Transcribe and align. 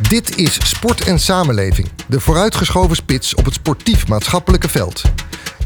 Dit 0.00 0.36
is 0.36 0.68
Sport 0.68 1.00
en 1.00 1.18
Samenleving, 1.18 1.88
de 2.08 2.20
vooruitgeschoven 2.20 2.96
spits 2.96 3.34
op 3.34 3.44
het 3.44 3.54
sportief-maatschappelijke 3.54 4.68
veld. 4.68 5.02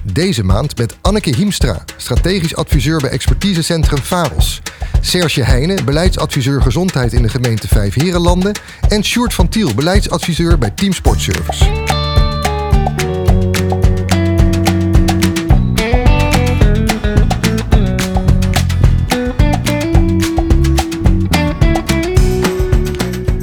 Deze 0.03 0.45
maand 0.45 0.79
met 0.79 0.97
Anneke 1.01 1.35
Hiemstra, 1.37 1.85
strategisch 1.97 2.57
adviseur 2.57 3.01
bij 3.01 3.11
expertisecentrum 3.11 3.99
Faros. 3.99 4.61
Serge 5.01 5.43
Heijnen, 5.43 5.85
beleidsadviseur 5.85 6.63
gezondheid 6.63 7.13
in 7.13 7.23
de 7.23 7.29
gemeente 7.29 7.69
Vijfherenlanden. 7.69 8.53
En 8.89 9.05
Sjoerd 9.05 9.35
van 9.35 9.49
Tiel, 9.49 9.75
beleidsadviseur 9.75 10.59
bij 10.59 10.71
Team 10.71 10.93
Sportservice. 10.93 11.90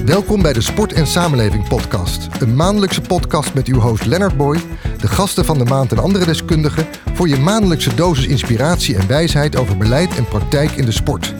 Welkom 0.07 0.41
bij 0.41 0.53
de 0.53 0.61
Sport 0.61 0.93
en 0.93 1.07
Samenleving 1.07 1.67
podcast. 1.67 2.27
Een 2.39 2.55
maandelijkse 2.55 3.01
podcast 3.01 3.53
met 3.53 3.67
uw 3.67 3.79
host 3.79 4.05
Leonard 4.05 4.37
Boy, 4.37 4.59
de 4.99 5.07
gasten 5.07 5.45
van 5.45 5.57
de 5.57 5.63
maand 5.63 5.91
en 5.91 5.97
andere 5.97 6.25
deskundigen 6.25 6.85
voor 7.13 7.27
je 7.27 7.37
maandelijkse 7.37 7.95
dosis 7.95 8.25
inspiratie 8.25 8.95
en 8.95 9.07
wijsheid 9.07 9.55
over 9.55 9.77
beleid 9.77 10.15
en 10.15 10.27
praktijk 10.27 10.71
in 10.71 10.85
de 10.85 10.91
sport. 10.91 11.33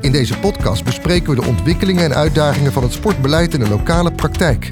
In 0.00 0.12
deze 0.12 0.38
podcast 0.38 0.84
bespreken 0.84 1.30
we 1.30 1.40
de 1.40 1.46
ontwikkelingen 1.46 2.04
en 2.04 2.14
uitdagingen 2.14 2.72
van 2.72 2.82
het 2.82 2.92
sportbeleid 2.92 3.54
in 3.54 3.60
de 3.60 3.68
lokale 3.68 4.12
praktijk. 4.12 4.70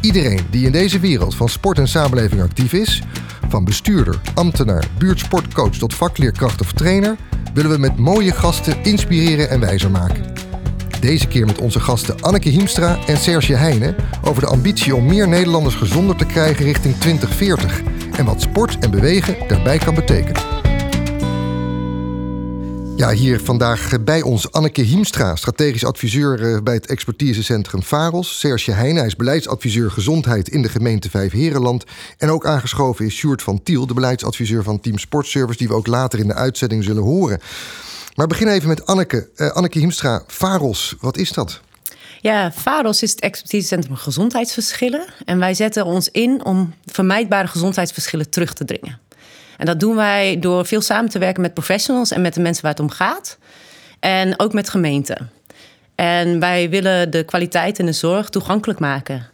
Iedereen 0.00 0.46
die 0.50 0.66
in 0.66 0.72
deze 0.72 1.00
wereld 1.00 1.34
van 1.34 1.48
sport 1.48 1.78
en 1.78 1.88
samenleving 1.88 2.42
actief 2.42 2.72
is, 2.72 3.02
van 3.48 3.64
bestuurder, 3.64 4.20
ambtenaar, 4.34 4.84
buurtsportcoach 4.98 5.74
tot 5.74 5.94
vakleerkracht 5.94 6.60
of 6.60 6.72
trainer, 6.72 7.16
willen 7.54 7.70
we 7.70 7.78
met 7.78 7.98
mooie 7.98 8.32
gasten 8.32 8.76
inspireren 8.82 9.50
en 9.50 9.60
wijzer 9.60 9.90
maken. 9.90 10.33
Deze 11.04 11.28
keer 11.28 11.46
met 11.46 11.58
onze 11.58 11.80
gasten 11.80 12.20
Anneke 12.20 12.48
Hiemstra 12.48 12.98
en 13.06 13.16
Serge 13.16 13.54
Heijnen 13.54 13.96
over 14.22 14.42
de 14.42 14.48
ambitie 14.48 14.94
om 14.94 15.06
meer 15.06 15.28
Nederlanders 15.28 15.74
gezonder 15.74 16.16
te 16.16 16.26
krijgen 16.26 16.64
richting 16.64 16.96
2040 16.96 17.82
en 18.16 18.24
wat 18.24 18.40
sport 18.40 18.78
en 18.78 18.90
bewegen 18.90 19.36
daarbij 19.48 19.78
kan 19.78 19.94
betekenen. 19.94 20.42
Ja, 22.96 23.10
hier 23.10 23.40
vandaag 23.40 24.04
bij 24.04 24.22
ons 24.22 24.52
Anneke 24.52 24.80
Hiemstra, 24.80 25.36
strategisch 25.36 25.84
adviseur 25.84 26.54
eh, 26.54 26.62
bij 26.62 26.74
het 26.74 26.86
expertisecentrum 26.86 27.82
Varos. 27.82 28.38
Serge 28.38 28.72
Heijnen, 28.72 28.96
hij 28.96 29.06
is 29.06 29.16
beleidsadviseur 29.16 29.90
gezondheid 29.90 30.48
in 30.48 30.62
de 30.62 30.68
gemeente 30.68 31.10
Vijfherenland. 31.10 31.84
En 32.18 32.30
ook 32.30 32.46
aangeschoven 32.46 33.04
is 33.04 33.14
Sjoerd 33.14 33.42
van 33.42 33.62
Tiel, 33.62 33.86
de 33.86 33.94
beleidsadviseur 33.94 34.62
van 34.62 34.80
Team 34.80 34.98
Sportservice, 34.98 35.58
die 35.58 35.68
we 35.68 35.74
ook 35.74 35.86
later 35.86 36.18
in 36.18 36.26
de 36.26 36.34
uitzending 36.34 36.84
zullen 36.84 37.02
horen. 37.02 37.40
Maar 38.14 38.26
begin 38.26 38.48
even 38.48 38.68
met 38.68 38.86
Anneke. 38.86 39.28
Uh, 39.36 39.50
Anneke 39.50 39.78
Hiemstra, 39.78 40.22
VAROS, 40.26 40.94
wat 41.00 41.16
is 41.16 41.32
dat? 41.32 41.60
Ja, 42.20 42.52
VAROS 42.52 43.02
is 43.02 43.10
het 43.10 43.20
expertisecentrum 43.20 43.96
gezondheidsverschillen. 43.96 45.04
En 45.24 45.38
wij 45.38 45.54
zetten 45.54 45.84
ons 45.84 46.08
in 46.10 46.44
om 46.44 46.74
vermijdbare 46.86 47.46
gezondheidsverschillen 47.46 48.30
terug 48.30 48.54
te 48.54 48.64
dringen. 48.64 48.98
En 49.56 49.66
dat 49.66 49.80
doen 49.80 49.96
wij 49.96 50.38
door 50.38 50.66
veel 50.66 50.80
samen 50.80 51.10
te 51.10 51.18
werken 51.18 51.42
met 51.42 51.54
professionals 51.54 52.10
en 52.10 52.22
met 52.22 52.34
de 52.34 52.40
mensen 52.40 52.62
waar 52.62 52.72
het 52.72 52.80
om 52.80 52.90
gaat. 52.90 53.38
En 54.00 54.40
ook 54.40 54.52
met 54.52 54.68
gemeenten. 54.68 55.30
En 55.94 56.40
wij 56.40 56.70
willen 56.70 57.10
de 57.10 57.24
kwaliteit 57.24 57.78
en 57.78 57.86
de 57.86 57.92
zorg 57.92 58.28
toegankelijk 58.28 58.78
maken. 58.78 59.26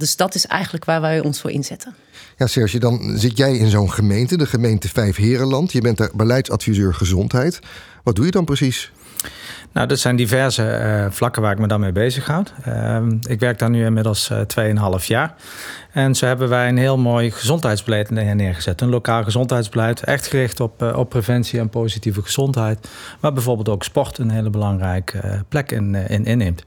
Dus 0.00 0.16
dat 0.16 0.34
is 0.34 0.46
eigenlijk 0.46 0.84
waar 0.84 1.00
wij 1.00 1.20
ons 1.20 1.40
voor 1.40 1.50
inzetten. 1.50 1.94
Ja, 2.36 2.46
Serge, 2.46 2.78
dan 2.78 3.18
zit 3.18 3.36
jij 3.36 3.56
in 3.56 3.68
zo'n 3.68 3.92
gemeente, 3.92 4.36
de 4.36 4.46
gemeente 4.46 4.88
Vijfherenland. 4.88 5.72
Je 5.72 5.80
bent 5.80 5.96
daar 5.96 6.10
beleidsadviseur 6.14 6.94
gezondheid. 6.94 7.58
Wat 8.02 8.16
doe 8.16 8.24
je 8.24 8.30
dan 8.30 8.44
precies? 8.44 8.92
Nou, 9.72 9.86
dat 9.86 9.98
zijn 9.98 10.16
diverse 10.16 10.80
uh, 10.82 11.10
vlakken 11.10 11.42
waar 11.42 11.52
ik 11.52 11.58
me 11.58 11.66
dan 11.66 11.80
mee 11.80 11.92
bezighoud. 11.92 12.52
Uh, 12.68 13.02
ik 13.28 13.40
werk 13.40 13.58
daar 13.58 13.70
nu 13.70 13.84
inmiddels 13.84 14.30
uh, 14.30 14.98
2,5 15.00 15.06
jaar. 15.06 15.34
En 15.92 16.14
zo 16.14 16.26
hebben 16.26 16.48
wij 16.48 16.68
een 16.68 16.78
heel 16.78 16.98
mooi 16.98 17.30
gezondheidsbeleid 17.30 18.10
neergezet. 18.10 18.80
Een 18.80 18.88
lokaal 18.88 19.24
gezondheidsbeleid, 19.24 20.04
echt 20.04 20.26
gericht 20.26 20.60
op, 20.60 20.82
uh, 20.82 20.96
op 20.96 21.08
preventie 21.08 21.58
en 21.58 21.68
positieve 21.68 22.22
gezondheid. 22.22 22.88
Waar 23.20 23.32
bijvoorbeeld 23.32 23.68
ook 23.68 23.84
sport 23.84 24.18
een 24.18 24.30
hele 24.30 24.50
belangrijke 24.50 25.44
plek 25.48 25.70
in, 25.70 25.94
in 25.94 26.24
inneemt. 26.24 26.64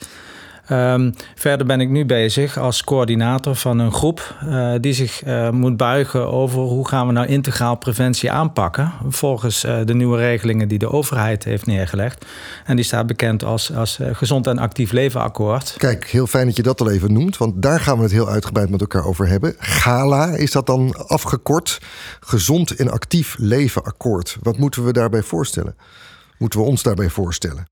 Um, 0.74 1.14
verder 1.36 1.66
ben 1.66 1.82
ik 1.82 1.90
nu 1.90 2.06
bezig 2.06 2.58
als 2.58 2.84
coördinator 2.84 3.56
van 3.56 3.80
een 3.80 3.92
groep 3.92 4.36
uh, 4.44 4.74
die 4.80 4.94
zich 4.94 5.26
uh, 5.26 5.50
moet 5.50 5.78
buigen 5.78 6.32
over 6.32 6.60
hoe 6.60 6.88
gaan 6.88 7.08
we 7.08 7.14
nou 7.14 7.28
integraal 7.28 7.76
preventie 7.76 8.32
aanpakken. 8.32 8.92
Volgens 9.08 9.66
uh, 9.66 9.78
de 9.86 9.94
nieuwe 9.94 10.18
regelingen 10.18 10.68
die 10.68 10.80
de 10.80 10.92
overheid 10.92 11.44
heeft 11.44 11.66
neergelegd. 11.66 12.26
En 12.66 12.76
die 12.76 12.86
staat 12.86 13.08
bekend 13.08 13.44
als, 13.44 13.74
als 13.74 14.00
Gezond 14.12 14.48
en 14.48 14.58
Actief 14.58 14.92
Leven 14.92 15.22
Akkoord. 15.22 15.76
Kijk, 15.78 16.08
heel 16.08 16.28
fijn 16.28 16.46
dat 16.46 16.56
je 16.56 16.64
dat 16.64 16.82
al 16.82 16.92
even 16.92 17.14
noemt, 17.14 17.38
want 17.38 17.62
daar 17.62 17.80
gaan 17.80 17.98
we 17.98 18.04
het 18.04 18.12
heel 18.12 18.30
uitgebreid 18.30 18.70
met 18.70 18.82
elkaar 18.82 19.06
over 19.06 19.28
hebben. 19.28 19.56
GALA 19.58 20.36
is 20.36 20.52
dat 20.52 20.66
dan 20.66 21.08
afgekort? 21.08 21.82
Gezond 22.20 22.76
en 22.76 22.92
Actief 22.92 23.36
Leven 23.38 23.84
Akkoord. 23.84 24.38
Wat 24.42 24.58
moeten 24.58 24.86
we 24.86 24.94
daarbij 24.94 25.24
voorstellen? 25.24 25.76
Moeten 26.38 26.60
we 26.60 26.66
ons 26.66 26.84
daarbij 26.84 27.10
voorstellen? 27.10 27.66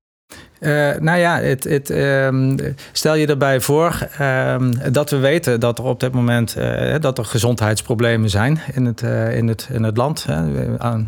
Uh, 0.62 0.90
nou 1.00 1.18
ja, 1.18 1.38
het, 1.40 1.64
het, 1.64 1.90
um, 1.90 2.56
stel 2.92 3.14
je 3.14 3.26
erbij 3.26 3.60
voor 3.60 4.08
um, 4.20 4.92
dat 4.92 5.10
we 5.10 5.16
weten 5.16 5.60
dat 5.60 5.78
er 5.78 5.84
op 5.84 6.00
dit 6.00 6.12
moment 6.12 6.56
uh, 6.58 6.94
dat 7.00 7.18
er 7.18 7.24
gezondheidsproblemen 7.24 8.30
zijn 8.30 8.60
in 8.72 8.84
het, 8.84 9.02
uh, 9.02 9.36
in 9.36 9.48
het, 9.48 9.68
in 9.72 9.82
het 9.82 9.96
land. 9.96 10.26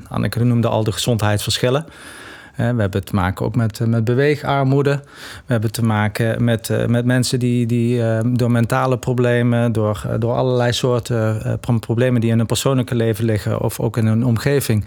Anneke 0.09 0.45
noemde 0.45 0.69
al 0.69 0.85
de 0.85 0.93
gezondheidsverschillen. 0.93 1.87
We 2.57 2.63
hebben 2.63 3.05
te 3.05 3.15
maken 3.15 3.47
ook 3.47 3.55
met, 3.55 3.81
met 3.87 4.05
beweegarmoede. 4.05 5.01
We 5.47 5.53
hebben 5.53 5.73
te 5.73 5.85
maken 5.85 6.45
met, 6.45 6.89
met 6.89 7.05
mensen 7.05 7.39
die, 7.39 7.67
die 7.67 8.03
door 8.33 8.51
mentale 8.51 8.99
problemen, 8.99 9.73
door, 9.73 10.03
door 10.19 10.33
allerlei 10.33 10.73
soorten 10.73 11.59
problemen 11.81 12.21
die 12.21 12.31
in 12.31 12.39
hun 12.39 12.47
persoonlijke 12.47 12.95
leven 12.95 13.25
liggen 13.25 13.61
of 13.61 13.81
ook 13.81 13.97
in 13.97 14.07
hun 14.07 14.25
omgeving, 14.25 14.85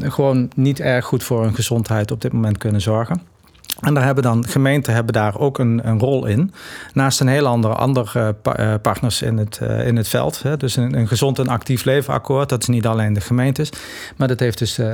gewoon 0.00 0.50
niet 0.56 0.80
erg 0.80 1.04
goed 1.04 1.22
voor 1.22 1.42
hun 1.42 1.54
gezondheid 1.54 2.10
op 2.10 2.20
dit 2.20 2.32
moment 2.32 2.58
kunnen 2.58 2.80
zorgen. 2.80 3.33
En 3.80 3.94
daar 3.94 4.04
hebben 4.04 4.22
dan 4.22 4.46
gemeenten 4.46 4.94
hebben 4.94 5.12
daar 5.12 5.38
ook 5.38 5.58
een, 5.58 5.80
een 5.88 5.98
rol 5.98 6.26
in. 6.26 6.52
Naast 6.92 7.20
een 7.20 7.28
heel 7.28 7.46
andere, 7.46 7.74
andere 7.74 8.36
uh, 8.58 8.74
partners 8.82 9.22
in 9.22 9.36
het, 9.36 9.60
uh, 9.62 9.86
in 9.86 9.96
het 9.96 10.08
veld. 10.08 10.42
Hè. 10.42 10.56
Dus 10.56 10.76
een, 10.76 10.98
een, 10.98 11.08
gezond 11.08 11.38
en 11.38 11.48
actief 11.48 11.84
levenakkoord. 11.84 12.48
Dat 12.48 12.60
is 12.60 12.68
niet 12.68 12.86
alleen 12.86 13.12
de 13.12 13.20
gemeentes. 13.20 13.70
Maar 14.16 14.28
dat 14.28 14.40
heeft 14.40 14.58
dus 14.58 14.78
uh, 14.78 14.86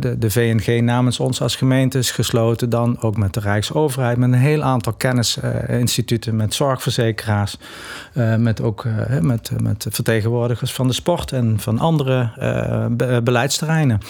de, 0.00 0.16
de 0.18 0.30
VNG 0.30 0.82
namens 0.82 1.20
ons 1.20 1.42
als 1.42 1.56
gemeentes 1.56 2.10
gesloten. 2.10 2.70
Dan 2.70 3.00
ook 3.00 3.16
met 3.16 3.34
de 3.34 3.40
Rijksoverheid. 3.40 4.16
Met 4.16 4.32
een 4.32 4.38
heel 4.38 4.62
aantal 4.62 4.92
kennisinstituten. 4.92 6.36
Met 6.36 6.54
zorgverzekeraars. 6.54 7.58
met 8.38 8.60
ook 8.60 8.84
met, 9.20 9.50
met 9.62 9.86
vertegenwoordigers 9.90 10.72
van 10.72 10.86
de 10.86 10.92
sport. 10.92 11.32
En 11.32 11.60
van 11.60 11.78
andere 11.78 12.30
be 12.90 13.20
beleidsterreinen. 13.24 14.00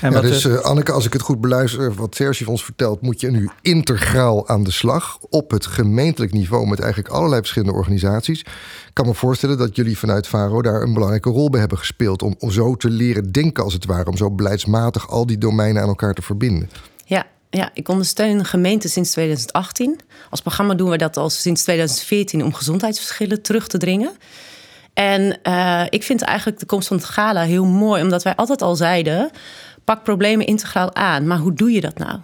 En 0.00 0.12
ja, 0.12 0.20
dus 0.20 0.62
Anneke, 0.62 0.92
als 0.92 1.06
ik 1.06 1.12
het 1.12 1.22
goed 1.22 1.40
beluister. 1.40 1.94
Wat 1.94 2.14
Serge 2.14 2.50
ons 2.50 2.64
vertelt. 2.64 3.00
Moet 3.00 3.20
je 3.20 3.30
nu 3.30 3.50
integraal 3.62 4.48
aan 4.48 4.64
de 4.64 4.70
slag 4.70 5.18
op 5.30 5.50
het 5.50 5.66
gemeentelijk 5.66 6.32
niveau 6.32 6.66
met 6.66 6.80
eigenlijk 6.80 7.14
allerlei 7.14 7.40
verschillende 7.40 7.74
organisaties. 7.74 8.40
Ik 8.40 8.90
kan 8.92 9.06
me 9.06 9.14
voorstellen 9.14 9.58
dat 9.58 9.76
jullie 9.76 9.98
vanuit 9.98 10.26
Faro 10.26 10.62
daar 10.62 10.82
een 10.82 10.92
belangrijke 10.92 11.30
rol 11.30 11.50
bij 11.50 11.60
hebben 11.60 11.78
gespeeld 11.78 12.22
om, 12.22 12.34
om 12.38 12.50
zo 12.50 12.74
te 12.74 12.90
leren 12.90 13.32
denken 13.32 13.64
als 13.64 13.72
het 13.72 13.84
ware, 13.84 14.10
om 14.10 14.16
zo 14.16 14.30
beleidsmatig 14.30 15.08
al 15.08 15.26
die 15.26 15.38
domeinen 15.38 15.82
aan 15.82 15.88
elkaar 15.88 16.14
te 16.14 16.22
verbinden. 16.22 16.70
Ja, 17.04 17.26
ja, 17.50 17.70
ik 17.74 17.88
ondersteun 17.88 18.44
gemeenten 18.44 18.90
sinds 18.90 19.10
2018. 19.10 20.00
Als 20.30 20.40
programma 20.40 20.74
doen 20.74 20.90
we 20.90 20.96
dat 20.96 21.16
al 21.16 21.30
sinds 21.30 21.62
2014 21.62 22.44
om 22.44 22.54
gezondheidsverschillen 22.54 23.42
terug 23.42 23.68
te 23.68 23.78
dringen. 23.78 24.16
En 24.94 25.38
uh, 25.42 25.84
ik 25.88 26.02
vind 26.02 26.22
eigenlijk 26.22 26.58
de 26.58 26.66
komst 26.66 26.88
van 26.88 26.96
het 26.96 27.06
gala 27.06 27.42
heel 27.42 27.64
mooi, 27.64 28.02
omdat 28.02 28.22
wij 28.22 28.34
altijd 28.34 28.62
al 28.62 28.76
zeiden: 28.76 29.30
pak 29.84 30.02
problemen 30.02 30.46
integraal 30.46 30.94
aan. 30.94 31.26
Maar 31.26 31.38
hoe 31.38 31.52
doe 31.52 31.70
je 31.70 31.80
dat 31.80 31.98
nou? 31.98 32.18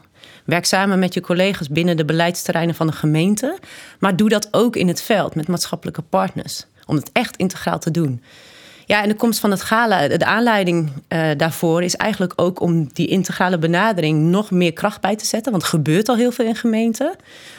Werk 0.44 0.64
samen 0.64 0.98
met 0.98 1.14
je 1.14 1.20
collega's 1.20 1.68
binnen 1.68 1.96
de 1.96 2.04
beleidsterreinen 2.04 2.74
van 2.74 2.86
de 2.86 2.92
gemeente. 2.92 3.58
Maar 3.98 4.16
doe 4.16 4.28
dat 4.28 4.48
ook 4.50 4.76
in 4.76 4.88
het 4.88 5.02
veld 5.02 5.34
met 5.34 5.48
maatschappelijke 5.48 6.02
partners. 6.02 6.66
Om 6.86 6.96
het 6.96 7.10
echt 7.12 7.36
integraal 7.36 7.78
te 7.78 7.90
doen. 7.90 8.22
Ja, 8.86 9.02
en 9.02 9.08
de 9.08 9.14
komst 9.14 9.40
van 9.40 9.50
het 9.50 9.62
gala, 9.62 10.08
de 10.08 10.24
aanleiding 10.24 10.90
uh, 11.08 11.30
daarvoor 11.36 11.82
is 11.82 11.96
eigenlijk 11.96 12.32
ook 12.36 12.60
om 12.60 12.88
die 12.92 13.06
integrale 13.06 13.58
benadering 13.58 14.20
nog 14.20 14.50
meer 14.50 14.72
kracht 14.72 15.00
bij 15.00 15.16
te 15.16 15.26
zetten. 15.26 15.50
Want 15.50 15.64
er 15.64 15.68
gebeurt 15.68 16.08
al 16.08 16.16
heel 16.16 16.32
veel 16.32 16.46
in 16.46 16.56
gemeenten. 16.56 17.16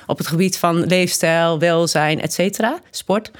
Op 0.07 0.17
het 0.17 0.27
gebied 0.27 0.57
van 0.57 0.85
leefstijl, 0.85 1.59
welzijn, 1.59 2.21
et 2.21 2.33
cetera, 2.33 2.79
sport. 2.91 3.31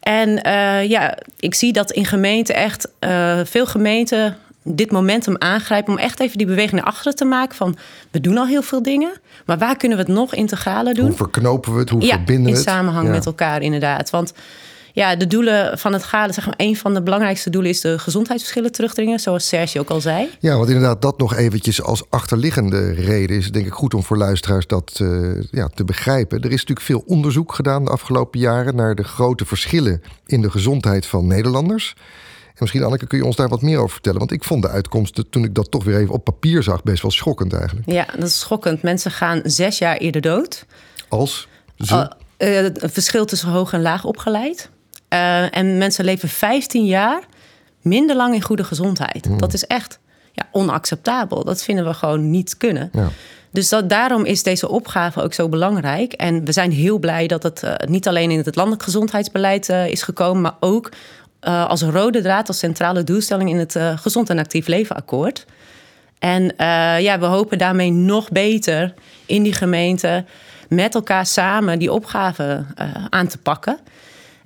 En 0.00 0.28
uh, 0.28 0.88
ja, 0.88 1.18
ik 1.38 1.54
zie 1.54 1.72
dat 1.72 1.90
in 1.90 2.04
gemeenten 2.04 2.54
echt 2.54 2.88
uh, 3.00 3.40
veel 3.44 3.66
gemeenten 3.66 4.36
dit 4.66 4.90
momentum 4.90 5.34
aangrijpen 5.38 5.92
om 5.92 5.98
echt 5.98 6.20
even 6.20 6.38
die 6.38 6.46
beweging 6.46 6.80
naar 6.80 6.90
achteren 6.90 7.16
te 7.16 7.24
maken 7.24 7.56
van 7.56 7.76
we 8.10 8.20
doen 8.20 8.38
al 8.38 8.46
heel 8.46 8.62
veel 8.62 8.82
dingen, 8.82 9.12
maar 9.46 9.58
waar 9.58 9.76
kunnen 9.76 9.98
we 9.98 10.04
het 10.04 10.12
nog 10.12 10.34
integraler 10.34 10.94
doen? 10.94 11.06
Hoe 11.06 11.16
verknopen 11.16 11.72
we 11.72 11.78
het? 11.78 11.90
Hoe 11.90 12.06
verbinden 12.06 12.44
we 12.44 12.50
het? 12.50 12.58
In 12.58 12.64
samenhang 12.72 13.08
met 13.08 13.26
elkaar 13.26 13.62
inderdaad. 13.62 14.10
Want 14.10 14.32
Ja, 14.92 15.16
de 15.16 15.26
doelen 15.26 15.78
van 15.78 15.92
het 15.92 16.04
GALE, 16.04 16.32
zeg 16.32 16.46
maar, 16.46 16.54
een 16.56 16.76
van 16.76 16.94
de 16.94 17.02
belangrijkste 17.02 17.50
doelen 17.50 17.70
is 17.70 17.80
de 17.80 17.98
gezondheidsverschillen 17.98 18.72
terugdringen, 18.72 19.18
zoals 19.18 19.48
Serge 19.48 19.80
ook 19.80 19.90
al 19.90 20.00
zei. 20.00 20.28
Ja, 20.40 20.56
want 20.56 20.68
inderdaad, 20.68 21.02
dat 21.02 21.18
nog 21.18 21.34
eventjes 21.34 21.82
als 21.82 22.02
achterliggende 22.08 22.92
reden 22.92 23.36
is 23.36 23.50
denk 23.50 23.66
ik 23.66 23.72
goed 23.72 23.94
om 23.94 24.02
voor 24.02 24.16
luisteraars 24.16 24.66
dat 24.66 24.98
uh, 25.02 25.42
ja, 25.50 25.68
te 25.74 25.84
begrijpen. 25.84 26.38
Er 26.38 26.52
is 26.52 26.60
natuurlijk 26.60 26.86
veel 26.86 27.04
onderzoek 27.06 27.54
gedaan 27.54 27.84
de 27.84 27.90
afgelopen 27.90 28.40
jaren 28.40 28.76
naar 28.76 28.94
de 28.94 29.04
grote 29.04 29.44
verschillen 29.44 30.02
in 30.26 30.40
de 30.40 30.50
gezondheid 30.50 31.06
van 31.06 31.26
Nederlanders. 31.26 31.94
En 32.56 32.62
misschien, 32.62 32.84
Anneke, 32.84 33.06
kun 33.06 33.18
je 33.18 33.24
ons 33.24 33.36
daar 33.36 33.48
wat 33.48 33.62
meer 33.62 33.78
over 33.78 33.90
vertellen? 33.90 34.18
Want 34.18 34.32
ik 34.32 34.44
vond 34.44 34.62
de 34.62 34.68
uitkomsten, 34.68 35.30
toen 35.30 35.44
ik 35.44 35.54
dat 35.54 35.70
toch 35.70 35.84
weer 35.84 35.98
even 35.98 36.14
op 36.14 36.24
papier 36.24 36.62
zag, 36.62 36.82
best 36.82 37.02
wel 37.02 37.10
schokkend 37.10 37.52
eigenlijk. 37.52 37.90
Ja, 37.90 38.06
dat 38.18 38.28
is 38.28 38.38
schokkend. 38.38 38.82
Mensen 38.82 39.10
gaan 39.10 39.40
zes 39.44 39.78
jaar 39.78 39.96
eerder 39.96 40.20
dood. 40.20 40.66
Als? 41.08 41.48
Zo? 41.76 41.98
Uh, 41.98 42.08
het 42.56 42.92
verschil 42.92 43.24
tussen 43.24 43.48
hoog 43.48 43.72
en 43.72 43.82
laag 43.82 44.04
opgeleid. 44.04 44.70
Uh, 45.12 45.56
en 45.56 45.78
mensen 45.78 46.04
leven 46.04 46.28
15 46.28 46.84
jaar 46.84 47.22
minder 47.82 48.16
lang 48.16 48.34
in 48.34 48.42
goede 48.42 48.64
gezondheid. 48.64 49.24
Hmm. 49.24 49.38
Dat 49.38 49.52
is 49.52 49.66
echt 49.66 49.98
ja, 50.32 50.48
onacceptabel. 50.52 51.44
Dat 51.44 51.62
vinden 51.62 51.84
we 51.84 51.94
gewoon 51.94 52.30
niet 52.30 52.56
kunnen. 52.56 52.90
Ja. 52.92 53.08
Dus 53.50 53.68
dat, 53.68 53.88
daarom 53.88 54.24
is 54.24 54.42
deze 54.42 54.68
opgave 54.68 55.22
ook 55.22 55.34
zo 55.34 55.48
belangrijk. 55.48 56.12
En 56.12 56.44
we 56.44 56.52
zijn 56.52 56.72
heel 56.72 56.98
blij 56.98 57.26
dat 57.26 57.42
het 57.42 57.62
uh, 57.64 57.74
niet 57.88 58.08
alleen 58.08 58.30
in 58.30 58.38
het 58.38 58.56
landelijk 58.56 58.82
gezondheidsbeleid 58.82 59.68
uh, 59.68 59.86
is 59.86 60.02
gekomen, 60.02 60.42
maar 60.42 60.56
ook 60.60 60.90
uh, 61.48 61.68
als 61.68 61.82
rode 61.82 62.22
draad, 62.22 62.48
als 62.48 62.58
centrale 62.58 63.04
doelstelling 63.04 63.50
in 63.50 63.58
het 63.58 63.76
Gezond 64.00 64.30
en 64.30 64.38
Actief 64.38 64.66
Leven 64.66 64.96
Akkoord. 64.96 65.44
En 66.18 66.52
ja, 67.02 67.18
we 67.18 67.26
hopen 67.26 67.58
daarmee 67.58 67.90
nog 67.90 68.30
beter 68.30 68.94
in 69.26 69.42
die 69.42 69.52
gemeente 69.52 70.24
met 70.68 70.94
elkaar 70.94 71.26
samen 71.26 71.78
die 71.78 71.92
opgave 71.92 72.64
aan 73.10 73.26
te 73.26 73.38
pakken. 73.38 73.78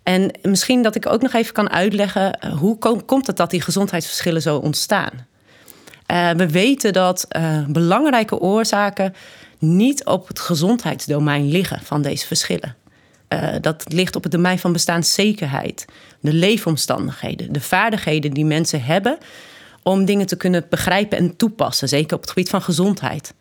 En 0.02 0.30
misschien 0.42 0.82
dat 0.82 0.94
ik 0.94 1.06
ook 1.06 1.22
nog 1.22 1.32
even 1.32 1.52
kan 1.52 1.70
uitleggen 1.70 2.38
hoe 2.58 2.78
komt 3.06 3.26
het 3.26 3.36
dat 3.36 3.50
die 3.50 3.60
gezondheidsverschillen 3.60 4.42
zo 4.42 4.56
ontstaan. 4.56 5.26
We 6.36 6.48
weten 6.50 6.92
dat 6.92 7.28
belangrijke 7.68 8.38
oorzaken 8.38 9.14
niet 9.58 10.04
op 10.04 10.28
het 10.28 10.40
gezondheidsdomein 10.40 11.48
liggen 11.48 11.80
van 11.82 12.02
deze 12.02 12.26
verschillen. 12.26 12.76
Dat 13.60 13.84
ligt 13.92 14.16
op 14.16 14.22
het 14.22 14.32
domein 14.32 14.58
van 14.58 14.72
bestaanszekerheid, 14.72 15.84
de 16.20 16.32
leefomstandigheden, 16.32 17.52
de 17.52 17.60
vaardigheden 17.60 18.30
die 18.30 18.44
mensen 18.44 18.82
hebben 18.82 19.18
om 19.82 20.04
dingen 20.04 20.26
te 20.26 20.36
kunnen 20.36 20.66
begrijpen 20.68 21.18
en 21.18 21.36
toepassen, 21.36 21.88
zeker 21.88 22.16
op 22.16 22.20
het 22.20 22.30
gebied 22.30 22.48
van 22.48 22.62
gezondheid. 22.62 23.34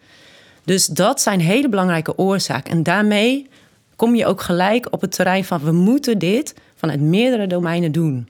Dus 0.64 0.86
dat 0.86 1.22
zijn 1.22 1.40
hele 1.40 1.70
belangrijke 1.70 2.18
oorzaken. 2.18 2.72
En 2.72 2.84
daarmee 2.84 3.48
kom 3.96 4.16
je 4.16 4.26
ook 4.26 4.42
gelijk 4.42 4.88
op 4.92 5.02
het 5.02 5.12
terrein 5.12 5.46
van 5.46 5.64
we 5.64 5.72
moeten 5.72 6.18
dit 6.18 6.54
vanuit 6.76 7.02
meerdere 7.02 7.48
domeinen 7.48 7.92
doen. 7.92 8.28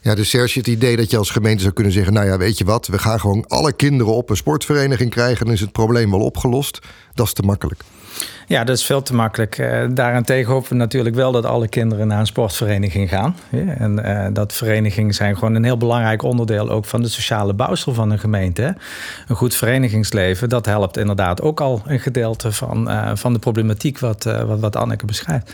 Ja, 0.00 0.14
dus 0.14 0.30
Serge, 0.30 0.58
het 0.58 0.68
idee 0.68 0.96
dat 0.96 1.10
je 1.10 1.16
als 1.16 1.30
gemeente 1.30 1.62
zou 1.62 1.74
kunnen 1.74 1.92
zeggen: 1.92 2.12
Nou 2.12 2.26
ja, 2.26 2.38
weet 2.38 2.58
je 2.58 2.64
wat, 2.64 2.86
we 2.86 2.98
gaan 2.98 3.20
gewoon 3.20 3.46
alle 3.48 3.72
kinderen 3.72 4.14
op 4.14 4.30
een 4.30 4.36
sportvereniging 4.36 5.10
krijgen, 5.10 5.44
dan 5.44 5.54
is 5.54 5.60
het 5.60 5.72
probleem 5.72 6.10
wel 6.10 6.20
opgelost. 6.20 6.78
Dat 7.14 7.26
is 7.26 7.32
te 7.32 7.42
makkelijk. 7.42 7.82
Ja, 8.46 8.64
dat 8.64 8.76
is 8.76 8.84
veel 8.84 9.02
te 9.02 9.14
makkelijk. 9.14 9.58
Uh, 9.58 9.84
daarentegen 9.90 10.52
hopen 10.52 10.68
we 10.68 10.74
natuurlijk 10.74 11.14
wel 11.14 11.32
dat 11.32 11.44
alle 11.44 11.68
kinderen 11.68 12.06
naar 12.06 12.20
een 12.20 12.26
sportvereniging 12.26 13.08
gaan. 13.08 13.36
En 13.78 14.00
uh, 14.04 14.26
dat 14.32 14.52
verenigingen 14.52 15.14
zijn 15.14 15.34
gewoon 15.34 15.54
een 15.54 15.64
heel 15.64 15.76
belangrijk 15.76 16.22
onderdeel 16.22 16.70
ook 16.70 16.84
van 16.84 17.02
de 17.02 17.08
sociale 17.08 17.54
bouwsel 17.54 17.94
van 17.94 18.10
een 18.10 18.18
gemeente. 18.18 18.76
Een 19.28 19.36
goed 19.36 19.54
verenigingsleven, 19.54 20.48
dat 20.48 20.66
helpt 20.66 20.96
inderdaad 20.96 21.42
ook 21.42 21.60
al 21.60 21.82
een 21.86 22.00
gedeelte 22.00 22.52
van, 22.52 22.90
uh, 22.90 23.10
van 23.14 23.32
de 23.32 23.38
problematiek 23.38 23.98
wat, 23.98 24.24
wat, 24.46 24.60
wat 24.60 24.76
Anneke 24.76 25.06
beschrijft. 25.06 25.52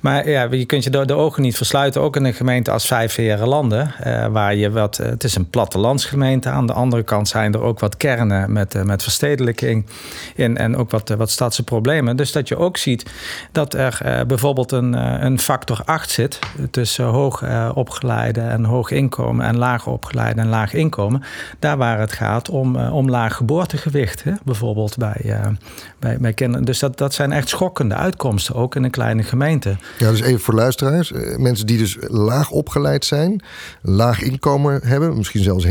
Maar 0.00 0.28
ja, 0.28 0.48
je 0.50 0.64
kunt 0.64 0.84
je 0.84 0.90
de, 0.90 1.14
ogen 1.14 1.42
niet 1.42 1.56
versluiten, 1.56 2.00
ook 2.00 2.16
in 2.16 2.24
een 2.24 2.34
gemeente 2.34 2.70
als 2.70 2.86
Vijf 2.86 3.18
Landen, 3.44 3.94
waar 4.30 4.54
je 4.54 4.70
wat, 4.70 4.96
het 4.96 5.24
is 5.24 5.34
een 5.34 5.50
plattelandsgemeente. 5.50 6.48
Aan 6.48 6.66
de 6.66 6.72
andere 6.72 7.02
kant 7.02 7.28
zijn 7.28 7.52
er 7.52 7.62
ook 7.62 7.80
wat 7.80 7.96
kernen 7.96 8.52
met, 8.52 8.84
met 8.84 9.02
verstedelijking 9.02 9.86
in, 10.34 10.56
en 10.56 10.76
ook 10.76 10.90
wat, 10.90 11.08
wat 11.08 11.30
stadse 11.30 11.62
problemen. 11.62 12.16
Dus 12.22 12.32
dat 12.32 12.48
je 12.48 12.56
ook 12.56 12.76
ziet 12.76 13.10
dat 13.52 13.74
er 13.74 14.00
uh, 14.04 14.20
bijvoorbeeld 14.26 14.72
een, 14.72 14.94
uh, 14.94 15.16
een 15.18 15.38
factor 15.38 15.80
8 15.84 16.10
zit 16.10 16.38
tussen 16.70 17.04
hoog 17.04 17.42
uh, 17.42 17.70
opgeleide 17.74 18.40
en 18.40 18.64
hoog 18.64 18.90
inkomen 18.90 19.46
en 19.46 19.56
laag 19.56 19.86
opgeleide 19.86 20.40
en 20.40 20.48
laag 20.48 20.72
inkomen. 20.72 21.22
Daar 21.58 21.76
waar 21.76 21.98
het 21.98 22.12
gaat 22.12 22.50
om, 22.50 22.76
om 22.76 23.10
laag 23.10 23.36
geboortegewicht, 23.36 24.24
hè? 24.24 24.32
bijvoorbeeld 24.44 24.96
bij, 24.96 25.46
bij, 25.98 26.18
bij 26.18 26.32
kinderen. 26.32 26.64
Dus 26.64 26.78
dat, 26.78 26.98
dat 26.98 27.14
zijn 27.14 27.32
echt 27.32 27.48
schokkende 27.48 27.94
uitkomsten, 27.94 28.54
ook 28.54 28.74
in 28.74 28.84
een 28.84 28.90
kleine 28.90 29.22
gemeente. 29.22 29.76
Ja, 29.98 30.10
dus 30.10 30.20
even 30.20 30.40
voor 30.40 30.54
luisteraars. 30.54 31.12
Mensen 31.36 31.66
die 31.66 31.78
dus 31.78 31.96
laag 32.00 32.50
opgeleid 32.50 33.04
zijn, 33.04 33.42
laag 33.80 34.22
inkomen 34.22 34.80
hebben, 34.84 35.16
misschien 35.16 35.42
zelfs 35.42 35.66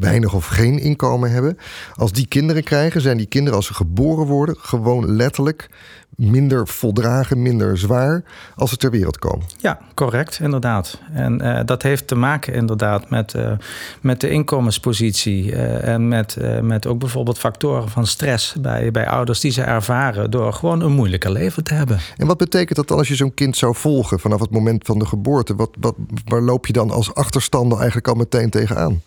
weinig 0.00 0.34
of 0.34 0.46
geen 0.46 0.78
inkomen 0.78 1.30
hebben. 1.30 1.58
Als 1.94 2.12
die 2.12 2.26
kinderen 2.26 2.64
krijgen, 2.64 3.00
zijn 3.00 3.16
die 3.16 3.26
kinderen 3.26 3.56
als 3.56 3.66
ze 3.66 3.74
geboren 3.74 4.26
worden 4.26 4.56
gewoon 4.58 5.16
letterlijk 5.16 5.68
minder 6.16 6.68
voldragen, 6.68 7.42
minder 7.42 7.78
zwaar 7.78 8.22
als 8.54 8.70
ze 8.70 8.76
ter 8.76 8.90
wereld 8.90 9.18
komen. 9.18 9.46
Ja, 9.58 9.78
correct, 9.94 10.38
inderdaad. 10.42 11.00
En 11.12 11.42
uh, 11.42 11.60
dat 11.64 11.82
heeft 11.82 12.06
te 12.06 12.14
maken 12.14 12.54
inderdaad 12.54 13.10
met, 13.10 13.34
uh, 13.34 13.52
met 14.00 14.20
de 14.20 14.30
inkomenspositie 14.30 15.44
uh, 15.44 15.88
en 15.88 16.08
met, 16.08 16.36
met 16.62 16.86
ook 16.86 16.98
bijvoorbeeld 16.98 17.38
factoren 17.38 17.88
van 17.88 18.06
stress 18.06 18.54
bij, 18.60 18.90
bij 18.90 19.08
ouders 19.08 19.40
die 19.40 19.50
ze 19.50 19.62
ervaren 19.62 20.30
door 20.30 20.52
gewoon 20.52 20.80
een 20.80 20.92
moeilijker 20.92 21.30
leven 21.30 21.64
te 21.64 21.74
hebben. 21.74 21.98
En 22.16 22.26
wat 22.26 22.38
betekent 22.38 22.76
dat 22.76 22.88
dan 22.88 22.98
als 22.98 23.08
je 23.08 23.14
zo'n 23.14 23.34
kind 23.34 23.56
zou 23.56 23.74
volgen 23.74 24.20
vanaf 24.20 24.40
het 24.40 24.50
moment 24.50 24.84
van 24.86 24.98
de 24.98 25.06
geboorte? 25.06 25.54
Wat, 25.54 25.70
wat, 25.80 25.94
waar 26.24 26.42
loop 26.42 26.66
je 26.66 26.72
dan 26.72 26.90
als 26.90 27.14
achterstander 27.14 27.76
eigenlijk 27.78 28.08
al 28.08 28.14
meteen 28.14 28.50
tegenaan? 28.50 29.02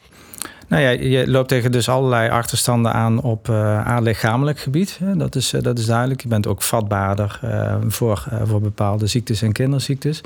Nou 0.69 0.81
ja, 0.83 0.89
je 0.89 1.29
loopt 1.29 1.47
tegen 1.47 1.71
dus 1.71 1.89
allerlei 1.89 2.29
achterstanden 2.29 2.93
aan 2.93 3.21
op 3.21 3.47
uh, 3.47 3.87
aan 3.87 4.03
lichamelijk 4.03 4.59
gebied. 4.59 4.99
Dat 5.15 5.35
is, 5.35 5.53
uh, 5.53 5.61
dat 5.61 5.79
is 5.79 5.85
duidelijk. 5.85 6.21
Je 6.21 6.27
bent 6.27 6.47
ook 6.47 6.61
vatbaarder 6.61 7.39
uh, 7.43 7.75
voor, 7.87 8.25
voor 8.43 8.61
bepaalde 8.61 9.07
ziektes 9.07 9.41
en 9.41 9.51
kinderziektes. 9.51 10.21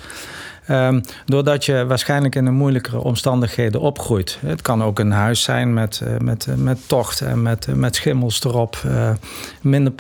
Um, 0.69 1.01
doordat 1.25 1.65
je 1.65 1.85
waarschijnlijk 1.85 2.35
in 2.35 2.45
een 2.45 2.53
moeilijkere 2.53 2.99
omstandigheden 2.99 3.81
opgroeit. 3.81 4.37
Het 4.45 4.61
kan 4.61 4.83
ook 4.83 4.99
een 4.99 5.11
huis 5.11 5.43
zijn 5.43 5.73
met, 5.73 6.01
uh, 6.03 6.17
met, 6.17 6.45
uh, 6.49 6.55
met 6.55 6.87
tocht 6.87 7.21
en 7.21 7.41
met, 7.41 7.67
uh, 7.67 7.75
met 7.75 7.95
schimmels 7.95 8.43
erop. 8.43 8.77
minder 9.61 9.93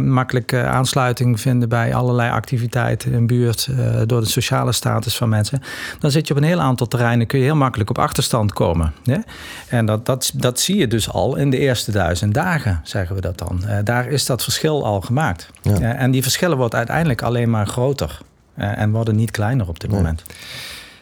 makkelijk 0.00 0.54
aansluiting 0.54 1.40
vinden 1.40 1.68
bij 1.68 1.94
allerlei 1.94 2.30
activiteiten 2.30 3.12
in 3.12 3.26
buurt 3.26 3.68
door 4.06 4.20
de 4.20 4.26
sociale 4.26 4.72
status 4.72 5.16
van 5.16 5.28
mensen. 5.28 5.62
Dan 5.98 6.10
zit 6.10 6.26
je 6.26 6.34
op 6.34 6.40
een 6.40 6.46
heel 6.46 6.60
aantal 6.60 6.86
terreinen, 6.86 7.26
kun 7.26 7.38
je 7.38 7.44
heel 7.44 7.56
makkelijk 7.56 7.90
op 7.90 7.98
achterstand 7.98 8.52
komen. 8.52 8.92
Ja? 9.02 9.22
En 9.68 9.86
dat, 9.86 10.06
dat, 10.06 10.32
dat 10.34 10.60
zie 10.60 10.76
je 10.76 10.86
dus 10.86 11.10
al 11.10 11.36
in 11.36 11.50
de 11.50 11.58
eerste 11.58 11.92
duizend 11.92 12.34
dagen, 12.34 12.80
zeggen 12.84 13.14
we 13.14 13.20
dat 13.20 13.38
dan. 13.38 13.62
daar 13.84 14.08
is 14.08 14.26
dat 14.26 14.42
verschil 14.42 14.84
al 14.84 15.00
gemaakt. 15.00 15.50
Ja. 15.62 15.94
en 15.94 16.10
die 16.10 16.22
verschillen 16.22 16.56
wordt 16.56 16.74
uiteindelijk 16.74 17.22
alleen 17.22 17.50
maar 17.50 17.66
groter. 17.66 18.20
Uh, 18.60 18.78
en 18.78 18.90
worden 18.90 19.16
niet 19.16 19.30
kleiner 19.30 19.68
op 19.68 19.80
dit 19.80 19.90
moment. 19.90 20.20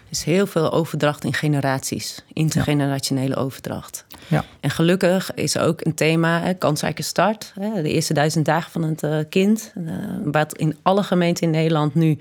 Er 0.08 0.14
is 0.14 0.22
heel 0.22 0.46
veel 0.46 0.72
overdracht 0.72 1.24
in 1.24 1.34
generaties, 1.34 2.24
intergenerationele 2.32 3.34
ja. 3.34 3.40
overdracht. 3.40 4.04
Ja. 4.26 4.44
En 4.60 4.70
gelukkig 4.70 5.34
is 5.34 5.54
er 5.54 5.62
ook 5.62 5.80
een 5.84 5.94
thema, 5.94 6.40
hè, 6.40 6.54
kansrijke 6.54 7.02
start. 7.02 7.52
Hè, 7.60 7.82
de 7.82 7.92
eerste 7.92 8.14
duizend 8.14 8.44
dagen 8.44 8.70
van 8.70 8.82
het 8.82 9.02
uh, 9.02 9.18
kind. 9.28 9.72
Uh, 9.76 9.92
wat 10.24 10.56
in 10.56 10.76
alle 10.82 11.02
gemeenten 11.02 11.44
in 11.44 11.50
Nederland 11.50 11.94
nu 11.94 12.18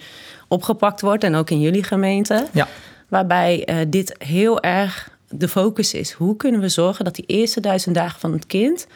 opgepakt 0.48 1.02
wordt. 1.02 1.24
En 1.24 1.36
ook 1.36 1.50
in 1.50 1.60
jullie 1.60 1.84
gemeente. 1.84 2.48
Ja. 2.52 2.68
Waarbij 3.08 3.68
uh, 3.70 3.76
dit 3.88 4.16
heel 4.18 4.62
erg 4.62 5.10
de 5.30 5.48
focus 5.48 5.94
is. 5.94 6.12
Hoe 6.12 6.36
kunnen 6.36 6.62
we 6.62 6.70
zorgen 6.70 7.06
dat 7.06 7.16
die 7.16 7.26
eerste 7.26 7.60
duizend 7.60 7.96
dagen 7.96 8.20
van 8.20 8.32
het 8.32 8.46
kind... 8.46 8.88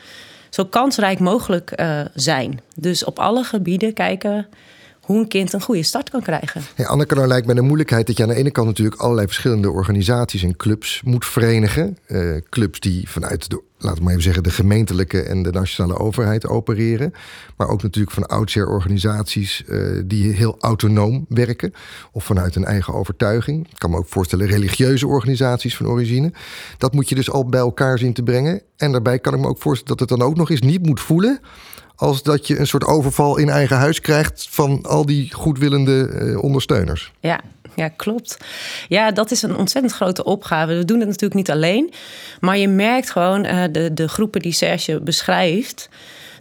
zo 0.49 0.65
kansrijk 0.65 1.19
mogelijk 1.19 1.83
zijn. 2.15 2.59
Dus 2.75 3.03
op 3.03 3.19
alle 3.19 3.43
gebieden 3.43 3.93
kijken 3.93 4.47
een 5.19 5.27
kind 5.27 5.53
een 5.53 5.61
goede 5.61 5.83
start 5.83 6.09
kan 6.09 6.21
krijgen. 6.21 6.61
Ja, 6.75 6.85
Anneke, 6.85 7.15
nou 7.15 7.27
lijkt 7.27 7.45
mij 7.45 7.55
de 7.55 7.61
moeilijkheid 7.61 8.07
dat 8.07 8.17
je 8.17 8.23
aan 8.23 8.29
de 8.29 8.35
ene 8.35 8.51
kant 8.51 8.67
natuurlijk 8.67 9.01
allerlei 9.01 9.27
verschillende 9.27 9.71
organisaties 9.71 10.43
en 10.43 10.55
clubs 10.55 11.01
moet 11.03 11.25
verenigen. 11.25 11.97
Uh, 12.07 12.35
clubs 12.49 12.79
die 12.79 13.09
vanuit 13.09 13.49
de, 13.49 13.61
laten 13.77 13.97
we 13.97 14.03
maar 14.03 14.11
even 14.11 14.23
zeggen, 14.23 14.43
de 14.43 14.49
gemeentelijke 14.49 15.21
en 15.21 15.43
de 15.43 15.51
nationale 15.51 15.99
overheid 15.99 16.47
opereren. 16.47 17.13
Maar 17.57 17.67
ook 17.67 17.83
natuurlijk 17.83 18.13
van 18.13 18.27
oudsher 18.27 18.67
organisaties 18.67 19.63
uh, 19.67 20.01
die 20.05 20.31
heel 20.31 20.55
autonoom 20.59 21.25
werken. 21.29 21.73
Of 22.11 22.23
vanuit 22.23 22.55
een 22.55 22.65
eigen 22.65 22.93
overtuiging. 22.93 23.67
Ik 23.69 23.79
kan 23.79 23.89
me 23.89 23.97
ook 23.97 24.07
voorstellen 24.07 24.47
religieuze 24.47 25.07
organisaties 25.07 25.75
van 25.77 25.87
origine. 25.87 26.31
Dat 26.77 26.93
moet 26.93 27.09
je 27.09 27.15
dus 27.15 27.31
al 27.31 27.45
bij 27.45 27.59
elkaar 27.59 27.97
zien 27.97 28.13
te 28.13 28.23
brengen. 28.23 28.61
En 28.77 28.91
daarbij 28.91 29.19
kan 29.19 29.33
ik 29.33 29.39
me 29.39 29.47
ook 29.47 29.61
voorstellen 29.61 29.97
dat 29.97 30.09
het 30.09 30.19
dan 30.19 30.27
ook 30.27 30.35
nog 30.35 30.49
eens 30.49 30.61
niet 30.61 30.85
moet 30.85 30.99
voelen 30.99 31.39
als 32.01 32.23
dat 32.23 32.47
je 32.47 32.59
een 32.59 32.67
soort 32.67 32.85
overval 32.85 33.37
in 33.37 33.49
eigen 33.49 33.77
huis 33.77 34.01
krijgt 34.01 34.47
van 34.49 34.81
al 34.81 35.05
die 35.05 35.33
goedwillende 35.33 36.09
uh, 36.09 36.43
ondersteuners. 36.43 37.11
Ja, 37.19 37.39
ja, 37.75 37.87
klopt. 37.87 38.37
Ja, 38.87 39.11
dat 39.11 39.31
is 39.31 39.41
een 39.41 39.55
ontzettend 39.55 39.93
grote 39.93 40.23
opgave. 40.23 40.75
We 40.75 40.85
doen 40.85 40.99
het 40.99 41.07
natuurlijk 41.07 41.33
niet 41.33 41.51
alleen. 41.51 41.93
Maar 42.39 42.57
je 42.57 42.67
merkt 42.67 43.09
gewoon 43.09 43.45
uh, 43.45 43.63
de, 43.71 43.93
de 43.93 44.07
groepen 44.07 44.41
die 44.41 44.51
Serge 44.51 45.01
beschrijft 45.01 45.89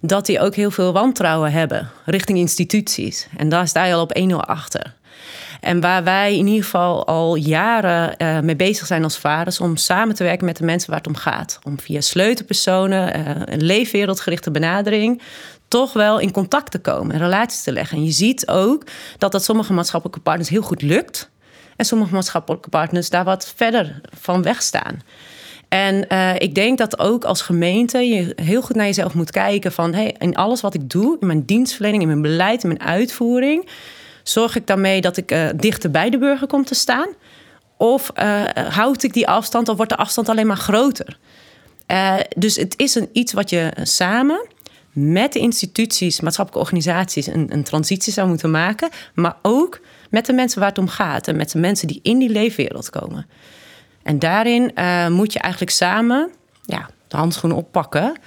dat 0.00 0.26
die 0.26 0.40
ook 0.40 0.54
heel 0.54 0.70
veel 0.70 0.92
wantrouwen 0.92 1.52
hebben 1.52 1.90
richting 2.04 2.38
instituties. 2.38 3.28
En 3.36 3.48
daar 3.48 3.68
sta 3.68 3.84
je 3.84 3.94
al 3.94 4.02
op 4.02 4.18
1-0 4.30 4.34
achter. 4.34 4.94
En 5.60 5.80
waar 5.80 6.04
wij 6.04 6.36
in 6.36 6.46
ieder 6.46 6.64
geval 6.64 7.06
al 7.06 7.34
jaren 7.34 8.14
uh, 8.18 8.40
mee 8.40 8.56
bezig 8.56 8.86
zijn 8.86 9.04
als 9.04 9.18
vaders, 9.18 9.60
om 9.60 9.76
samen 9.76 10.14
te 10.14 10.22
werken 10.22 10.46
met 10.46 10.56
de 10.56 10.64
mensen 10.64 10.90
waar 10.90 10.98
het 10.98 11.08
om 11.08 11.16
gaat. 11.16 11.58
Om 11.64 11.80
via 11.80 12.00
sleutelpersonen, 12.00 13.18
uh, 13.18 13.24
een 13.44 13.62
leefwereldgerichte 13.62 14.50
benadering, 14.50 15.22
toch 15.68 15.92
wel 15.92 16.18
in 16.18 16.30
contact 16.30 16.70
te 16.70 16.78
komen 16.78 17.14
en 17.14 17.20
relaties 17.20 17.62
te 17.62 17.72
leggen. 17.72 17.96
En 17.96 18.04
je 18.04 18.10
ziet 18.10 18.48
ook 18.48 18.84
dat 19.18 19.32
dat 19.32 19.44
sommige 19.44 19.72
maatschappelijke 19.72 20.20
partners 20.20 20.48
heel 20.48 20.62
goed 20.62 20.82
lukt. 20.82 21.30
En 21.76 21.84
sommige 21.84 22.14
maatschappelijke 22.14 22.68
partners 22.68 23.10
daar 23.10 23.24
wat 23.24 23.52
verder 23.56 24.00
van 24.20 24.42
wegstaan. 24.42 24.98
En 25.68 26.04
uh, 26.08 26.34
ik 26.38 26.54
denk 26.54 26.78
dat 26.78 26.98
ook 26.98 27.24
als 27.24 27.42
gemeente 27.42 27.98
je 27.98 28.32
heel 28.42 28.62
goed 28.62 28.76
naar 28.76 28.86
jezelf 28.86 29.14
moet 29.14 29.30
kijken 29.30 29.72
van 29.72 29.94
hey, 29.94 30.14
in 30.18 30.36
alles 30.36 30.60
wat 30.60 30.74
ik 30.74 30.90
doe, 30.90 31.16
in 31.20 31.26
mijn 31.26 31.44
dienstverlening, 31.44 32.02
in 32.02 32.08
mijn 32.08 32.22
beleid, 32.22 32.62
in 32.62 32.68
mijn 32.68 32.82
uitvoering, 32.82 33.68
zorg 34.22 34.56
ik 34.56 34.66
daarmee 34.66 35.00
dat 35.00 35.16
ik 35.16 35.32
uh, 35.32 35.48
dichter 35.56 35.90
bij 35.90 36.10
de 36.10 36.18
burger 36.18 36.46
kom 36.46 36.64
te 36.64 36.74
staan? 36.74 37.08
Of 37.76 38.10
uh, 38.16 38.44
houd 38.68 39.02
ik 39.02 39.12
die 39.12 39.28
afstand 39.28 39.68
of 39.68 39.76
wordt 39.76 39.90
de 39.90 39.98
afstand 39.98 40.28
alleen 40.28 40.46
maar 40.46 40.56
groter? 40.56 41.18
dus 42.36 42.56
het 42.56 42.74
is 42.76 42.94
een, 42.94 43.08
iets 43.12 43.32
wat 43.32 43.50
je 43.50 43.72
samen 43.82 44.46
met 44.92 45.32
de 45.32 45.38
instituties, 45.38 46.20
maatschappelijke 46.20 46.68
organisaties 46.68 47.26
een, 47.26 47.52
een 47.52 47.64
transitie 47.64 48.12
zou 48.12 48.28
moeten 48.28 48.50
maken, 48.50 48.88
maar 49.14 49.36
ook 49.42 49.80
met 50.10 50.26
de 50.26 50.32
mensen 50.32 50.60
waar 50.60 50.68
het 50.68 50.78
om 50.78 50.88
gaat 50.88 51.28
en 51.28 51.36
met 51.36 51.50
de 51.50 51.58
mensen 51.58 51.88
die 51.88 52.00
in 52.02 52.18
die 52.18 52.28
leefwereld 52.28 52.90
komen. 52.90 53.26
En 54.02 54.18
daarin 54.18 54.72
moet 55.12 55.32
je 55.32 55.38
eigenlijk 55.38 55.72
samen 55.72 56.30
ja, 56.62 56.90
de 57.08 57.16
handschoenen 57.16 57.58
oppakken 57.58 58.18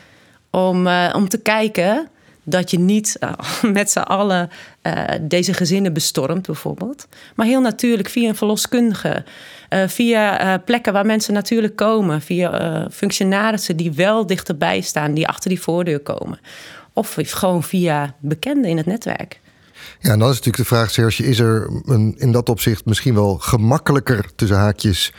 om, 0.52 0.88
om 1.14 1.30
te 1.30 1.40
kijken 1.42 2.10
dat 2.44 2.72
je 2.72 2.80
niet 2.80 3.18
uh, 3.20 3.32
met 3.80 3.92
z'n 3.92 4.00
allen 4.00 4.50
deze 5.22 5.54
gezinnen 5.54 5.94
bestormt, 5.94 6.46
bijvoorbeeld. 6.46 7.08
Maar 7.36 7.46
heel 7.46 7.62
natuurlijk 7.62 8.10
via 8.10 8.30
een 8.30 8.36
verloskundige, 8.36 9.24
via 9.88 10.58
plekken 10.58 10.94
waar 10.94 11.06
mensen 11.06 11.34
natuurlijk 11.34 11.76
komen, 11.76 12.22
via 12.22 12.88
functionarissen 12.92 13.78
die 13.78 13.92
wel 13.92 14.26
dichterbij 14.26 14.82
staan, 14.82 15.14
die 15.14 15.28
achter 15.28 15.50
die 15.50 15.62
voordeur 15.62 16.00
komen. 16.00 16.40
Of 16.94 17.18
gewoon 17.18 17.64
via 17.64 18.16
bekenden 18.20 18.70
in 18.70 18.78
het 18.78 18.86
netwerk. 18.86 19.40
Ja, 20.00 20.12
en 20.12 20.20
dan 20.20 20.30
is 20.30 20.36
natuurlijk 20.36 20.70
de 20.70 20.76
vraag, 20.76 20.92
Serge, 20.92 21.24
is 21.24 21.40
er 21.40 21.82
een, 21.86 22.16
in 22.18 22.32
dat 22.32 22.50
opzicht 22.50 22.86
misschien 22.86 23.14
wel 23.14 23.38
gemakkelijker 23.38 24.26
tussen 24.36 24.58
haakjes 24.58 25.14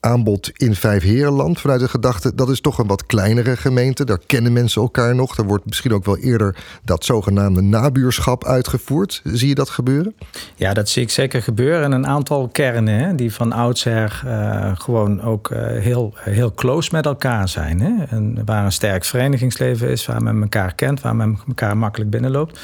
aanbod 0.00 0.50
in 0.56 0.74
Vijfherenland 0.74 1.60
vanuit 1.60 1.80
de 1.80 1.88
gedachte 1.88 2.34
dat 2.34 2.50
is 2.50 2.60
toch 2.60 2.78
een 2.78 2.86
wat 2.86 3.06
kleinere 3.06 3.56
gemeente. 3.56 4.04
Daar 4.04 4.20
kennen 4.26 4.52
mensen 4.52 4.82
elkaar 4.82 5.14
nog. 5.14 5.36
Er 5.36 5.44
wordt 5.44 5.64
misschien 5.64 5.92
ook 5.92 6.04
wel 6.04 6.18
eerder 6.18 6.56
dat 6.84 7.04
zogenaamde 7.04 7.60
nabuurschap 7.60 8.44
uitgevoerd. 8.44 9.20
Zie 9.24 9.48
je 9.48 9.54
dat 9.54 9.70
gebeuren? 9.70 10.14
Ja, 10.56 10.74
dat 10.74 10.88
zie 10.88 11.02
ik 11.02 11.10
zeker 11.10 11.42
gebeuren. 11.42 11.82
En 11.82 11.92
een 11.92 12.06
aantal 12.06 12.48
kernen 12.48 12.98
hè, 12.98 13.14
die 13.14 13.32
van 13.32 13.52
oudsher 13.52 14.22
uh, 14.26 14.70
gewoon 14.74 15.22
ook 15.22 15.50
uh, 15.50 15.58
heel, 15.62 16.14
heel 16.14 16.52
close 16.54 16.88
met 16.92 17.06
elkaar 17.06 17.48
zijn. 17.48 17.80
Hè? 17.80 18.04
En 18.04 18.42
waar 18.44 18.64
een 18.64 18.72
sterk 18.72 19.04
verenigingsleven 19.04 19.88
is, 19.88 20.06
waar 20.06 20.22
men 20.22 20.42
elkaar 20.42 20.74
kent, 20.74 21.00
waar 21.00 21.16
men 21.16 21.38
elkaar 21.48 21.76
makkelijk 21.76 22.10
binnenloopt. 22.10 22.60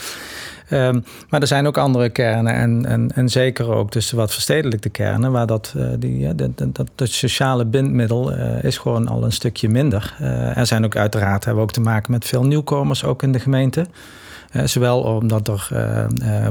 Um, 0.70 1.04
maar 1.28 1.40
er 1.40 1.46
zijn 1.46 1.66
ook 1.66 1.78
andere 1.78 2.08
kernen 2.08 2.54
en, 2.54 2.87
en, 2.87 3.11
en 3.14 3.28
zeker 3.28 3.73
ook 3.73 3.92
dus 3.92 4.11
wat 4.11 4.32
verstedelijkte 4.32 4.88
kernen, 4.88 5.32
waar 5.32 5.46
dat, 5.46 5.75
uh, 5.76 5.88
die, 5.99 6.35
dat, 6.35 6.88
dat, 6.94 7.08
sociale 7.08 7.64
bindmiddel 7.64 8.32
uh, 8.32 8.64
is 8.64 8.78
gewoon 8.78 9.08
al 9.08 9.25
een 9.25 9.32
stukje 9.32 9.68
minder. 9.68 10.16
Uh, 10.20 10.56
er 10.56 10.66
zijn 10.66 10.85
ook 10.85 10.96
uiteraard, 10.96 11.44
hebben 11.44 11.62
we 11.62 11.68
ook 11.68 11.75
te 11.75 11.80
maken 11.80 12.12
met 12.12 12.25
veel 12.25 12.44
nieuwkomers 12.44 13.04
ook 13.04 13.23
in 13.23 13.32
de 13.32 13.38
gemeente. 13.38 13.87
zowel 14.64 15.00
omdat 15.00 15.49
er 15.49 15.68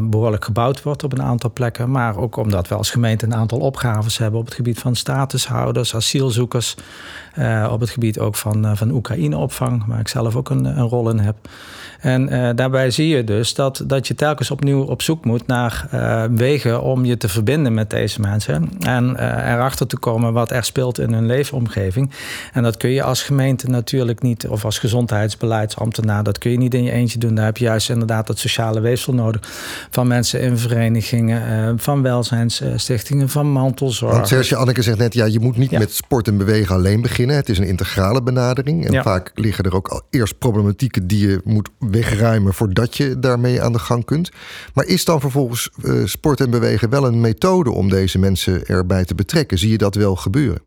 behoorlijk 0.01 0.45
gebouwd 0.45 0.84
wordt 0.84 1.03
op 1.03 1.12
een 1.12 1.24
aantal 1.24 1.51
plekken, 1.53 1.91
maar 1.91 2.17
ook 2.17 2.36
omdat 2.36 2.67
we 2.67 2.75
als 2.75 2.91
gemeente 2.91 3.25
een 3.25 3.36
aantal 3.36 3.60
opgaves 3.60 4.17
hebben 4.17 4.39
op 4.39 4.45
het 4.45 4.55
gebied 4.55 4.79
van 4.79 4.95
statushouders, 4.95 5.95
asielzoekers, 5.95 6.75
op 7.69 7.79
het 7.79 7.89
gebied 7.89 8.19
ook 8.19 8.36
van, 8.36 8.77
van 8.77 8.91
Oekraïne-opvang, 8.91 9.86
waar 9.86 10.00
ik 10.00 10.07
zelf 10.07 10.36
ook 10.36 10.50
een, 10.50 10.65
een 10.65 10.88
rol 10.88 11.10
in 11.10 11.19
heb. 11.19 11.36
En 12.05 12.33
uh, 12.33 12.50
daarbij 12.55 12.91
zie 12.91 13.07
je 13.07 13.24
dus 13.24 13.53
dat, 13.53 13.83
dat 13.88 14.07
je 14.07 14.15
telkens 14.15 14.51
opnieuw 14.51 14.81
op 14.81 15.01
zoek 15.01 15.25
moet 15.25 15.47
naar 15.47 15.88
uh, 15.93 16.24
wegen 16.31 16.81
om 16.81 17.05
je 17.05 17.17
te 17.17 17.27
verbinden 17.27 17.74
met 17.74 17.89
deze 17.89 18.21
mensen. 18.21 18.69
En 18.79 19.15
uh, 19.19 19.51
erachter 19.53 19.88
te 19.88 19.97
komen 19.97 20.33
wat 20.33 20.51
er 20.51 20.63
speelt 20.63 21.00
in 21.00 21.13
hun 21.13 21.25
leefomgeving. 21.25 22.12
En 22.53 22.63
dat 22.63 22.77
kun 22.77 22.89
je 22.89 23.03
als 23.03 23.24
gemeente 23.24 23.67
natuurlijk 23.67 24.21
niet, 24.21 24.47
of 24.47 24.65
als 24.65 24.79
gezondheidsbeleidsambtenaar, 24.79 26.24
dat 26.24 26.38
kun 26.38 26.51
je 26.51 26.57
niet 26.57 26.74
in 26.74 26.83
je 26.83 26.91
eentje 26.91 27.19
doen. 27.19 27.35
Daar 27.35 27.45
heb 27.45 27.57
je 27.57 27.65
juist 27.65 27.89
inderdaad 27.89 28.27
dat 28.27 28.38
sociale 28.38 28.79
weefsel 28.79 29.13
nodig. 29.13 29.41
Van 29.89 30.07
mensen 30.07 30.41
in 30.41 30.57
verenigingen, 30.57 31.79
van 31.79 32.01
welzijnsstichtingen, 32.01 33.29
van 33.29 33.51
mantelzorg. 33.51 34.13
Want 34.13 34.27
Serge 34.27 34.55
Anneke 34.55 34.81
zegt 34.81 34.97
net, 34.97 35.13
ja, 35.13 35.25
je 35.25 35.39
moet 35.39 35.57
niet 35.57 35.71
ja. 35.71 35.79
met 35.79 35.93
sport 35.93 36.27
en 36.27 36.38
bewegen 36.38 36.75
alleen 36.75 37.01
beginnen. 37.01 37.35
Het 37.35 37.50
is 37.50 37.57
een 37.57 37.67
integrale 37.67 38.24
benadering. 38.24 38.85
En 38.85 38.91
ja. 38.91 39.01
vaak 39.01 39.31
liggen 39.33 39.63
er 39.63 39.75
ook 39.75 39.88
al 39.88 40.01
eerst 40.09 40.38
problematieken 40.38 41.07
die 41.07 41.27
je 41.27 41.41
moet 41.43 41.69
wegruimen 41.95 42.53
voordat 42.53 42.97
je 42.97 43.19
daarmee 43.19 43.61
aan 43.61 43.71
de 43.71 43.79
gang 43.79 44.05
kunt. 44.05 44.31
Maar 44.73 44.85
is 44.85 45.05
dan 45.05 45.19
vervolgens 45.19 45.69
uh, 45.83 46.05
sport 46.05 46.39
en 46.39 46.49
bewegen 46.49 46.89
wel 46.89 47.05
een 47.05 47.21
methode 47.21 47.71
om 47.71 47.89
deze 47.89 48.19
mensen 48.19 48.65
erbij 48.65 49.05
te 49.05 49.15
betrekken? 49.15 49.57
Zie 49.57 49.71
je 49.71 49.77
dat 49.77 49.95
wel 49.95 50.15
gebeuren? 50.15 50.61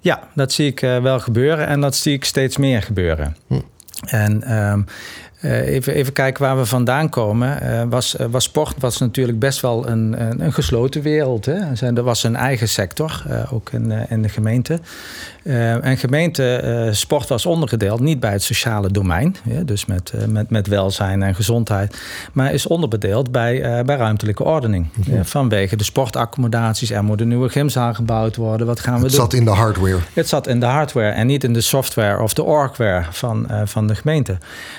Ja, 0.00 0.28
dat 0.34 0.52
zie 0.52 0.66
ik 0.66 0.82
uh, 0.82 1.02
wel 1.02 1.20
gebeuren 1.20 1.66
en 1.66 1.80
dat 1.80 1.96
zie 1.96 2.12
ik 2.12 2.24
steeds 2.24 2.56
meer 2.56 2.82
gebeuren. 2.82 3.36
Hm. 3.46 3.60
En 4.06 4.56
um, 4.56 4.84
uh, 5.42 5.68
even, 5.68 5.94
even 5.94 6.12
kijken 6.12 6.42
waar 6.42 6.56
we 6.56 6.66
vandaan 6.66 7.08
komen. 7.08 7.62
Uh, 7.62 7.82
was, 7.88 8.16
was 8.30 8.44
sport 8.44 8.74
was 8.78 8.98
natuurlijk 8.98 9.38
best 9.38 9.60
wel 9.60 9.88
een, 9.88 10.20
een, 10.20 10.44
een 10.44 10.52
gesloten 10.52 11.02
wereld. 11.02 11.44
Hè? 11.44 11.86
Er 11.86 12.02
was 12.02 12.22
een 12.22 12.36
eigen 12.36 12.68
sector, 12.68 13.24
uh, 13.28 13.52
ook 13.52 13.70
in, 13.70 13.90
in 14.08 14.22
de 14.22 14.28
gemeente. 14.28 14.80
En 15.46 15.96
gemeente, 15.96 16.88
sport 16.92 17.28
was 17.28 17.46
ondergedeeld 17.46 18.00
niet 18.00 18.20
bij 18.20 18.32
het 18.32 18.42
sociale 18.42 18.90
domein. 18.90 19.36
Ja, 19.44 19.62
dus 19.62 19.86
met, 19.86 20.12
met, 20.28 20.50
met 20.50 20.66
welzijn 20.66 21.22
en 21.22 21.34
gezondheid. 21.34 21.96
Maar 22.32 22.52
is 22.52 22.66
onderbedeeld 22.66 23.30
bij, 23.32 23.84
bij 23.84 23.96
ruimtelijke 23.96 24.44
ordening. 24.44 24.86
Ja, 25.04 25.24
vanwege 25.24 25.76
de 25.76 25.84
sportaccommodaties. 25.84 26.90
Er 26.90 27.04
moet 27.04 27.20
een 27.20 27.28
nieuwe 27.28 27.48
gymzaal 27.48 27.94
gebouwd 27.94 28.36
worden. 28.36 28.66
Wat 28.66 28.80
gaan 28.80 28.94
we 28.94 29.00
het 29.00 29.10
doen? 29.10 29.20
Het 29.20 29.30
zat 29.30 29.40
in 29.40 29.46
de 29.46 29.50
hardware. 29.50 29.98
Het 30.12 30.28
zat 30.28 30.46
in 30.46 30.60
de 30.60 30.66
hardware 30.66 31.10
en 31.10 31.26
niet 31.26 31.44
in 31.44 31.52
de 31.52 31.60
software 31.60 32.22
of 32.22 32.34
de 32.34 32.42
orgware 32.42 33.04
van, 33.10 33.46
van 33.64 33.86
de 33.86 33.94
gemeente. 33.94 34.38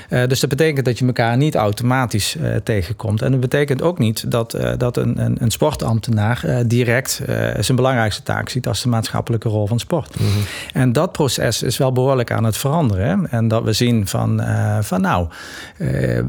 dus 0.10 0.40
dat 0.40 0.50
betekent 0.50 0.86
dat 0.86 1.00
je 1.00 1.06
elkaar 1.06 1.38
niet 1.38 1.56
automatisch 1.56 2.38
tegenkomt. 2.64 3.22
En 3.22 3.32
dat 3.32 3.40
betekent 3.40 3.82
ook 3.82 4.00
niet 4.00 4.32
dat, 4.32 4.58
dat 4.78 4.98
een, 4.98 5.22
een, 5.22 5.38
een 5.40 5.52
sportambtenaar 5.52 6.64
direct 6.66 7.22
zijn 7.60 7.78
belangrijkste 7.78 8.24
taak 8.24 8.50
ziet 8.50 8.68
als 8.68 8.82
de 8.82 8.90
maatschappelijke 8.90 9.50
rol 9.50 9.68
van 9.68 9.80
sport. 9.80 10.20
Mm 10.20 10.26
-hmm. 10.26 10.44
En 10.74 10.94
dat 10.94 11.12
proces 11.12 11.64
is 11.64 11.78
wel 11.78 11.92
behoorlijk 11.92 12.32
aan 12.32 12.44
het 12.44 12.58
veranderen. 12.58 13.32
En 13.32 13.48
dat 13.48 13.64
we 13.64 13.74
zien 13.74 14.08
van, 14.08 14.42
van 14.82 15.02
nou, 15.02 15.28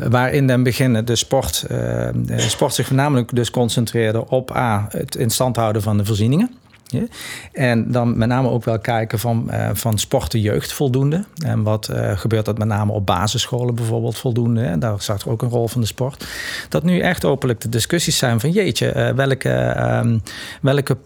waar 0.09 0.33
in 0.33 0.63
beginnen 0.63 1.05
de 1.05 1.17
sport, 1.17 1.67
sport 2.37 2.75
zich 2.75 2.87
voornamelijk 2.87 3.35
dus 3.35 3.51
concentreerde 3.51 4.29
op 4.29 4.57
A, 4.57 4.87
het 4.91 5.15
in 5.15 5.31
stand 5.31 5.57
houden 5.57 5.83
van 5.83 5.97
de 5.97 6.05
voorzieningen. 6.05 6.51
En 7.53 7.93
dan 7.93 8.19
met 8.19 8.29
name 8.29 8.49
ook 8.49 8.65
wel 8.65 8.79
kijken 8.79 9.19
van, 9.19 9.49
uh, 9.51 9.71
van 9.73 9.99
sport 9.99 10.33
jeugd 10.33 10.73
voldoende. 10.73 11.25
En 11.45 11.63
wat 11.63 11.89
uh, 11.93 12.19
gebeurt 12.19 12.45
dat 12.45 12.59
met 12.59 12.69
name 12.69 12.93
op 12.93 13.07
basisscholen 13.07 13.75
bijvoorbeeld 13.75 14.19
voldoende. 14.19 14.63
En 14.63 14.79
daar 14.79 14.93
er 15.23 15.31
ook 15.31 15.43
een 15.43 15.49
rol 15.49 15.69
van 15.69 15.81
de 15.81 15.87
sport. 15.87 16.27
Dat 16.69 16.83
nu 16.83 17.01
echt 17.01 17.25
openlijk 17.25 17.61
de 17.61 17.69
discussies 17.69 18.17
zijn 18.17 18.41
van 18.41 18.51
jeetje, 18.51 18.95
uh, 18.95 19.11
welke, 19.11 19.77
um, 20.03 20.23
welke, 20.61 20.97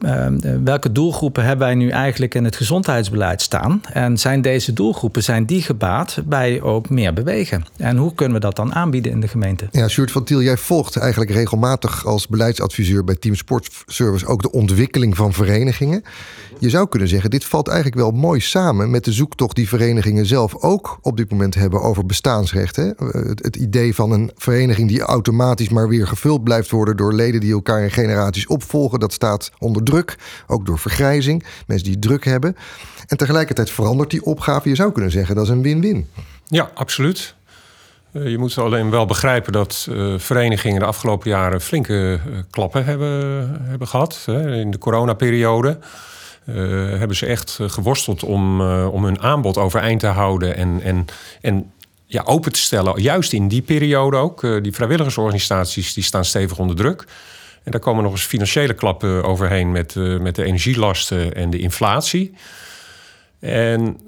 welke 0.64 0.92
doelgroepen 0.92 1.44
hebben 1.44 1.66
wij 1.66 1.74
nu 1.74 1.88
eigenlijk 1.88 2.34
in 2.34 2.44
het 2.44 2.56
gezondheidsbeleid 2.56 3.42
staan? 3.42 3.80
En 3.92 4.18
zijn 4.18 4.42
deze 4.42 4.72
doelgroepen, 4.72 5.22
zijn 5.22 5.46
die 5.46 5.62
gebaat 5.62 6.18
bij 6.24 6.60
ook 6.62 6.90
meer 6.90 7.12
bewegen? 7.12 7.64
En 7.76 7.96
hoe 7.96 8.14
kunnen 8.14 8.34
we 8.34 8.40
dat 8.40 8.56
dan 8.56 8.74
aanbieden 8.74 9.12
in 9.12 9.20
de 9.20 9.28
gemeente? 9.28 9.66
Ja, 9.70 9.88
Sjoerd 9.88 10.10
van 10.10 10.24
Tiel, 10.24 10.42
jij 10.42 10.56
volgt 10.56 10.96
eigenlijk 10.96 11.30
regelmatig 11.30 12.06
als 12.06 12.28
beleidsadviseur 12.28 13.04
bij 13.04 13.14
Team 13.14 13.34
Sportservice 13.34 14.26
ook 14.26 14.42
de 14.42 14.52
ontwikkeling 14.52 15.16
van 15.16 15.32
verenigingen. 15.32 15.71
Je 16.58 16.70
zou 16.70 16.88
kunnen 16.88 17.08
zeggen, 17.08 17.30
dit 17.30 17.44
valt 17.44 17.68
eigenlijk 17.68 17.98
wel 17.98 18.10
mooi 18.10 18.40
samen 18.40 18.90
met 18.90 19.04
de 19.04 19.12
zoektocht 19.12 19.56
die 19.56 19.68
verenigingen 19.68 20.26
zelf 20.26 20.56
ook 20.56 20.98
op 21.02 21.16
dit 21.16 21.30
moment 21.30 21.54
hebben 21.54 21.82
over 21.82 22.06
bestaansrecht. 22.06 22.76
Hè? 22.76 22.90
Het, 22.96 23.44
het, 23.44 23.56
idee 23.56 23.94
van 23.94 24.10
een 24.12 24.30
vereniging 24.36 24.88
die 24.88 25.00
automatisch 25.00 25.68
maar 25.68 25.88
weer 25.88 26.06
gevuld 26.06 26.44
blijft 26.44 26.70
worden 26.70 26.96
door 26.96 27.12
leden 27.12 27.40
die 27.40 27.52
elkaar 27.52 27.82
in 27.82 27.90
generaties 27.90 28.46
opvolgen, 28.46 29.00
dat 29.00 29.12
staat 29.12 29.50
onder 29.58 29.82
druk, 29.82 30.18
ook 30.46 30.66
door 30.66 30.78
vergrijzing, 30.78 31.44
mensen 31.66 31.86
die 31.86 31.98
druk 31.98 32.24
hebben. 32.24 32.56
En 33.06 33.16
tegelijkertijd 33.16 33.70
verandert 33.70 34.10
die 34.10 34.24
opgave. 34.24 34.68
Je 34.68 34.74
zou 34.74 34.92
kunnen 34.92 35.10
zeggen, 35.10 35.34
dat 35.34 35.44
is 35.44 35.50
een 35.50 35.62
win-win. 35.62 36.06
Ja, 36.46 36.70
absoluut. 36.74 37.34
Uh, 38.12 38.28
je 38.28 38.38
moet 38.38 38.58
alleen 38.58 38.90
wel 38.90 39.06
begrijpen 39.06 39.52
dat 39.52 39.86
uh, 39.90 40.18
verenigingen 40.18 40.80
de 40.80 40.86
afgelopen 40.86 41.30
jaren 41.30 41.60
flinke 41.60 42.20
uh, 42.26 42.38
klappen 42.50 42.84
hebben, 42.84 43.60
hebben 43.62 43.88
gehad. 43.88 44.24
In 44.26 44.70
de 44.70 44.78
coronaperiode 44.78 45.78
hebben 46.44 47.16
ze 47.16 47.26
echt 47.26 47.58
geworsteld 47.66 48.22
om, 48.22 48.60
om 48.86 49.04
hun 49.04 49.20
aanbod 49.20 49.58
overeind 49.58 50.00
te 50.00 50.06
houden. 50.06 50.56
En, 50.56 50.80
en, 50.82 51.04
en 51.40 51.72
ja, 52.12 52.22
open 52.24 52.52
te 52.52 52.58
stellen. 52.58 53.02
Juist 53.02 53.32
in 53.32 53.48
die 53.48 53.62
periode 53.62 54.16
ook. 54.16 54.42
Uh, 54.42 54.62
die 54.62 54.72
vrijwilligersorganisaties 54.72 55.94
die 55.94 56.04
staan 56.04 56.24
stevig 56.24 56.58
onder 56.58 56.76
druk. 56.76 57.04
En 57.62 57.70
daar 57.70 57.80
komen 57.80 58.02
nog 58.02 58.12
eens 58.12 58.24
financiële 58.24 58.74
klappen 58.74 59.24
overheen 59.24 59.72
met, 59.72 59.94
uh, 59.94 60.20
met 60.20 60.34
de 60.34 60.44
energielasten 60.44 61.34
en 61.34 61.50
de 61.50 61.58
inflatie. 61.58 62.34
En 63.40 64.00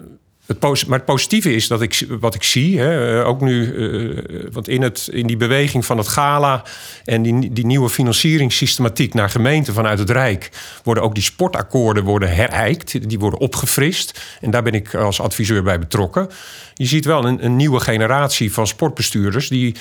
het 0.47 0.87
maar 0.87 0.99
het 0.99 1.07
positieve 1.07 1.55
is 1.55 1.69
dat 1.69 1.83
ik 1.83 2.07
wat 2.09 2.35
ik 2.35 2.43
zie, 2.43 2.79
hè, 2.79 3.21
eh, 3.21 3.29
ook 3.29 3.41
nu, 3.41 3.75
uh, 3.75 4.47
want 4.53 4.69
in, 4.69 4.83
het, 4.83 5.09
in 5.13 5.27
die 5.27 5.37
beweging 5.37 5.85
van 5.85 5.99
het 5.99 6.09
gala 6.09 6.65
en 7.05 7.23
die, 7.23 7.53
die 7.53 7.67
nieuwe 7.67 7.89
financieringssystematiek 7.89 9.15
naar 9.15 9.31
gemeenten 9.31 9.75
vanuit 9.75 9.99
het 9.99 10.11
Rijk, 10.11 10.51
worden 10.83 11.03
ook 11.05 11.15
die 11.15 11.23
sportakkoorden 11.23 12.05
worden 12.05 12.35
herijkt, 12.35 13.09
die 13.09 13.19
worden 13.19 13.41
opgefrist. 13.41 14.21
En 14.41 14.51
daar 14.51 14.63
ben 14.63 14.73
ik 14.73 14.95
als 14.95 15.21
adviseur 15.21 15.63
bij 15.63 15.79
betrokken. 15.79 16.29
Je 16.75 16.87
ziet 16.87 17.05
wel 17.05 17.25
een, 17.25 17.45
een 17.45 17.57
nieuwe 17.57 17.81
generatie 17.81 18.53
van 18.53 18.67
sportbestuurders 18.67 19.49
die, 19.49 19.75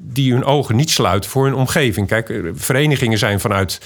die 0.00 0.32
hun 0.32 0.44
ogen 0.44 0.76
niet 0.76 0.90
sluiten 0.90 1.30
voor 1.30 1.44
hun 1.44 1.54
omgeving. 1.54 2.06
Kijk, 2.06 2.40
verenigingen 2.54 3.18
zijn 3.18 3.40
vanuit 3.40 3.80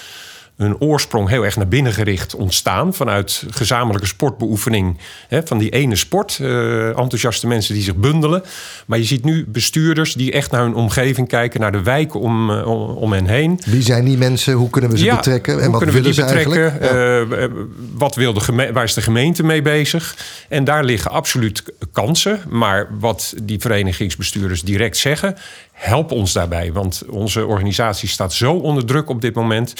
hun 0.61 0.81
oorsprong 0.81 1.29
heel 1.29 1.45
erg 1.45 1.57
naar 1.57 1.69
binnen 1.69 1.93
gericht 1.93 2.35
ontstaan. 2.35 2.95
Vanuit 2.95 3.45
gezamenlijke 3.50 4.07
sportbeoefening 4.07 4.99
hè, 5.29 5.47
van 5.47 5.59
die 5.59 5.71
ene 5.71 5.97
sport. 5.97 6.38
Uh, 6.40 6.87
enthousiaste 6.87 7.47
mensen 7.47 7.75
die 7.75 7.83
zich 7.83 7.97
bundelen. 7.97 8.43
Maar 8.87 8.99
je 8.99 9.05
ziet 9.05 9.25
nu 9.25 9.45
bestuurders 9.49 10.14
die 10.14 10.33
echt 10.33 10.50
naar 10.50 10.62
hun 10.62 10.75
omgeving 10.75 11.29
kijken, 11.29 11.61
naar 11.61 11.73
de 11.73 11.83
wijken 11.83 12.21
om, 12.21 12.50
uh, 12.50 12.97
om 12.97 13.12
hen 13.12 13.26
heen. 13.26 13.61
Wie 13.67 13.83
zijn 13.83 14.05
die 14.05 14.19
mensen? 14.19 14.52
Hoe 14.52 14.71
kunnen 14.71 14.90
we 14.90 14.99
ze 14.99 15.14
betrekken? 15.14 15.61
En 15.62 15.71
wat 15.71 15.85
willen 15.85 16.02
we 16.02 16.12
ze 16.12 16.23
betrekken? 16.23 16.79
Ja. 16.81 17.21
Uh, 17.21 17.47
wat 17.93 18.14
wil 18.14 18.33
de 18.33 18.71
waar 18.73 18.85
is 18.85 18.95
de 18.95 19.02
gemeente 19.02 19.43
mee 19.43 19.62
bezig? 19.62 20.17
En 20.49 20.64
daar 20.64 20.85
liggen 20.85 21.11
absoluut 21.11 21.62
kansen. 21.93 22.40
Maar 22.49 22.88
wat 22.99 23.35
die 23.43 23.61
verenigingsbestuurders 23.61 24.62
direct 24.62 24.97
zeggen, 24.97 25.37
help 25.81 26.13
ons 26.13 26.33
daarbij. 26.33 26.73
Want 26.73 27.03
onze 27.09 27.47
organisatie 27.47 28.09
staat 28.09 28.33
zo 28.33 28.53
onder 28.53 28.85
druk 28.85 29.09
op 29.09 29.21
dit 29.21 29.35
moment. 29.35 29.75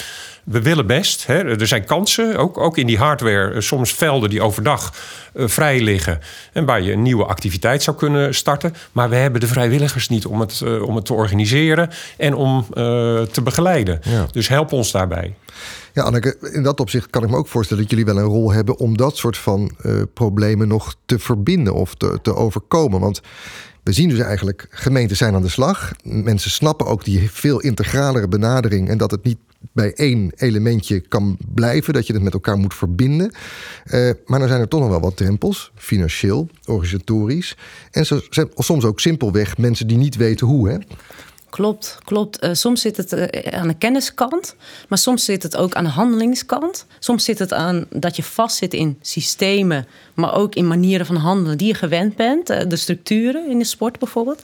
We 0.45 0.62
willen 0.62 0.87
best. 0.87 1.26
Hè. 1.26 1.59
Er 1.59 1.66
zijn 1.66 1.85
kansen, 1.85 2.37
ook, 2.37 2.59
ook 2.59 2.78
in 2.78 2.87
die 2.87 2.99
hardware. 2.99 3.52
Eh, 3.52 3.61
soms 3.61 3.92
velden 3.92 4.30
die 4.30 4.42
overdag 4.42 4.95
uh, 5.35 5.49
vrij 5.49 5.80
liggen. 5.80 6.21
En 6.52 6.64
waar 6.64 6.83
je 6.83 6.92
een 6.92 7.02
nieuwe 7.02 7.25
activiteit 7.25 7.83
zou 7.83 7.97
kunnen 7.97 8.35
starten. 8.35 8.75
Maar 8.92 9.09
we 9.09 9.16
hebben 9.16 9.40
de 9.40 9.47
vrijwilligers 9.47 10.09
niet 10.09 10.26
om 10.26 10.40
het, 10.40 10.61
uh, 10.64 10.83
om 10.83 10.97
het 10.97 11.04
te 11.04 11.14
organiseren 11.14 11.90
en 12.16 12.35
om 12.35 12.59
uh, 12.59 12.64
te 13.23 13.42
begeleiden. 13.42 14.00
Ja. 14.02 14.26
Dus 14.30 14.49
help 14.49 14.73
ons 14.73 14.90
daarbij. 14.90 15.35
Ja, 15.95 16.02
Anneke, 16.02 16.37
in 16.52 16.62
dat 16.62 16.80
opzicht 16.80 17.11
kan 17.11 17.23
ik 17.23 17.30
me 17.30 17.37
ook 17.37 17.49
voorstellen 17.49 17.83
dat 17.83 17.90
jullie 17.90 18.14
wel 18.14 18.19
een 18.19 18.30
rol 18.30 18.52
hebben 18.52 18.78
om 18.78 18.97
dat 18.97 19.16
soort 19.16 19.37
van 19.37 19.76
problemen 20.14 20.69
nog 20.69 20.95
te 21.07 21.19
verbinden 21.19 21.75
of 21.75 21.95
te, 21.95 22.19
te 22.23 22.35
overkomen. 22.35 23.00
Want 23.00 23.21
we 23.82 23.92
zien 23.92 24.08
dus 24.08 24.18
eigenlijk, 24.18 24.66
gemeenten 24.70 25.16
zijn 25.16 25.34
aan 25.34 25.42
de 25.42 25.49
slag. 25.49 25.92
Mensen 26.02 26.50
snappen 26.50 26.87
ook 26.87 27.04
die 27.04 27.30
veel 27.30 27.60
integralere 27.60 28.28
benadering 28.28 28.88
en 28.88 28.99
dat 28.99 29.10
het 29.10 29.25
niet 29.25 29.38
bij 29.72 29.92
één 29.94 30.32
elementje 30.37 31.00
kan 31.00 31.37
blijven, 31.54 31.94
dat 31.94 32.06
je 32.06 32.12
het 32.12 32.22
met 32.22 32.32
elkaar 32.32 32.58
moet 32.58 32.75
verbinden. 32.75 33.32
Uh, 33.84 34.10
maar 34.26 34.38
dan 34.38 34.49
zijn 34.49 34.60
er 34.60 34.68
toch 34.68 34.80
nog 34.80 34.88
wel 34.88 35.00
wat 35.00 35.16
drempels, 35.16 35.72
financieel, 35.75 36.49
organisatorisch. 36.64 37.56
En 37.90 38.06
zo, 38.06 38.20
soms 38.56 38.84
ook 38.84 39.00
simpelweg 39.00 39.58
mensen 39.58 39.87
die 39.87 39.96
niet 39.96 40.16
weten 40.16 40.46
hoe. 40.46 40.68
Hè? 40.68 40.76
Klopt, 41.50 41.99
klopt. 42.04 42.45
Uh, 42.45 42.50
soms 42.52 42.80
zit 42.80 42.97
het 42.97 43.12
uh, 43.12 43.25
aan 43.50 43.69
de 43.69 43.75
kenniskant, 43.75 44.54
maar 44.88 44.99
soms 44.99 45.25
zit 45.25 45.42
het 45.42 45.57
ook 45.57 45.75
aan 45.75 45.85
de 45.85 45.90
handelingskant. 45.90 46.87
Soms 46.99 47.25
zit 47.25 47.38
het 47.38 47.52
aan 47.52 47.87
dat 47.90 48.16
je 48.16 48.23
vastzit 48.23 48.75
in 48.75 48.99
systemen, 49.00 49.87
maar 50.14 50.35
ook 50.35 50.54
in 50.54 50.66
manieren 50.66 51.07
van 51.07 51.16
handelen 51.16 51.59
die 51.59 51.66
je 51.66 51.75
gewend 51.75 52.16
bent. 52.16 52.50
Uh, 52.50 52.61
de 52.69 52.76
structuren 52.76 53.50
in 53.50 53.59
de 53.59 53.64
sport 53.64 53.99
bijvoorbeeld. 53.99 54.42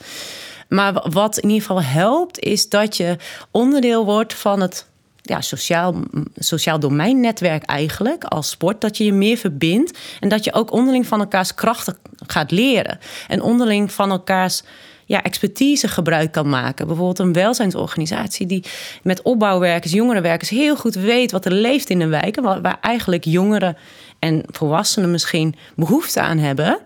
Maar 0.69 1.09
wat 1.09 1.37
in 1.37 1.49
ieder 1.49 1.67
geval 1.67 1.83
helpt, 1.83 2.39
is 2.39 2.69
dat 2.69 2.97
je 2.97 3.17
onderdeel 3.51 4.05
wordt 4.05 4.33
van 4.33 4.61
het 4.61 4.85
ja, 5.21 5.41
sociaal, 5.41 5.95
sociaal 6.35 6.79
domeinnetwerk 6.79 7.63
eigenlijk 7.63 8.23
als 8.23 8.49
sport. 8.49 8.81
Dat 8.81 8.97
je 8.97 9.03
je 9.03 9.13
meer 9.13 9.37
verbindt 9.37 9.97
en 10.19 10.29
dat 10.29 10.43
je 10.43 10.53
ook 10.53 10.71
onderling 10.71 11.07
van 11.07 11.19
elkaars 11.19 11.53
krachten 11.53 11.97
gaat 12.27 12.51
leren. 12.51 12.99
En 13.27 13.41
onderling 13.41 13.91
van 13.91 14.11
elkaars 14.11 14.63
ja, 15.07 15.23
expertise 15.23 15.87
gebruik 15.87 16.31
kan 16.31 16.49
maken. 16.49 16.87
Bijvoorbeeld 16.87 17.19
een 17.19 17.33
welzijnsorganisatie 17.33 18.45
die 18.45 18.63
met 19.03 19.21
opbouwwerkers, 19.21 19.91
jongerenwerkers 19.91 20.49
heel 20.49 20.75
goed 20.75 20.95
weet 20.95 21.31
wat 21.31 21.45
er 21.45 21.51
leeft 21.51 21.89
in 21.89 21.99
de 21.99 22.07
wijken, 22.07 22.43
waar, 22.43 22.61
waar 22.61 22.77
eigenlijk 22.81 23.25
jongeren 23.25 23.77
en 24.19 24.43
volwassenen 24.45 25.11
misschien 25.11 25.55
behoefte 25.75 26.21
aan 26.21 26.37
hebben. 26.37 26.79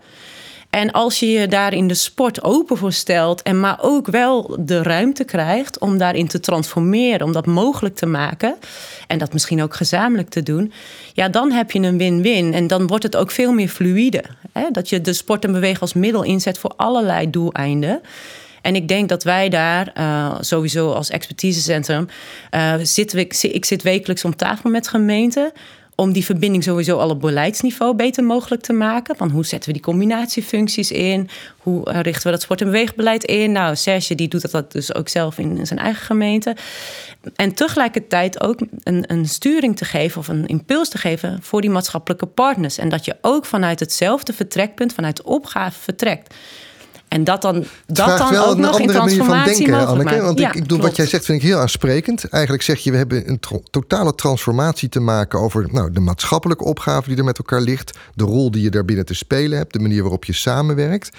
En 0.72 0.90
als 0.90 1.18
je 1.18 1.26
je 1.26 1.48
daar 1.48 1.74
in 1.74 1.88
de 1.88 1.94
sport 1.94 2.42
open 2.42 2.76
voor 2.76 2.92
stelt, 2.92 3.42
en 3.42 3.60
maar 3.60 3.78
ook 3.80 4.06
wel 4.06 4.56
de 4.60 4.82
ruimte 4.82 5.24
krijgt 5.24 5.78
om 5.78 5.98
daarin 5.98 6.28
te 6.28 6.40
transformeren, 6.40 7.26
om 7.26 7.32
dat 7.32 7.46
mogelijk 7.46 7.94
te 7.94 8.06
maken 8.06 8.54
en 9.06 9.18
dat 9.18 9.32
misschien 9.32 9.62
ook 9.62 9.74
gezamenlijk 9.74 10.28
te 10.28 10.42
doen, 10.42 10.72
ja, 11.12 11.28
dan 11.28 11.50
heb 11.50 11.70
je 11.70 11.78
een 11.78 11.98
win-win. 11.98 12.54
En 12.54 12.66
dan 12.66 12.86
wordt 12.86 13.02
het 13.02 13.16
ook 13.16 13.30
veel 13.30 13.52
meer 13.52 13.68
fluïde. 13.68 14.24
Hè? 14.52 14.70
Dat 14.70 14.88
je 14.88 15.00
de 15.00 15.12
sport 15.12 15.44
en 15.44 15.52
bewegen 15.52 15.80
als 15.80 15.92
middel 15.92 16.22
inzet 16.22 16.58
voor 16.58 16.72
allerlei 16.76 17.30
doeleinden. 17.30 18.00
En 18.62 18.74
ik 18.74 18.88
denk 18.88 19.08
dat 19.08 19.24
wij 19.24 19.48
daar 19.48 19.92
uh, 19.98 20.34
sowieso 20.40 20.92
als 20.92 21.10
expertisecentrum 21.10 22.08
uh, 22.54 22.74
zitten. 22.82 23.18
Ik 23.42 23.64
zit 23.64 23.82
wekelijks 23.82 24.24
om 24.24 24.36
tafel 24.36 24.70
met 24.70 24.88
gemeenten 24.88 25.52
om 26.02 26.12
die 26.12 26.24
verbinding 26.24 26.64
sowieso 26.64 26.98
al 26.98 27.10
op 27.10 27.20
beleidsniveau 27.20 27.94
beter 27.94 28.24
mogelijk 28.24 28.62
te 28.62 28.72
maken. 28.72 29.16
Van 29.16 29.30
hoe 29.30 29.46
zetten 29.46 29.68
we 29.68 29.74
die 29.74 29.84
combinatiefuncties 29.84 30.90
in? 30.90 31.28
Hoe 31.58 31.84
eh, 31.84 32.00
richten 32.00 32.24
we 32.24 32.30
dat 32.30 32.42
sport- 32.42 32.60
en 32.60 32.66
beweegbeleid 32.66 33.24
in? 33.24 33.52
Nou, 33.52 33.76
Serge 33.76 34.14
die 34.14 34.28
doet 34.28 34.50
dat 34.50 34.72
dus 34.72 34.94
ook 34.94 35.08
zelf 35.08 35.38
in 35.38 35.66
zijn 35.66 35.78
eigen 35.78 36.04
gemeente. 36.04 36.56
En 37.36 37.54
tegelijkertijd 37.54 38.40
ook 38.40 38.60
een, 38.82 39.04
een 39.06 39.28
sturing 39.28 39.76
te 39.76 39.84
geven 39.84 40.20
of 40.20 40.28
een 40.28 40.46
impuls 40.46 40.88
te 40.88 40.98
geven 40.98 41.38
voor 41.42 41.60
die 41.60 41.70
maatschappelijke 41.70 42.26
partners. 42.26 42.78
En 42.78 42.88
dat 42.88 43.04
je 43.04 43.16
ook 43.20 43.44
vanuit 43.44 43.80
hetzelfde 43.80 44.32
vertrekpunt, 44.32 44.94
vanuit 44.94 45.16
de 45.16 45.24
opgave 45.24 45.80
vertrekt. 45.80 46.34
En 47.12 47.24
dat 47.24 47.42
dan, 47.42 47.64
dat 47.86 48.18
dan 48.18 48.36
ook 48.36 48.56
nog 48.56 48.80
in 48.80 48.88
transformatie 48.88 49.66
denken, 49.66 49.86
Anneke. 49.86 50.22
Want 50.22 50.40
ik, 50.40 50.54
ik 50.54 50.68
doe 50.68 50.80
wat 50.80 50.96
jij 50.96 51.06
zegt, 51.06 51.24
vind 51.24 51.42
ik 51.42 51.48
heel 51.48 51.58
aansprekend. 51.58 52.28
Eigenlijk 52.28 52.62
zeg 52.62 52.78
je, 52.78 52.90
we 52.90 52.96
hebben 52.96 53.28
een 53.30 53.40
totale 53.70 54.14
transformatie 54.14 54.88
te 54.88 55.00
maken 55.00 55.40
over 55.40 55.68
nou, 55.70 55.92
de 55.92 56.00
maatschappelijke 56.00 56.64
opgave 56.64 57.08
die 57.08 57.18
er 57.18 57.24
met 57.24 57.38
elkaar 57.38 57.60
ligt, 57.60 57.98
de 58.14 58.24
rol 58.24 58.50
die 58.50 58.62
je 58.62 58.70
daarbinnen 58.70 59.06
te 59.06 59.14
spelen 59.14 59.58
hebt, 59.58 59.72
de 59.72 59.78
manier 59.78 60.02
waarop 60.02 60.24
je 60.24 60.32
samenwerkt. 60.32 61.16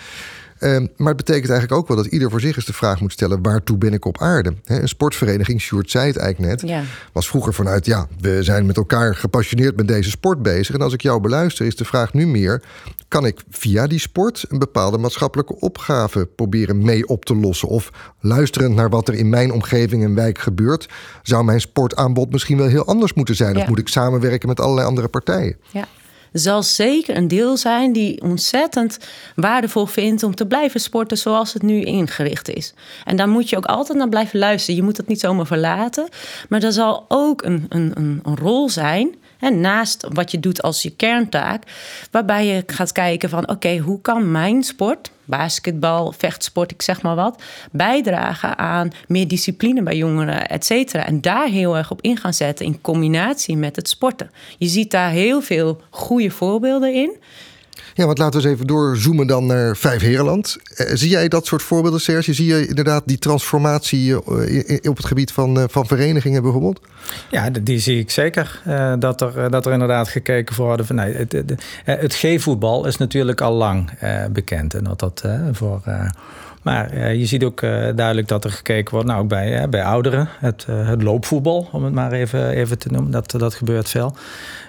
Ehm, 0.63 0.87
maar 0.97 1.07
het 1.07 1.25
betekent 1.25 1.49
eigenlijk 1.49 1.81
ook 1.81 1.87
wel 1.87 1.97
dat 1.97 2.05
ieder 2.05 2.29
voor 2.29 2.39
zich 2.39 2.55
eens 2.55 2.65
de 2.65 2.73
vraag 2.73 2.99
moet 2.99 3.11
stellen: 3.11 3.41
waartoe 3.41 3.77
ben 3.77 3.93
ik 3.93 4.05
op 4.05 4.21
aarde? 4.21 4.53
een 4.65 4.87
sportvereniging, 4.87 5.61
Sjoerd 5.61 5.91
zei 5.91 6.07
het 6.07 6.17
eigenlijk 6.17 6.63
net, 6.63 6.85
was 7.13 7.27
vroeger 7.27 7.53
vanuit: 7.53 7.85
ja, 7.85 8.07
we 8.19 8.43
zijn 8.43 8.65
met 8.65 8.77
elkaar 8.77 9.15
gepassioneerd 9.15 9.75
met 9.75 9.87
deze 9.87 10.09
sport 10.09 10.41
bezig. 10.41 10.75
En 10.75 10.81
als 10.81 10.93
ik 10.93 11.01
jou 11.01 11.21
beluister, 11.21 11.65
is 11.65 11.75
de 11.75 11.85
vraag 11.85 12.13
nu 12.13 12.27
meer: 12.27 12.63
kan 13.07 13.25
ik 13.25 13.41
via 13.49 13.87
die 13.87 13.99
sport 13.99 14.45
een 14.49 14.59
bepaalde 14.59 14.97
maatschappelijke 14.97 15.59
opgave 15.59 16.25
proberen 16.25 16.83
mee 16.83 17.07
op 17.07 17.25
te 17.25 17.35
lossen? 17.35 17.67
Of 17.67 17.91
luisterend 18.19 18.75
naar 18.75 18.89
wat 18.89 19.07
er 19.07 19.13
in 19.13 19.29
mijn 19.29 19.51
omgeving 19.51 20.03
en 20.03 20.15
wijk 20.15 20.37
gebeurt, 20.37 20.89
zou 21.23 21.43
mijn 21.43 21.61
sportaanbod 21.61 22.31
misschien 22.31 22.57
wel 22.57 22.67
heel 22.67 22.85
anders 22.85 23.13
moeten 23.13 23.35
zijn? 23.35 23.57
Of 23.57 23.67
moet 23.67 23.79
ik 23.79 23.87
samenwerken 23.87 24.47
met 24.47 24.59
allerlei 24.59 24.87
andere 24.87 25.07
partijen? 25.07 25.57
Ja 25.71 25.87
zal 26.33 26.63
zeker 26.63 27.17
een 27.17 27.27
deel 27.27 27.57
zijn 27.57 27.93
die 27.93 28.21
ontzettend 28.21 28.97
waardevol 29.35 29.85
vindt 29.85 30.23
om 30.23 30.35
te 30.35 30.47
blijven 30.47 30.79
sporten 30.79 31.17
zoals 31.17 31.53
het 31.53 31.61
nu 31.61 31.81
ingericht 31.81 32.49
is. 32.49 32.73
En 33.05 33.15
daar 33.15 33.29
moet 33.29 33.49
je 33.49 33.57
ook 33.57 33.65
altijd 33.65 33.97
naar 33.97 34.09
blijven 34.09 34.39
luisteren. 34.39 34.75
Je 34.75 34.83
moet 34.83 34.97
het 34.97 35.07
niet 35.07 35.19
zomaar 35.19 35.47
verlaten. 35.47 36.07
Maar 36.49 36.63
er 36.63 36.71
zal 36.71 37.05
ook 37.07 37.43
een, 37.43 37.65
een, 37.69 37.91
een 37.95 38.21
rol 38.35 38.69
zijn 38.69 39.15
en 39.43 39.61
naast 39.61 40.05
wat 40.09 40.31
je 40.31 40.39
doet 40.39 40.61
als 40.61 40.81
je 40.81 40.95
kerntaak, 40.95 41.63
waarbij 42.11 42.45
je 42.45 42.63
gaat 42.67 42.91
kijken 42.91 43.29
van 43.29 43.49
oké, 43.49 43.77
hoe 43.77 44.01
kan 44.01 44.31
mijn 44.31 44.63
sport, 44.63 45.11
basketbal, 45.25 46.11
vechtsport, 46.17 46.71
ik 46.71 46.81
zeg 46.81 47.01
maar 47.01 47.15
wat, 47.15 47.41
bijdragen 47.71 48.57
aan 48.57 48.91
meer 49.07 49.27
discipline 49.27 49.83
bij 49.83 49.95
jongeren, 49.95 50.47
et 50.47 50.65
cetera. 50.65 51.05
En 51.05 51.21
daar 51.21 51.47
heel 51.47 51.77
erg 51.77 51.91
op 51.91 52.01
in 52.01 52.17
gaan 52.17 52.33
zetten 52.33 52.65
in 52.65 52.81
combinatie 52.81 53.57
met 53.57 53.75
het 53.75 53.89
sporten. 53.89 54.31
Je 54.57 54.67
ziet 54.67 54.91
daar 54.91 55.09
heel 55.09 55.41
veel 55.41 55.81
goede 55.89 56.29
voorbeelden 56.29 56.93
in. 56.93 57.17
Ja, 57.93 58.05
want 58.05 58.17
laten 58.17 58.41
we 58.41 58.47
eens 58.47 58.55
even 58.55 58.67
doorzoomen 58.67 59.27
dan 59.27 59.45
naar 59.45 59.75
Vijf 59.75 60.01
Herenland. 60.01 60.57
Eh, 60.75 60.87
zie 60.93 61.09
jij 61.09 61.27
dat 61.27 61.45
soort 61.45 61.61
voorbeelden, 61.61 62.01
Serge? 62.01 62.33
Zie 62.33 62.45
je 62.45 62.67
inderdaad 62.67 63.03
die 63.05 63.17
transformatie 63.17 64.11
eh, 64.11 64.89
op 64.89 64.97
het 64.97 65.05
gebied 65.05 65.31
van, 65.31 65.59
eh, 65.59 65.63
van 65.67 65.85
verenigingen 65.85 66.41
bijvoorbeeld? 66.41 66.81
Ja, 67.29 67.49
die 67.49 67.79
zie 67.79 67.99
ik 67.99 68.11
zeker. 68.11 68.61
dat, 68.99 69.21
er, 69.21 69.51
dat 69.51 69.65
er 69.65 69.71
inderdaad 69.71 70.07
gekeken 70.07 70.55
wordt. 70.55 70.85
Van, 70.85 70.95
nee, 70.95 71.13
het, 71.13 71.35
het, 71.83 72.15
G-voetbal 72.15 72.85
is 72.85 72.97
natuurlijk 72.97 73.41
al 73.41 73.53
lang 73.53 73.89
bekend. 74.31 74.73
En 74.73 74.83
dat 74.83 74.99
dat 74.99 75.23
voor 75.51 75.81
Maar 76.61 77.13
je 77.13 77.25
ziet 77.25 77.43
ook 77.43 77.61
duidelijk 77.61 78.27
dat 78.27 78.43
er 78.43 78.51
gekeken 78.51 78.93
wordt, 78.93 79.07
nou 79.07 79.21
ook 79.21 79.27
bij, 79.27 79.69
bij 79.69 79.83
ouderen, 79.83 80.29
het, 80.39 80.65
het 80.69 81.01
loopvoetbal, 81.01 81.69
om 81.71 81.83
het 81.83 81.93
maar 81.93 82.11
even, 82.11 82.49
even 82.49 82.77
te 82.77 82.89
noemen, 82.91 83.11
dat, 83.11 83.31
dat 83.31 83.53
gebeurt 83.53 83.89
veel. 83.89 84.15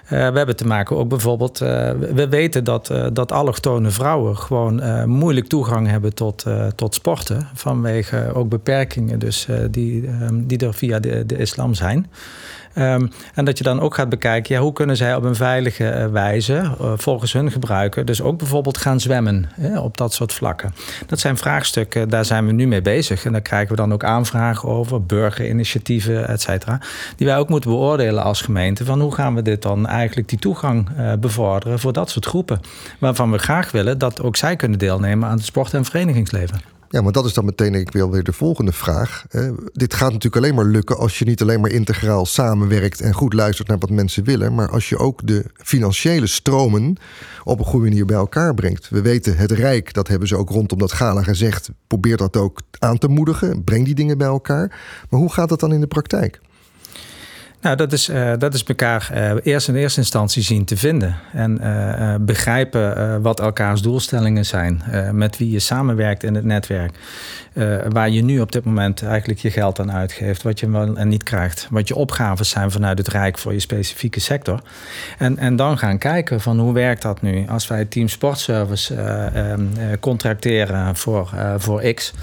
We 0.07 0.15
hebben 0.15 0.55
te 0.55 0.67
maken 0.67 0.97
ook 0.97 1.09
bijvoorbeeld, 1.09 1.57
we 1.59 2.27
weten 2.29 2.63
dat, 2.63 2.93
dat 3.13 3.31
allochtone 3.31 3.89
vrouwen 3.89 4.37
gewoon 4.37 5.09
moeilijk 5.09 5.47
toegang 5.47 5.87
hebben 5.87 6.13
tot, 6.13 6.45
tot 6.75 6.93
sporten. 6.95 7.47
Vanwege 7.53 8.31
ook 8.33 8.49
beperkingen 8.49 9.19
dus, 9.19 9.47
die, 9.71 10.07
ehm, 10.07 10.45
die 10.45 10.57
er 10.57 10.73
via 10.73 10.99
de, 10.99 11.25
de 11.25 11.37
islam 11.37 11.73
zijn. 11.73 12.07
Ehm, 12.75 13.07
en 13.33 13.45
dat 13.45 13.57
je 13.57 13.63
dan 13.63 13.79
ook 13.79 13.95
gaat 13.95 14.09
bekijken, 14.09 14.55
ja, 14.55 14.61
hoe 14.61 14.73
kunnen 14.73 14.97
zij 14.97 15.15
op 15.15 15.23
een 15.23 15.35
veilige 15.35 15.89
eh, 15.89 16.07
wijze, 16.07 16.53
uh, 16.53 16.91
volgens 16.95 17.33
hun 17.33 17.51
gebruiken, 17.51 18.05
dus 18.05 18.21
ook 18.21 18.37
bijvoorbeeld 18.37 18.77
gaan 18.77 18.99
zwemmen 18.99 19.49
op 19.77 19.97
dat 19.97 20.13
soort 20.13 20.33
vlakken. 20.33 20.73
Dat 21.05 21.19
zijn 21.19 21.37
vraagstukken, 21.37 22.09
daar 22.09 22.25
zijn 22.25 22.45
we 22.45 22.51
nu 22.51 22.67
mee 22.67 22.81
bezig. 22.81 23.25
En 23.25 23.31
daar 23.31 23.41
krijgen 23.41 23.69
we 23.69 23.75
dan 23.75 23.93
ook 23.93 24.03
aanvragen 24.03 24.69
over, 24.69 25.03
burgerinitiatieven, 25.03 26.27
et 26.27 26.41
cetera. 26.41 26.79
Die 27.15 27.27
wij 27.27 27.37
ook 27.37 27.49
moeten 27.49 27.69
beoordelen 27.69 28.23
als 28.23 28.41
gemeente. 28.41 28.85
Van 28.85 29.01
hoe 29.01 29.13
gaan 29.13 29.35
we 29.35 29.41
dit 29.41 29.61
dan 29.61 29.87
eigenlijk 29.87 30.29
die 30.29 30.39
toegang 30.39 30.89
bevorderen 31.19 31.79
voor 31.79 31.93
dat 31.93 32.09
soort 32.09 32.25
groepen. 32.25 32.61
Waarvan 32.99 33.31
we 33.31 33.37
graag 33.37 33.71
willen 33.71 33.97
dat 33.97 34.21
ook 34.21 34.35
zij 34.35 34.55
kunnen 34.55 34.79
deelnemen 34.79 35.29
aan 35.29 35.35
het 35.35 35.45
sport- 35.45 35.73
en 35.73 35.85
verenigingsleven. 35.85 36.74
Ja, 36.95 37.01
maar 37.01 37.11
dat 37.11 37.25
is 37.25 37.33
dan 37.33 37.45
meteen 37.45 37.73
ik 37.73 37.91
wil 37.91 38.11
weer 38.11 38.23
de 38.23 38.33
volgende 38.33 38.71
vraag. 38.71 39.25
dit 39.71 39.93
gaat 39.93 40.11
natuurlijk 40.11 40.43
alleen 40.43 40.55
maar 40.55 40.65
lukken 40.65 40.97
als 40.97 41.19
je 41.19 41.25
niet 41.25 41.41
alleen 41.41 41.61
maar 41.61 41.71
integraal 41.71 42.25
samenwerkt 42.25 43.01
en 43.01 43.13
goed 43.13 43.33
luistert 43.33 43.67
naar 43.67 43.77
wat 43.77 43.89
mensen 43.89 44.23
willen, 44.23 44.55
maar 44.55 44.69
als 44.69 44.89
je 44.89 44.97
ook 44.97 45.27
de 45.27 45.45
financiële 45.53 46.27
stromen 46.27 46.97
op 47.43 47.59
een 47.59 47.65
goede 47.65 47.89
manier 47.89 48.05
bij 48.05 48.15
elkaar 48.15 48.53
brengt. 48.53 48.89
We 48.89 49.01
weten 49.01 49.37
het 49.37 49.51
Rijk, 49.51 49.93
dat 49.93 50.07
hebben 50.07 50.27
ze 50.27 50.35
ook 50.35 50.49
rondom 50.49 50.77
dat 50.77 50.91
gala 50.91 51.23
gezegd, 51.23 51.69
probeert 51.87 52.19
dat 52.19 52.37
ook 52.37 52.61
aan 52.79 52.97
te 52.97 53.07
moedigen. 53.07 53.63
Breng 53.63 53.85
die 53.85 53.95
dingen 53.95 54.17
bij 54.17 54.27
elkaar. 54.27 54.67
Maar 55.09 55.19
hoe 55.19 55.31
gaat 55.31 55.49
dat 55.49 55.59
dan 55.59 55.73
in 55.73 55.81
de 55.81 55.87
praktijk? 55.87 56.41
Nou, 57.65 57.77
dat 57.77 57.93
is, 57.93 58.09
uh, 58.09 58.31
dat 58.37 58.53
is 58.53 58.63
elkaar 58.63 59.09
uh, 59.13 59.31
eerst 59.43 59.67
in 59.67 59.75
eerste 59.75 59.99
instantie 59.99 60.43
zien 60.43 60.65
te 60.65 60.77
vinden. 60.77 61.15
En 61.33 61.59
uh, 61.61 62.15
begrijpen 62.19 63.21
wat 63.21 63.39
elkaars 63.39 63.81
doelstellingen 63.81 64.45
zijn. 64.45 64.83
met 65.11 65.37
wie 65.37 65.51
je 65.51 65.59
samenwerkt 65.59 66.23
in 66.23 66.35
het 66.35 66.43
netwerk. 66.43 66.95
waar 67.89 68.09
je 68.09 68.23
nu 68.23 68.39
op 68.39 68.51
dit 68.51 68.65
moment 68.65 69.03
eigenlijk 69.03 69.39
je 69.39 69.51
geld 69.51 69.79
aan 69.79 69.91
uitgeeft. 69.91 70.43
Wat 70.43 70.59
je 70.59 70.69
wel 70.69 70.95
en 70.95 71.07
niet 71.07 71.23
krijgt. 71.23 71.67
Wat 71.69 71.87
je 71.87 71.95
opgaves 71.95 72.49
zijn 72.49 72.71
vanuit 72.71 72.97
het 72.97 73.07
Rijk 73.07 73.37
voor 73.37 73.53
je 73.53 73.59
specifieke 73.59 74.19
sector. 74.19 74.61
En, 75.17 75.37
en 75.37 75.55
dan 75.55 75.77
gaan 75.77 75.97
kijken 75.97 76.41
van 76.41 76.59
hoe 76.59 76.73
werkt 76.73 77.01
dat 77.01 77.21
nu? 77.21 77.45
Als 77.47 77.67
wij 77.67 77.85
Team 77.85 78.07
Sportservice 78.07 78.95
contracteren 79.99 80.95
voor, 80.95 81.29
voor 81.57 81.81
X. 81.93 82.13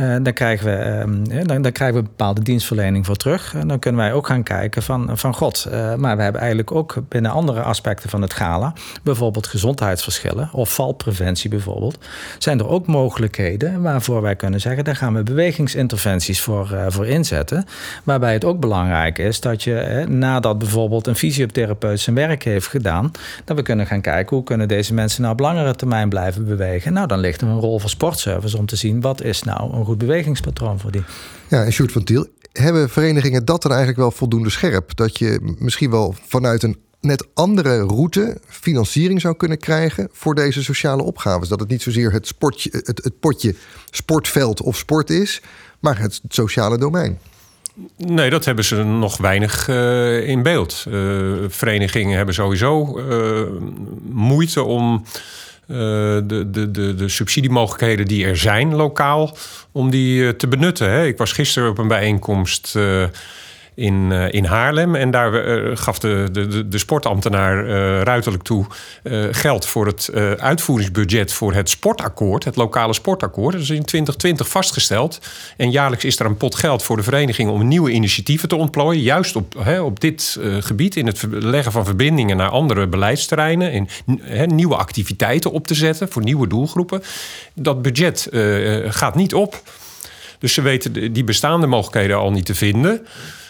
Uh, 0.00 0.16
dan, 0.22 0.32
krijgen 0.32 0.66
we, 0.66 0.72
ehm, 0.72 1.46
dan, 1.46 1.62
dan, 1.62 1.72
krijgen 1.72 1.96
we 1.96 2.02
een 2.02 2.10
bepaalde 2.16 2.42
dienstverlening 2.42 3.06
voor 3.06 3.16
terug. 3.16 3.54
En 3.54 3.68
dan 3.68 3.78
kunnen 3.78 4.00
wij 4.00 4.12
ook 4.12 4.26
gaan 4.26 4.42
kijken 4.42 4.82
van, 4.82 5.18
van 5.18 5.34
god, 5.34 5.66
uh, 5.68 5.94
maar 5.94 6.16
we 6.16 6.22
hebben 6.22 6.40
eigenlijk 6.40 6.72
ook 6.72 6.94
binnen 7.08 7.30
andere 7.30 7.62
aspecten 7.62 8.10
van 8.10 8.22
het 8.22 8.32
gala, 8.32 8.72
bijvoorbeeld 9.02 9.46
gezondheidsverschillen 9.46 10.48
of 10.52 10.74
valpreventie 10.74 11.50
bijvoorbeeld, 11.50 11.98
zijn 12.38 12.58
er 12.58 12.68
ook 12.68 12.86
mogelijkheden 12.86 13.82
waarvoor 13.82 14.22
wij 14.22 14.36
kunnen 14.36 14.60
zeggen, 14.60 14.84
daar 14.84 14.96
gaan 14.96 15.14
we 15.14 15.22
bewegingsinterventies 15.22 16.40
voor, 16.40 16.70
uh, 16.72 16.84
voor 16.88 17.06
inzetten. 17.06 17.64
Waarbij 18.04 18.32
het 18.32 18.44
ook 18.44 18.60
belangrijk 18.60 19.18
is 19.18 19.40
dat 19.40 19.62
je, 19.62 20.04
nadat 20.08 20.58
bijvoorbeeld 20.58 21.06
een 21.06 21.16
fysiotherapeut 21.16 22.00
zijn 22.00 22.16
werk 22.16 22.42
heeft 22.42 22.66
gedaan, 22.66 23.10
dat 23.44 23.56
we 23.56 23.62
kunnen 23.62 23.86
gaan 23.86 24.00
kijken 24.00 24.36
hoe 24.36 24.44
kunnen 24.44 24.68
deze 24.68 24.94
mensen 24.94 25.22
nou 25.22 25.32
op 25.32 25.40
langere 25.40 25.74
termijn 25.74 26.08
blijven 26.08 26.44
bewegen. 26.44 26.92
Nou, 26.92 27.06
dan 27.06 27.18
ligt 27.18 27.40
er 27.40 27.48
een 27.48 27.60
rol 27.60 27.78
voor 27.78 27.90
sportservice 27.90 28.58
om 28.58 28.66
te 28.66 28.76
zien 28.76 29.00
wat 29.00 29.22
is 29.22 29.42
nou 29.42 29.84
een 29.86 29.92
goed 29.92 30.06
bewegingspatroon 30.08 30.80
voor 30.80 30.90
die. 30.90 31.04
Ja, 31.48 31.64
en 31.64 31.72
Sjoerd 31.72 31.92
van 31.92 32.04
Tiel, 32.04 32.26
hebben 32.52 32.90
verenigingen 32.90 33.44
dat 33.44 33.62
dan 33.62 33.70
eigenlijk 33.70 34.00
wel 34.00 34.10
voldoende 34.10 34.50
scherp? 34.50 34.96
Dat 34.96 35.18
je 35.18 35.54
misschien 35.58 35.90
wel 35.90 36.14
vanuit 36.26 36.62
een 36.62 36.76
net 37.00 37.26
andere 37.34 37.78
route 37.78 38.38
financiering 38.46 39.20
zou 39.20 39.36
kunnen 39.36 39.58
krijgen 39.58 40.08
voor 40.12 40.34
deze 40.34 40.62
sociale 40.62 41.02
opgaves. 41.02 41.48
Dat 41.48 41.60
het 41.60 41.68
niet 41.68 41.82
zozeer 41.82 42.12
het, 42.12 42.26
sportje, 42.26 42.70
het, 42.72 43.04
het 43.04 43.20
potje 43.20 43.54
sportveld 43.90 44.60
of 44.60 44.76
sport 44.76 45.10
is, 45.10 45.42
maar 45.80 45.98
het 45.98 46.20
sociale 46.28 46.78
domein. 46.78 47.18
Nee, 47.96 48.30
dat 48.30 48.44
hebben 48.44 48.64
ze 48.64 48.82
nog 48.82 49.16
weinig 49.16 49.68
uh, 49.68 50.28
in 50.28 50.42
beeld. 50.42 50.84
Uh, 50.88 51.32
verenigingen 51.48 52.16
hebben 52.16 52.34
sowieso 52.34 52.98
uh, 52.98 53.42
moeite 54.10 54.62
om 54.62 55.04
uh, 55.04 55.10
de, 55.66 56.44
de, 56.50 56.70
de, 56.70 56.94
de 56.94 57.08
subsidiemogelijkheden 57.08 58.06
die 58.06 58.26
er 58.26 58.36
zijn 58.36 58.74
lokaal, 58.74 59.36
om 59.72 59.90
die 59.90 60.22
uh, 60.22 60.28
te 60.28 60.48
benutten. 60.48 60.90
Hè. 60.90 61.06
Ik 61.06 61.18
was 61.18 61.32
gisteren 61.32 61.70
op 61.70 61.78
een 61.78 61.88
bijeenkomst 61.88 62.74
uh, 62.76 63.04
in, 63.76 64.10
uh, 64.10 64.32
in 64.32 64.44
Haarlem. 64.44 64.94
En 64.94 65.10
daar 65.10 65.46
uh, 65.46 65.76
gaf 65.76 65.98
de, 65.98 66.28
de, 66.32 66.68
de 66.68 66.78
sportambtenaar 66.78 67.64
uh, 67.64 68.00
ruiterlijk 68.02 68.42
toe 68.42 68.66
geld 69.30 69.66
voor 69.66 69.86
het 69.86 70.10
uitvoeringsbudget 70.38 71.32
voor 71.32 71.54
het 71.54 71.70
sportakkoord, 71.70 72.44
het 72.44 72.56
lokale 72.56 72.92
sportakkoord. 72.92 73.52
Dat 73.52 73.62
is 73.62 73.70
in 73.70 73.84
2020 73.84 74.48
vastgesteld. 74.48 75.20
En 75.56 75.70
jaarlijks 75.70 76.04
is 76.04 76.18
er 76.18 76.26
een 76.26 76.36
pot 76.36 76.54
geld 76.54 76.82
voor 76.82 76.96
de 76.96 77.02
vereniging 77.02 77.50
om 77.50 77.68
nieuwe 77.68 77.90
initiatieven 77.90 78.48
te 78.48 78.56
ontplooien. 78.56 79.02
Juist 79.02 79.36
op, 79.36 79.66
op 79.80 80.00
dit 80.00 80.38
gebied, 80.60 80.96
in 80.96 81.06
het 81.06 81.26
leggen 81.30 81.72
van 81.72 81.84
verbindingen 81.84 82.36
naar 82.36 82.48
andere 82.48 82.86
beleidsterreinen. 82.86 83.72
In 83.72 83.88
nieuwe 84.54 84.76
activiteiten 84.76 85.52
op 85.52 85.66
te 85.66 85.74
zetten 85.74 86.08
voor 86.08 86.22
nieuwe 86.22 86.46
doelgroepen. 86.46 87.02
Dat 87.54 87.82
budget 87.82 88.28
gaat 88.88 89.14
niet 89.14 89.34
op. 89.34 89.62
Dus 90.38 90.54
ze 90.54 90.62
weten 90.62 91.12
die 91.12 91.24
bestaande 91.24 91.66
mogelijkheden 91.66 92.16
al 92.16 92.30
niet 92.30 92.46
te 92.46 92.54
vinden. 92.54 93.06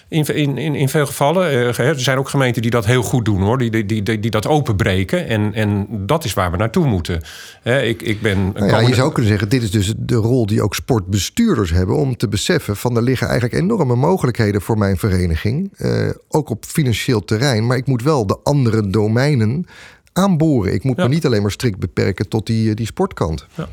In, 0.08 0.24
in, 0.26 0.74
in, 0.74 0.88
veel 0.88 1.06
gevallen. 1.06 1.52
Uh, 1.52 1.78
er 1.78 2.00
zijn 2.00 2.18
ook 2.18 2.28
gemeenten 2.28 2.62
die 2.62 2.70
dat 2.70 2.86
heel 2.86 3.02
goed 3.02 3.24
doen 3.24 3.42
hoor. 3.42 3.58
Die, 3.58 3.70
die, 3.70 4.02
die, 4.02 4.20
die 4.20 4.30
dat 4.30 4.46
openbreken. 4.46 5.28
En, 5.28 5.54
en 5.54 5.86
dat 5.90 6.24
is 6.24 6.34
waar 6.34 6.50
we 6.50 6.56
naartoe 6.56 6.86
moeten. 6.86 7.22
ik, 7.62 8.02
ik 8.02 8.20
ben. 8.20 8.52
Nou 8.54 8.66
ja, 8.66 8.80
je 8.80 8.94
zou 8.94 9.12
kunnen 9.12 9.30
zeggen, 9.30 9.48
dit 9.48 9.62
is 9.62 9.70
dus 9.70 9.94
de 9.96 10.14
rol 10.14 10.46
die 10.46 10.62
ook 10.62 10.74
sportbestuurders 10.74 11.70
hebben. 11.70 11.96
Om 11.96 12.16
te 12.16 12.28
beseffen 12.28 12.76
van 12.76 12.96
er 12.96 13.02
liggen 13.02 13.28
eigenlijk 13.28 13.62
enorme 13.62 13.96
mogelijkheden 13.96 14.60
voor 14.60 14.78
mijn 14.78 14.96
vereniging. 14.96 15.72
Uh, 15.78 16.10
ook 16.28 16.50
op 16.50 16.64
financieel 16.64 17.24
terrein. 17.24 17.66
Maar 17.66 17.76
ik 17.76 17.86
moet 17.86 18.02
wel 18.02 18.26
de 18.26 18.38
andere 18.42 18.88
domeinen 18.88 19.66
aanboren. 20.12 20.72
Ik 20.72 20.84
moet 20.84 20.96
me 20.96 21.08
niet 21.08 21.26
alleen 21.26 21.42
maar 21.42 21.50
strikt 21.50 21.78
beperken 21.78 22.28
tot 22.28 22.46
die, 22.46 22.74
die 22.74 22.86
sportkant. 22.86 23.46
Ja. 23.54 23.68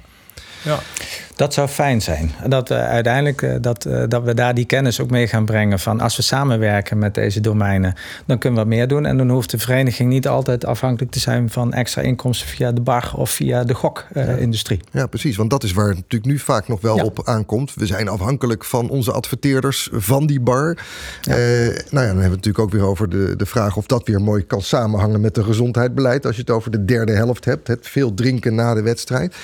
Ja. 0.64 0.80
Dat 1.36 1.54
zou 1.54 1.68
fijn 1.68 2.02
zijn. 2.02 2.32
Dat 2.48 2.72
uh, 2.72 2.88
uiteindelijk 2.88 3.42
uh, 3.42 3.56
dat, 3.62 3.86
uh, 3.86 4.04
dat 4.08 4.24
we 4.24 4.34
daar 4.34 4.54
die 4.54 4.66
kennis 4.66 5.00
ook 5.00 5.10
mee 5.10 5.28
gaan 5.28 5.46
brengen. 5.46 5.80
Van 5.80 6.00
als 6.00 6.16
we 6.16 6.22
samenwerken 6.22 6.98
met 6.98 7.16
deze 7.16 7.40
domeinen, 7.40 7.96
dan 8.26 8.38
kunnen 8.38 8.60
we 8.60 8.66
wat 8.66 8.76
meer 8.76 8.88
doen. 8.88 9.06
En 9.06 9.18
dan 9.18 9.30
hoeft 9.30 9.50
de 9.50 9.58
vereniging 9.58 10.10
niet 10.10 10.28
altijd 10.28 10.66
afhankelijk 10.66 11.12
te 11.12 11.20
zijn 11.20 11.50
van 11.50 11.74
extra 11.74 12.02
inkomsten 12.02 12.48
via 12.48 12.72
de 12.72 12.82
bar 12.82 13.12
of 13.16 13.30
via 13.30 13.64
de 13.64 13.74
gokindustrie. 13.74 14.80
Ja. 14.92 15.00
ja. 15.00 15.08
precies. 15.08 15.36
Want 15.36 15.50
dat 15.50 15.64
is 15.64 15.74
waar 15.74 15.88
het 15.88 15.96
natuurlijk 15.96 16.32
nu 16.32 16.40
vaak 16.40 16.68
nog 16.68 16.82
wel 16.82 16.96
ja. 16.96 17.04
op 17.04 17.28
aankomt. 17.28 17.74
We 17.76 17.86
zijn 17.86 18.08
afhankelijk 18.08 18.66
van 18.66 18.90
onze 18.90 19.12
adverteerders 19.12 19.90
van 19.92 20.28
die 20.28 20.40
bar. 20.40 20.78
Ja. 21.22 21.36
nou 21.36 21.46
ja, 21.46 21.74
dan 21.90 21.98
hebben 22.00 22.16
we 22.16 22.22
het 22.22 22.30
natuurlijk 22.30 22.60
ook 22.60 22.72
weer 22.72 22.86
over 22.86 23.10
de, 23.10 23.34
de 23.38 23.46
vraag 23.46 23.78
of 23.78 23.86
dat 23.86 24.08
weer 24.08 24.22
mooi 24.22 24.46
kan 24.46 24.62
samenhangen 24.62 25.22
met 25.22 25.36
het 25.36 25.46
gezondheidsbeleid. 25.46 26.26
Als 26.26 26.36
je 26.36 26.42
het 26.42 26.50
over 26.50 26.72
de 26.72 26.86
derde 26.86 27.12
helft 27.12 27.46
hebt. 27.46 27.68
Het 27.68 27.88
veel 27.88 28.14
drinken 28.14 28.56
na 28.56 28.74
de 28.74 28.82
wedstrijd. 28.82 29.36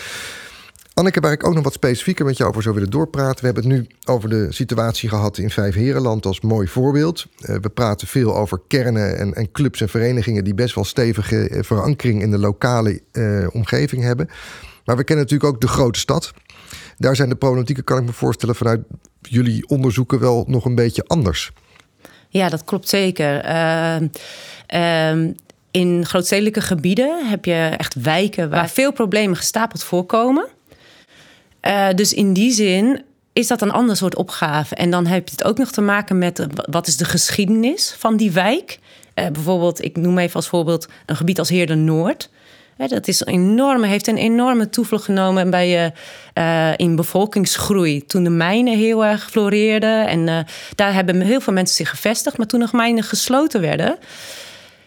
Anneke, 1.00 1.20
waar 1.20 1.32
ik 1.32 1.48
ook 1.48 1.54
nog 1.54 1.64
wat 1.64 1.74
specifieker 1.74 2.26
met 2.26 2.38
jou 2.38 2.50
over 2.50 2.62
zou 2.62 2.76
willen 2.76 2.90
doorpraten. 2.90 3.40
We 3.40 3.46
hebben 3.46 3.64
het 3.64 3.74
nu 3.74 3.88
over 4.06 4.30
de 4.30 4.48
situatie 4.50 5.10
gehad 5.10 5.38
in 5.38 5.50
Vijf 5.50 5.76
Herenland 5.76 6.26
als 6.26 6.42
mooi 6.42 6.68
voorbeeld. 6.68 7.26
Uh, 7.42 7.56
we 7.62 7.70
praten 7.70 8.08
veel 8.08 8.36
over 8.36 8.62
kernen 8.68 9.18
en, 9.18 9.34
en, 9.34 9.52
clubs 9.52 9.82
en 9.82 9.90
verenigingen 9.90 10.44
die 10.44 10.54
best 10.54 10.76
wel 10.76 10.84
stevige 10.84 11.50
uh, 11.50 11.64
verankering 11.64 12.22
in 12.22 12.32
de 12.32 12.38
lokale 12.38 13.02
uh, 13.12 13.48
omgeving 13.52 14.04
hebben. 14.04 14.30
Maar 14.86 14.98
we 14.98 15.04
kennen 15.04 15.26
natuurlijk 15.26 15.54
ook 15.54 15.62
de 15.62 15.68
grote 15.68 16.00
stad. 16.00 16.34
Daar 16.98 17.16
zijn 17.16 17.30
de 17.30 17.36
problematieken, 17.36 17.84
kan 17.84 17.98
ik 17.98 18.06
me 18.06 18.14
voorstellen, 18.14 18.56
vanuit 18.56 18.82
jullie 19.22 19.68
onderzoeken 19.68 20.20
wel 20.20 20.44
nog 20.48 20.66
een 20.66 20.76
beetje 20.76 21.04
anders. 21.08 21.52
Ja, 22.30 22.50
dat 22.50 22.64
klopt 22.64 22.90
zeker. 22.90 23.46
Uh, 23.46 25.30
in 25.72 26.06
grootstedelijke 26.06 26.62
gebieden 26.62 27.28
heb 27.28 27.46
je 27.46 27.74
echt 27.78 27.94
wijken 27.94 28.50
waar 28.50 28.70
veel 28.70 28.92
problemen 28.92 29.38
gestapeld 29.38 29.84
voorkomen. 29.84 30.48
Uh, 31.62 31.88
dus 31.96 32.14
in 32.14 32.34
die 32.34 32.52
zin 32.52 33.04
is 33.34 33.48
dat 33.48 33.62
een 33.62 33.72
ander 33.72 33.96
soort 33.96 34.16
opgave. 34.16 34.76
En 34.76 34.92
dan 34.92 35.06
heb 35.06 35.28
je 35.28 35.32
het 35.32 35.44
ook 35.44 35.58
nog 35.58 35.72
te 35.72 35.82
maken 35.82 36.18
met 36.18 36.48
wat 36.70 36.88
is 36.88 36.98
de 36.98 37.06
geschiedenis 37.06 37.96
van 37.98 38.18
die 38.18 38.32
wijk. 38.32 38.80
Uh, 39.16 39.28
bijvoorbeeld, 39.28 39.84
ik 39.84 39.98
noem 39.98 40.18
even 40.18 40.36
als 40.36 40.48
voorbeeld 40.48 40.88
een 41.06 41.16
gebied 41.16 41.40
als 41.40 41.50
Heerden 41.50 41.84
Noord. 41.84 42.30
Uh, 42.78 42.88
dat 42.88 43.08
is 43.08 43.26
een 43.26 43.84
heeft 43.84 44.08
een 44.08 44.18
enorme 44.18 44.70
toevlucht 44.70 45.04
genomen 45.04 45.50
bij, 45.50 45.94
in 46.76 46.96
bevolkingsgroei. 46.96 48.06
Toen 48.06 48.24
de 48.24 48.30
mijnen 48.30 48.78
heel 48.78 49.06
erg 49.06 49.30
floreerden. 49.30 50.08
En 50.08 50.46
daar 50.76 50.94
hebben 50.94 51.22
heel 51.22 51.42
veel 51.42 51.54
mensen 51.54 51.76
zich 51.76 51.90
gevestigd. 51.90 52.38
Maar 52.38 52.48
toen 52.48 52.60
nog 52.60 52.74
mijnen 52.74 53.04
gesloten 53.04 53.62
werden 53.62 53.98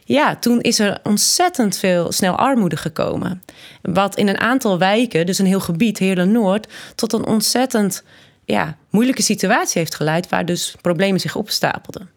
ja, 0.04 0.36
toen 0.36 0.60
is 0.60 0.78
er 0.78 0.98
ontzettend 1.02 1.78
veel 1.78 2.12
snel 2.12 2.36
armoede 2.36 2.76
gekomen. 2.76 3.42
Wat 3.82 4.16
in 4.16 4.28
een 4.28 4.40
aantal 4.40 4.78
wijken, 4.78 5.26
dus 5.26 5.38
een 5.38 5.46
heel 5.46 5.60
gebied, 5.60 5.98
Heerlen 5.98 6.32
Noord, 6.32 6.66
tot 6.94 7.12
een 7.12 7.26
ontzettend 7.26 8.04
ja, 8.44 8.76
moeilijke 8.90 9.22
situatie 9.22 9.78
heeft 9.80 9.94
geleid, 9.94 10.28
waar 10.28 10.46
dus 10.46 10.74
problemen 10.80 11.20
zich 11.20 11.36
opstapelden. 11.36 12.10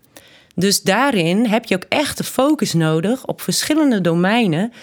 Dus 0.55 0.81
daarin 0.81 1.45
heb 1.45 1.65
je 1.65 1.75
ook 1.75 1.85
echt 1.89 2.17
de 2.17 2.23
focus 2.23 2.73
nodig 2.73 3.25
op 3.25 3.41
verschillende 3.41 4.01
domeinen 4.01 4.73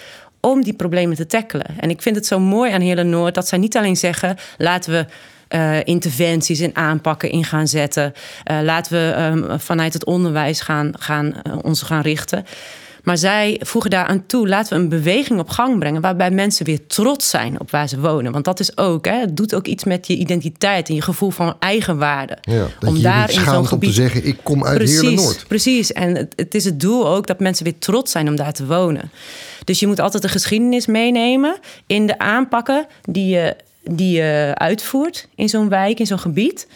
om 0.40 0.62
die 0.62 0.74
problemen 0.74 1.16
te 1.16 1.26
tackelen. 1.26 1.66
En 1.78 1.90
ik 1.90 2.02
vind 2.02 2.16
het 2.16 2.26
zo 2.26 2.38
mooi 2.40 2.72
aan 2.72 2.80
Heerlen 2.80 3.10
Noord 3.10 3.34
dat 3.34 3.48
zij 3.48 3.58
niet 3.58 3.76
alleen 3.76 3.96
zeggen: 3.96 4.36
laten 4.58 4.92
we 4.92 5.06
uh, 5.54 5.84
interventies 5.84 6.60
en 6.60 6.76
aanpakken 6.76 7.30
in 7.30 7.44
gaan 7.44 7.68
zetten. 7.68 8.12
Uh, 8.50 8.60
laten 8.62 8.92
we 8.92 9.22
um, 9.22 9.60
vanuit 9.60 9.92
het 9.92 10.04
onderwijs 10.04 10.60
gaan, 10.60 10.92
gaan, 10.98 11.34
uh, 11.46 11.58
ons 11.62 11.82
gaan 11.82 12.00
richten. 12.00 12.44
Maar 13.02 13.18
zij 13.18 13.60
voegen 13.64 13.90
daaraan 13.90 14.26
toe, 14.26 14.48
laten 14.48 14.76
we 14.76 14.82
een 14.82 14.88
beweging 14.88 15.40
op 15.40 15.48
gang 15.48 15.78
brengen 15.78 16.00
waarbij 16.00 16.30
mensen 16.30 16.66
weer 16.66 16.86
trots 16.86 17.30
zijn 17.30 17.60
op 17.60 17.70
waar 17.70 17.88
ze 17.88 18.00
wonen. 18.00 18.32
Want 18.32 18.44
dat 18.44 18.60
is 18.60 18.76
ook, 18.76 19.04
hè, 19.04 19.20
het 19.20 19.36
doet 19.36 19.54
ook 19.54 19.66
iets 19.66 19.84
met 19.84 20.06
je 20.06 20.16
identiteit 20.16 20.88
en 20.88 20.94
je 20.94 21.02
gevoel 21.02 21.30
van 21.30 21.54
eigenwaarde. 21.58 22.38
Ja, 22.40 22.66
om 22.86 22.96
je 22.96 23.02
daar 23.02 23.30
in 23.30 23.44
zo'n 23.44 23.66
gebied 23.66 23.88
om 23.88 23.94
te 23.94 24.00
zeggen, 24.00 24.26
ik 24.26 24.38
kom 24.42 24.64
uit 24.64 24.78
precies, 24.78 25.20
Noord. 25.20 25.44
Precies, 25.48 25.92
en 25.92 26.16
het, 26.16 26.32
het 26.36 26.54
is 26.54 26.64
het 26.64 26.80
doel 26.80 27.08
ook 27.08 27.26
dat 27.26 27.40
mensen 27.40 27.64
weer 27.64 27.78
trots 27.78 28.12
zijn 28.12 28.28
om 28.28 28.36
daar 28.36 28.52
te 28.52 28.66
wonen. 28.66 29.10
Dus 29.64 29.80
je 29.80 29.86
moet 29.86 30.00
altijd 30.00 30.22
de 30.22 30.28
geschiedenis 30.28 30.86
meenemen 30.86 31.58
in 31.86 32.06
de 32.06 32.18
aanpakken 32.18 32.86
die 33.02 33.26
je, 33.26 33.56
die 33.82 34.16
je 34.16 34.52
uitvoert 34.54 35.28
in 35.34 35.48
zo'n 35.48 35.68
wijk, 35.68 35.98
in 35.98 36.06
zo'n 36.06 36.18
gebied. 36.18 36.66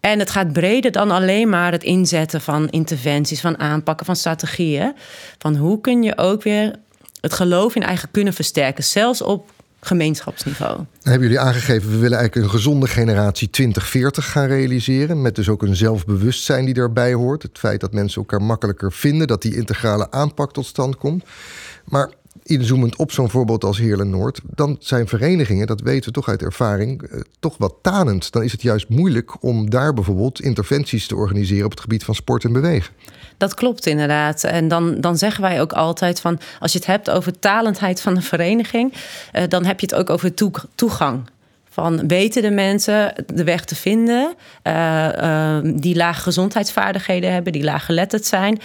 En 0.00 0.18
het 0.18 0.30
gaat 0.30 0.52
breder 0.52 0.92
dan 0.92 1.10
alleen 1.10 1.48
maar 1.48 1.72
het 1.72 1.82
inzetten 1.82 2.40
van 2.40 2.68
interventies, 2.68 3.40
van 3.40 3.58
aanpakken, 3.58 4.06
van 4.06 4.16
strategieën. 4.16 4.94
Van 5.38 5.56
hoe 5.56 5.80
kun 5.80 6.02
je 6.02 6.18
ook 6.18 6.42
weer 6.42 6.74
het 7.20 7.32
geloof 7.32 7.74
in 7.74 7.82
eigen 7.82 8.10
kunnen 8.10 8.32
versterken, 8.32 8.84
zelfs 8.84 9.22
op 9.22 9.50
gemeenschapsniveau. 9.80 10.80
Hebben 11.02 11.22
jullie 11.22 11.40
aangegeven, 11.40 11.90
we 11.90 11.96
willen 11.96 12.18
eigenlijk 12.18 12.46
een 12.46 12.58
gezonde 12.58 12.86
generatie 12.86 13.50
2040 13.50 14.30
gaan 14.30 14.46
realiseren. 14.46 15.22
Met 15.22 15.34
dus 15.34 15.48
ook 15.48 15.62
een 15.62 15.76
zelfbewustzijn 15.76 16.64
die 16.64 16.74
daarbij 16.74 17.14
hoort. 17.14 17.42
Het 17.42 17.58
feit 17.58 17.80
dat 17.80 17.92
mensen 17.92 18.20
elkaar 18.20 18.42
makkelijker 18.42 18.92
vinden, 18.92 19.26
dat 19.26 19.42
die 19.42 19.56
integrale 19.56 20.10
aanpak 20.10 20.52
tot 20.52 20.66
stand 20.66 20.96
komt. 20.96 21.24
Maar 21.84 22.10
inzoomend 22.42 22.96
op 22.96 23.12
zo'n 23.12 23.30
voorbeeld 23.30 23.64
als 23.64 23.78
Heerlen 23.78 24.10
Noord, 24.10 24.40
dan 24.54 24.76
zijn 24.80 25.08
verenigingen, 25.08 25.66
dat 25.66 25.80
weten 25.80 26.04
we 26.04 26.14
toch 26.14 26.28
uit 26.28 26.42
ervaring, 26.42 27.02
eh, 27.02 27.20
toch 27.38 27.56
wat 27.58 27.74
tanend. 27.82 28.32
Dan 28.32 28.42
is 28.42 28.52
het 28.52 28.62
juist 28.62 28.88
moeilijk 28.88 29.42
om 29.42 29.70
daar 29.70 29.94
bijvoorbeeld 29.94 30.40
interventies 30.40 31.06
te 31.06 31.16
organiseren 31.16 31.64
op 31.64 31.70
het 31.70 31.80
gebied 31.80 32.04
van 32.04 32.14
sport 32.14 32.44
en 32.44 32.52
bewegen. 32.52 32.94
Dat 33.36 33.54
klopt 33.54 33.86
inderdaad. 33.86 34.44
En 34.44 34.68
dan, 34.68 35.00
dan 35.00 35.18
zeggen 35.18 35.42
wij 35.42 35.60
ook 35.60 35.72
altijd 35.72 36.20
van 36.20 36.38
als 36.60 36.72
je 36.72 36.78
het 36.78 36.86
hebt 36.86 37.10
over 37.10 37.38
talentheid 37.38 38.00
van 38.00 38.16
een 38.16 38.22
vereniging, 38.22 38.92
eh, 39.32 39.42
dan 39.48 39.64
heb 39.64 39.80
je 39.80 39.86
het 39.86 39.94
ook 39.94 40.10
over 40.10 40.34
toegang. 40.74 41.28
Van 41.76 42.08
weten 42.08 42.42
de 42.42 42.50
mensen 42.50 43.14
de 43.34 43.44
weg 43.44 43.64
te 43.64 43.74
vinden, 43.74 44.34
uh, 44.64 45.58
die 45.62 45.96
lage 45.96 46.22
gezondheidsvaardigheden 46.22 47.32
hebben, 47.32 47.52
die 47.52 47.64
laag 47.64 47.84
geletterd 47.84 48.24
zijn. 48.26 48.60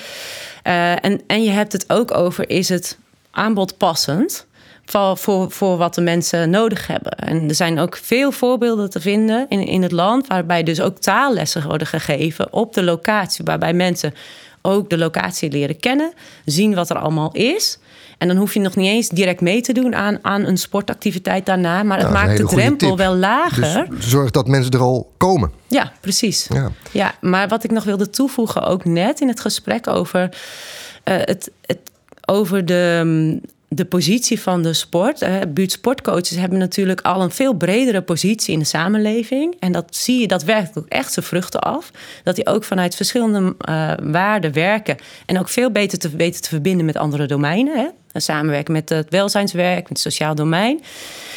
En, 0.63 1.21
en 1.27 1.43
je 1.43 1.49
hebt 1.49 1.73
het 1.73 1.89
ook 1.89 2.17
over, 2.17 2.49
is 2.49 2.69
het 2.69 2.97
aanbod 3.31 3.77
passend 3.77 4.45
voor, 4.85 5.17
voor, 5.17 5.51
voor 5.51 5.77
wat 5.77 5.95
de 5.95 6.01
mensen 6.01 6.49
nodig 6.49 6.87
hebben. 6.87 7.11
En 7.11 7.49
er 7.49 7.55
zijn 7.55 7.79
ook 7.79 7.97
veel 8.01 8.31
voorbeelden 8.31 8.89
te 8.89 9.01
vinden 9.01 9.45
in, 9.49 9.59
in 9.67 9.81
het 9.81 9.91
land, 9.91 10.27
waarbij 10.27 10.63
dus 10.63 10.81
ook 10.81 10.97
taallessen 10.97 11.67
worden 11.67 11.87
gegeven 11.87 12.53
op 12.53 12.73
de 12.73 12.83
locatie, 12.83 13.45
waarbij 13.45 13.73
mensen 13.73 14.13
ook 14.61 14.89
de 14.89 14.97
locatie 14.97 15.51
leren 15.51 15.79
kennen, 15.79 16.13
zien 16.45 16.75
wat 16.75 16.89
er 16.89 16.97
allemaal 16.97 17.31
is. 17.31 17.79
En 18.17 18.27
dan 18.27 18.37
hoef 18.37 18.53
je 18.53 18.59
nog 18.59 18.75
niet 18.75 18.87
eens 18.87 19.09
direct 19.09 19.41
mee 19.41 19.61
te 19.61 19.73
doen 19.73 19.95
aan, 19.95 20.19
aan 20.21 20.45
een 20.45 20.57
sportactiviteit 20.57 21.45
daarna. 21.45 21.83
Maar 21.83 21.99
het 21.99 22.11
maakt 22.11 22.37
de 22.37 22.45
drempel 22.45 22.97
wel 22.97 23.15
lager. 23.15 23.89
Dus 23.89 24.07
zorg 24.07 24.31
dat 24.31 24.47
mensen 24.47 24.71
er 24.71 24.79
al 24.79 25.11
komen. 25.17 25.51
Ja, 25.67 25.91
precies. 26.01 26.47
Ja. 26.49 26.71
ja, 26.91 27.15
maar 27.21 27.47
wat 27.47 27.63
ik 27.63 27.71
nog 27.71 27.83
wilde 27.83 28.09
toevoegen, 28.09 28.63
ook 28.63 28.85
net 28.85 29.21
in 29.21 29.27
het 29.27 29.39
gesprek 29.39 29.87
over 29.87 30.21
uh, 30.21 31.15
het, 31.17 31.51
het 31.65 31.90
over 32.25 32.65
de, 32.65 33.01
mm, 33.03 33.41
de 33.67 33.85
positie 33.85 34.41
van 34.41 34.63
de 34.63 34.73
sport. 34.73 35.21
Uh, 35.21 35.35
buurtsportcoaches 35.47 36.37
hebben 36.37 36.59
natuurlijk 36.59 37.01
al 37.01 37.21
een 37.21 37.31
veel 37.31 37.53
bredere 37.53 38.01
positie 38.01 38.53
in 38.53 38.59
de 38.59 38.65
samenleving. 38.65 39.55
En 39.59 39.71
dat 39.71 39.95
zie 39.95 40.19
je, 40.19 40.27
dat 40.27 40.43
werkt 40.43 40.77
ook 40.77 40.87
echt 40.87 41.13
zijn 41.13 41.25
vruchten 41.25 41.59
af. 41.59 41.91
Dat 42.23 42.35
die 42.35 42.47
ook 42.47 42.63
vanuit 42.63 42.95
verschillende 42.95 43.55
uh, 43.69 43.93
waarden 44.03 44.53
werken. 44.53 44.97
En 45.25 45.39
ook 45.39 45.49
veel 45.49 45.71
beter 45.71 45.97
te, 45.97 46.09
weten 46.09 46.41
te 46.41 46.49
verbinden 46.49 46.85
met 46.85 46.97
andere 46.97 47.25
domeinen. 47.25 47.77
Hè? 47.77 48.19
Samenwerken 48.19 48.73
met 48.73 48.89
het 48.89 49.09
welzijnswerk, 49.09 49.79
met 49.79 49.89
het 49.89 49.99
sociaal 49.99 50.35
domein. 50.35 50.81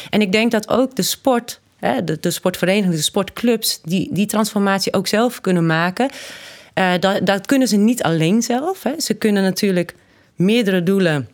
En 0.09 0.21
ik 0.21 0.31
denk 0.31 0.51
dat 0.51 0.69
ook 0.69 0.95
de 0.95 1.01
sport, 1.01 1.59
de, 2.03 2.17
de 2.19 2.31
sportverenigingen, 2.31 2.95
de 2.95 3.03
sportclubs, 3.03 3.79
die, 3.83 4.09
die 4.11 4.25
transformatie 4.25 4.93
ook 4.93 5.07
zelf 5.07 5.41
kunnen 5.41 5.65
maken. 5.65 6.09
Uh, 6.79 6.91
dat, 6.99 7.25
dat 7.25 7.45
kunnen 7.45 7.67
ze 7.67 7.75
niet 7.75 8.03
alleen 8.03 8.41
zelf. 8.41 8.83
Hè. 8.83 8.91
Ze 8.97 9.13
kunnen 9.13 9.43
natuurlijk 9.43 9.95
meerdere 10.35 10.83
doelen 10.83 11.29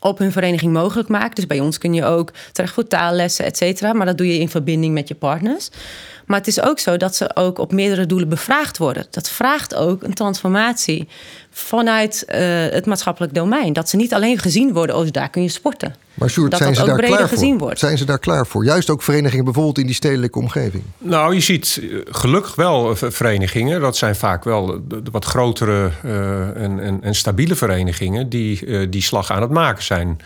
op 0.00 0.18
hun 0.18 0.32
vereniging 0.32 0.72
mogelijk 0.72 1.08
maken. 1.08 1.34
Dus 1.34 1.46
bij 1.46 1.60
ons 1.60 1.78
kun 1.78 1.94
je 1.94 2.04
ook 2.04 2.32
terecht 2.52 2.74
voor 2.74 2.86
taallessen, 2.86 3.44
et 3.44 3.56
cetera. 3.56 3.92
Maar 3.92 4.06
dat 4.06 4.18
doe 4.18 4.26
je 4.26 4.38
in 4.38 4.48
verbinding 4.48 4.94
met 4.94 5.08
je 5.08 5.14
partners. 5.14 5.70
Maar 6.28 6.38
het 6.38 6.46
is 6.46 6.60
ook 6.60 6.78
zo 6.78 6.96
dat 6.96 7.16
ze 7.16 7.36
ook 7.36 7.58
op 7.58 7.72
meerdere 7.72 8.06
doelen 8.06 8.28
bevraagd 8.28 8.78
worden. 8.78 9.06
Dat 9.10 9.28
vraagt 9.28 9.74
ook 9.74 10.02
een 10.02 10.14
transformatie 10.14 11.08
vanuit 11.50 12.24
uh, 12.28 12.36
het 12.70 12.86
maatschappelijk 12.86 13.34
domein. 13.34 13.72
Dat 13.72 13.88
ze 13.88 13.96
niet 13.96 14.14
alleen 14.14 14.38
gezien 14.38 14.72
worden 14.72 14.96
als 14.96 15.10
daar 15.10 15.30
kun 15.30 15.42
je 15.42 15.48
sporten. 15.48 15.94
Maar 16.14 16.30
Sjoerd, 16.30 16.56
zijn 16.56 16.74
ze 16.74 16.84
daar 16.84 16.96
klaar 16.96 17.28
voor? 17.28 17.58
Wordt. 17.58 17.78
Zijn 17.78 17.98
ze 17.98 18.04
daar 18.04 18.18
klaar 18.18 18.46
voor? 18.46 18.64
Juist 18.64 18.90
ook 18.90 19.02
verenigingen 19.02 19.44
bijvoorbeeld 19.44 19.78
in 19.78 19.86
die 19.86 19.94
stedelijke 19.94 20.38
omgeving. 20.38 20.82
Nou, 20.98 21.34
je 21.34 21.40
ziet 21.40 21.80
eh, 21.82 21.88
gelukkig 22.04 22.54
wel 22.54 22.90
eh, 22.90 23.10
verenigingen. 23.10 23.80
Dat 23.80 23.96
zijn 23.96 24.16
vaak 24.16 24.44
wel 24.44 24.80
de 24.88 25.02
wat 25.10 25.24
grotere 25.24 25.90
uh, 26.04 26.62
en, 26.62 26.80
en, 26.80 27.02
en, 27.02 27.14
stabiele 27.14 27.54
verenigingen... 27.54 28.28
die 28.28 28.66
uh, 28.66 28.86
die 28.90 29.02
slag 29.02 29.30
aan 29.30 29.42
het 29.42 29.50
maken 29.50 29.82
zijn. 29.82 30.20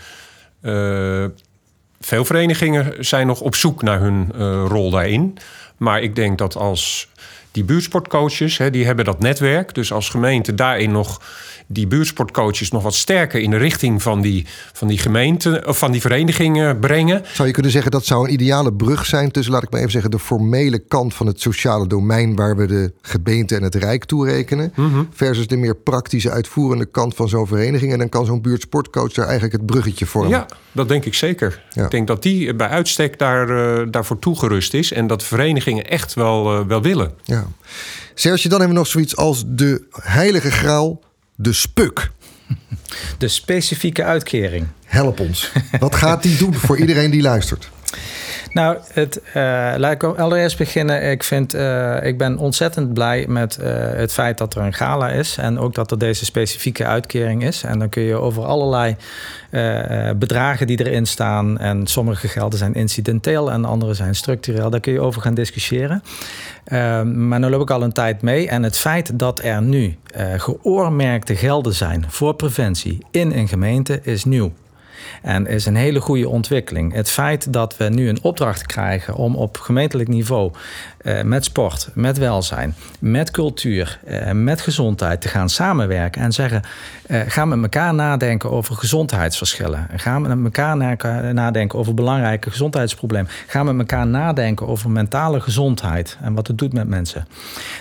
veel 1.99 2.25
verenigingen 2.25 3.05
zijn 3.05 3.27
nog 3.27 3.41
op 3.41 3.55
zoek 3.55 3.81
naar 3.81 3.99
hun 3.99 4.31
rol 4.67 4.89
daarin... 4.89 5.37
Maar 5.77 6.01
ik 6.01 6.15
denk 6.15 6.37
dat 6.37 6.55
als 6.55 7.07
die 7.51 7.63
buurtsportcoaches, 7.63 8.57
hè, 8.57 8.69
die 8.69 8.85
hebben 8.85 9.05
dat 9.05 9.19
netwerk. 9.19 9.73
Dus 9.73 9.91
als 9.91 10.09
gemeente 10.09 10.55
daarin 10.55 10.91
nog 10.91 11.21
die 11.67 11.87
buurtsportcoaches 11.87 12.71
nog 12.71 12.83
wat 12.83 12.93
sterker 12.93 13.39
in 13.39 13.49
de 13.49 13.57
richting 13.57 14.01
van 14.01 14.21
die, 14.21 14.45
van 14.73 14.87
die 14.87 14.97
gemeente 14.97 15.63
of 15.65 15.77
van 15.77 15.91
die 15.91 16.01
verenigingen 16.01 16.79
brengen. 16.79 17.21
Zou 17.33 17.47
je 17.47 17.53
kunnen 17.53 17.71
zeggen 17.71 17.91
dat 17.91 18.05
zou 18.05 18.27
een 18.27 18.33
ideale 18.33 18.73
brug 18.73 19.05
zijn 19.05 19.31
tussen, 19.31 19.53
laat 19.53 19.63
ik 19.63 19.69
maar 19.69 19.79
even 19.79 19.91
zeggen, 19.91 20.11
de 20.11 20.19
formele 20.19 20.79
kant 20.79 21.13
van 21.13 21.27
het 21.27 21.41
sociale 21.41 21.87
domein 21.87 22.35
waar 22.35 22.55
we 22.55 22.65
de 22.67 22.93
gemeente 23.01 23.55
en 23.55 23.63
het 23.63 23.75
Rijk 23.75 24.05
toerekenen, 24.05 24.73
mm 24.75 25.11
versus 25.13 25.47
de 25.47 25.57
meer 25.57 25.75
praktische 25.75 26.31
uitvoerende 26.31 26.85
kant 26.85 27.15
van 27.15 27.29
zo'n 27.29 27.47
vereniging. 27.47 27.91
En 27.91 27.97
dan 27.97 28.09
kan 28.09 28.25
zo'n 28.25 28.41
buurtsportcoach 28.41 29.11
daar 29.11 29.25
eigenlijk 29.25 29.53
het 29.53 29.65
bruggetje 29.65 30.05
vormen. 30.05 30.29
Ja, 30.29 30.45
dat 30.71 30.87
denk 30.87 31.05
ik 31.05 31.13
zeker. 31.13 31.63
Ik 31.73 31.91
denk 31.91 32.07
dat 32.07 32.23
die 32.23 32.55
bij 32.55 32.67
uitstek 32.67 33.19
daar, 33.19 33.49
uh, 33.49 33.87
daarvoor 33.91 34.19
toegerust 34.19 34.73
is 34.73 34.91
en 34.91 35.07
dat 35.07 35.23
verenigingen 35.23 35.89
echt 35.89 36.13
wel, 36.13 36.59
uh, 36.59 36.65
wel 36.67 36.81
willen. 36.81 37.11
Ja. 37.23 37.45
Serge, 38.13 38.49
dan 38.49 38.59
hebben 38.59 38.77
we 38.77 38.83
nog 38.83 38.91
zoiets 38.91 39.15
als 39.15 39.43
de 39.47 39.87
heilige 39.91 40.51
graal 40.51 40.99
de 41.43 41.53
spuk. 41.53 42.11
De 43.17 43.27
specifieke 43.27 44.03
uitkering. 44.03 44.67
Help 44.85 45.19
ons. 45.19 45.51
Wat 45.79 45.95
gaat 45.95 46.23
die 46.23 46.37
doen 46.37 46.53
voor 46.53 46.77
iedereen 46.77 47.11
die 47.11 47.21
luistert? 47.21 47.69
Nou, 48.53 48.77
het, 48.93 49.21
uh, 49.27 49.33
laat 49.77 49.91
ik 49.91 50.03
allereerst 50.03 50.57
beginnen. 50.57 51.11
Ik, 51.11 51.23
vind, 51.23 51.55
uh, 51.55 52.03
ik 52.03 52.17
ben 52.17 52.37
ontzettend 52.37 52.93
blij 52.93 53.25
met 53.27 53.57
uh, 53.61 53.67
het 53.93 54.13
feit 54.13 54.37
dat 54.37 54.55
er 54.55 54.61
een 54.61 54.73
gala 54.73 55.09
is. 55.09 55.37
En 55.37 55.59
ook 55.59 55.75
dat 55.75 55.91
er 55.91 55.97
deze 55.97 56.25
specifieke 56.25 56.85
uitkering 56.85 57.43
is. 57.43 57.63
En 57.63 57.79
dan 57.79 57.89
kun 57.89 58.03
je 58.03 58.15
over 58.15 58.43
allerlei 58.43 58.95
bedragen 60.15 60.67
die 60.67 60.85
erin 60.85 61.05
staan. 61.05 61.57
En 61.57 61.87
sommige 61.87 62.27
gelden 62.27 62.59
zijn 62.59 62.73
incidenteel 62.73 63.51
en 63.51 63.65
andere 63.65 63.93
zijn 63.93 64.15
structureel. 64.15 64.69
Daar 64.69 64.79
kun 64.79 64.93
je 64.93 65.01
over 65.01 65.21
gaan 65.21 65.33
discussiëren. 65.33 66.03
Ehm, 66.63 67.27
maar 67.27 67.39
nu 67.39 67.49
loop 67.49 67.61
ik 67.61 67.69
al 67.69 67.83
een 67.83 67.91
tijd 67.91 68.21
mee. 68.21 68.49
En 68.49 68.63
het 68.63 68.77
feit 68.77 69.19
dat 69.19 69.43
er 69.43 69.61
nu 69.61 69.97
geoormerkte 70.37 71.35
gelden 71.35 71.73
zijn 71.73 72.05
voor 72.07 72.33
preventie 72.33 72.97
in 73.11 73.31
een 73.31 73.47
gemeente 73.47 73.99
is 74.03 74.25
nieuw. 74.25 74.51
En 75.21 75.47
is 75.47 75.65
een 75.65 75.75
hele 75.75 76.01
goede 76.01 76.29
ontwikkeling. 76.29 76.93
Het 76.93 77.09
feit 77.09 77.53
dat 77.53 77.77
we 77.77 77.89
nu 77.89 78.09
een 78.09 78.23
opdracht 78.23 78.65
krijgen 78.65 79.15
om 79.15 79.35
op 79.35 79.57
gemeentelijk 79.57 80.09
niveau 80.09 80.51
met 81.23 81.45
sport, 81.45 81.89
met 81.93 82.17
welzijn, 82.17 82.75
met 82.99 83.31
cultuur, 83.31 83.99
uh, 84.07 84.31
met 84.31 84.61
gezondheid 84.61 85.21
te 85.21 85.27
gaan 85.27 85.49
samenwerken 85.49 86.21
en 86.21 86.31
zeggen: 86.31 86.61
uh, 87.07 87.21
ga 87.27 87.45
met 87.45 87.61
elkaar 87.61 87.93
nadenken 87.93 88.51
over 88.51 88.75
gezondheidsverschillen. 88.75 89.87
Ga 89.95 90.19
met 90.19 90.43
elkaar 90.43 90.77
nadenken 91.33 91.79
over 91.79 91.93
belangrijke 91.93 92.49
gezondheidsproblemen. 92.49 93.29
Ga 93.47 93.63
met 93.63 93.77
elkaar 93.77 94.07
nadenken 94.07 94.67
over 94.67 94.89
mentale 94.89 95.39
gezondheid 95.39 96.17
en 96.21 96.33
wat 96.33 96.47
het 96.47 96.57
doet 96.57 96.73
met 96.73 96.87
mensen. 96.87 97.27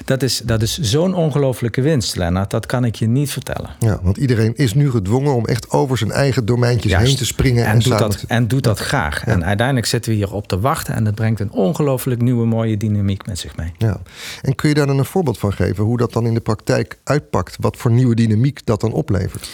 Dat 0.05 0.23
is, 0.23 0.39
dat 0.39 0.63
is 0.63 0.79
zo'n 0.79 1.15
ongelofelijke 1.15 1.83
winst, 1.83 2.17
Lennart. 2.17 2.51
Dat 2.51 2.67
kan 2.67 2.85
ik 2.85 2.95
je 2.95 3.07
niet 3.07 3.31
vertellen. 3.31 3.71
Ja, 3.79 3.99
want 4.03 4.17
iedereen 4.17 4.57
is 4.57 4.75
nu 4.75 4.91
gedwongen 4.91 5.35
om 5.35 5.47
echt 5.47 5.71
over 5.71 5.99
zijn 5.99 6.11
eigen 6.11 6.45
domeintjes 6.45 6.97
heen 6.97 7.17
te 7.17 7.27
springen. 7.27 7.65
En, 7.65 7.73
en 7.73 7.79
doet, 7.79 7.99
dat, 7.99 8.25
en 8.29 8.49
doet 8.49 8.65
dat 8.65 8.79
graag. 8.79 9.25
En 9.25 9.45
uiteindelijk 9.45 9.87
zitten 9.87 10.11
we 10.11 10.17
hier 10.17 10.33
op 10.33 10.49
te 10.49 10.61
wachten. 10.61 10.95
En 10.95 11.05
dat 11.05 11.15
brengt 11.15 11.41
een 11.41 11.53
ongelooflijk 11.53 12.23
nieuwe, 12.23 12.47
mooie 12.47 12.77
dynamiek 12.77 13.12
met 13.27 13.39
zich 13.39 13.57
mee. 13.57 13.73
Ja. 13.79 14.01
En 14.43 14.55
kun 14.55 14.69
je 14.69 14.75
daar 14.75 14.87
dan 14.87 14.99
een 14.99 15.05
voorbeeld 15.05 15.39
van 15.39 15.53
geven? 15.53 15.85
Hoe 15.85 15.99
dat 15.99 16.13
dan 16.13 16.27
in 16.27 16.35
de 16.35 16.41
praktijk 16.41 16.99
uitpakt? 17.05 17.57
Wat 17.61 17.77
voor 17.77 17.91
nieuwe 17.91 18.15
dynamiek 18.15 18.67
dat 18.67 18.81
dan 18.81 18.93
oplevert? 18.93 19.51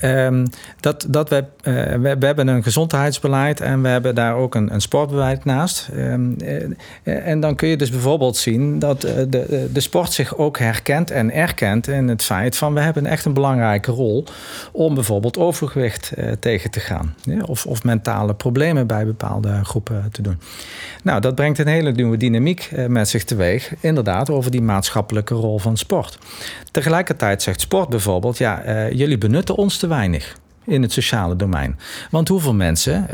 Um, 0.00 0.46
dat, 0.80 1.06
dat 1.08 1.28
we, 1.28 1.44
uh, 1.62 1.74
we, 1.74 2.16
we, 2.18 2.26
hebben 2.26 2.48
een 2.48 2.62
gezondheidsbeleid 2.62 3.60
en 3.60 3.82
we 3.82 3.88
hebben 3.88 4.14
daar 4.14 4.34
ook 4.34 4.54
een, 4.54 4.74
een 4.74 4.80
sportbeleid 4.80 5.44
naast. 5.44 5.88
Um, 5.96 6.36
uh, 6.42 7.28
en 7.28 7.40
dan 7.40 7.56
kun 7.56 7.68
je 7.68 7.76
dus 7.76 7.90
bijvoorbeeld 7.90 8.36
zien 8.36 8.78
dat 8.78 9.00
de, 9.00 9.68
de 9.72 9.80
sport 9.80 10.12
zich 10.12 10.36
ook 10.36 10.58
herkent 10.58 11.10
en 11.10 11.32
erkent 11.32 11.88
in 11.88 12.08
het 12.08 12.22
feit 12.22 12.56
van 12.56 12.74
we 12.74 12.80
hebben 12.80 13.06
echt 13.06 13.24
een 13.24 13.32
belangrijke 13.32 13.90
rol 13.90 14.24
om 14.72 14.94
bijvoorbeeld 14.94 15.38
overgewicht 15.38 16.12
tegen 16.40 16.70
te 16.70 16.80
gaan. 16.80 17.14
Of, 17.46 17.66
of 17.66 17.84
mentale 17.84 18.34
problemen 18.34 18.86
bij 18.86 19.06
bepaalde 19.06 19.64
groepen 19.64 20.08
te 20.12 20.22
doen. 20.22 20.40
Nou, 21.02 21.20
dat 21.20 21.34
brengt 21.34 21.58
een 21.58 21.66
hele 21.66 21.92
nieuwe 21.92 22.16
dynamiek 22.16 22.70
met 22.88 23.08
zich 23.08 23.24
teweeg, 23.24 23.74
inderdaad, 23.80 24.30
over 24.30 24.50
die 24.50 24.62
maatschappelijke 24.62 25.34
rol 25.34 25.58
van 25.58 25.76
sport. 25.76 26.18
Tegelijkertijd 26.70 27.42
zegt 27.42 27.60
sport 27.60 27.88
bijvoorbeeld, 27.88 28.38
ja, 28.38 28.88
jullie 28.90 29.18
benutten 29.18 29.56
ons 29.56 29.78
te 29.78 29.85
weinig 29.90 30.36
in 30.66 30.82
het 30.82 30.92
sociale 30.92 31.36
domein. 31.36 31.78
Want 32.10 32.28
hoeveel 32.28 32.54
mensen 32.54 33.06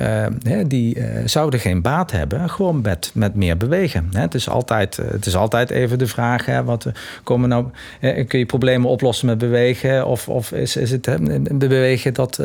uh, 0.46 0.58
die 0.66 0.98
uh, 0.98 1.04
zouden 1.24 1.60
geen 1.60 1.82
baat 1.82 2.10
hebben, 2.10 2.50
gewoon 2.50 2.80
met, 2.80 3.10
met 3.14 3.34
meer 3.34 3.56
bewegen. 3.56 4.08
Hè? 4.12 4.20
Het, 4.20 4.34
is 4.34 4.48
altijd, 4.48 4.98
uh, 4.98 5.10
het 5.10 5.26
is 5.26 5.36
altijd 5.36 5.70
even 5.70 5.98
de 5.98 6.06
vraag: 6.06 6.46
hè, 6.46 6.64
wat 6.64 6.86
komen 7.22 7.48
nou, 7.48 7.66
kun 8.26 8.38
je 8.38 8.46
problemen 8.46 8.90
oplossen 8.90 9.26
met 9.26 9.38
bewegen? 9.38 10.06
Of, 10.06 10.28
of 10.28 10.52
is, 10.52 10.76
is 10.76 10.90
het 10.90 11.08
bewegen 11.58 12.14
dat 12.14 12.42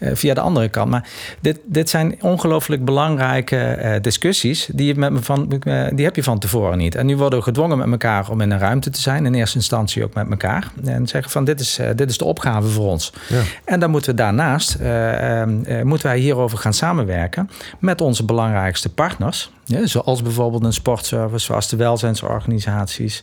via 0.00 0.34
de 0.34 0.40
andere 0.40 0.68
kant? 0.68 0.90
Maar 0.90 1.08
dit, 1.40 1.58
dit 1.64 1.90
zijn 1.90 2.16
ongelooflijk 2.20 2.84
belangrijke 2.84 3.98
discussies. 4.02 4.68
Die, 4.72 4.86
je 4.86 4.94
met 4.94 5.12
me 5.12 5.22
van, 5.22 5.62
die 5.94 6.04
heb 6.04 6.16
je 6.16 6.22
van 6.22 6.38
tevoren 6.38 6.78
niet. 6.78 6.94
En 6.94 7.06
nu 7.06 7.16
worden 7.16 7.38
we 7.38 7.44
gedwongen 7.44 7.78
met 7.78 7.90
elkaar 7.90 8.30
om 8.30 8.40
in 8.40 8.50
een 8.50 8.58
ruimte 8.58 8.90
te 8.90 9.00
zijn. 9.00 9.26
In 9.26 9.34
eerste 9.34 9.56
instantie 9.56 10.04
ook 10.04 10.14
met 10.14 10.30
elkaar. 10.30 10.72
En 10.84 11.06
zeggen 11.06 11.30
van 11.30 11.44
dit 11.44 11.60
is, 11.60 11.78
dit 11.96 12.10
is 12.10 12.18
de 12.18 12.24
opgave 12.24 12.68
voor 12.68 12.86
ons. 12.86 13.12
Ja. 13.28 13.42
En 13.64 13.80
dan 13.80 13.90
moeten 13.90 14.10
we 14.10 14.13
daarnaast 14.14 14.76
uh, 14.80 15.40
uh, 15.40 15.82
moeten 15.82 16.06
wij 16.06 16.18
hierover 16.18 16.58
gaan 16.58 16.72
samenwerken 16.74 17.50
met 17.78 18.00
onze 18.00 18.24
belangrijkste 18.24 18.92
partners. 18.92 19.52
Ja, 19.66 19.86
zoals 19.86 20.22
bijvoorbeeld 20.22 20.64
een 20.64 20.72
sportservice, 20.72 21.44
zoals 21.44 21.68
de 21.68 21.76
welzijnsorganisaties, 21.76 23.22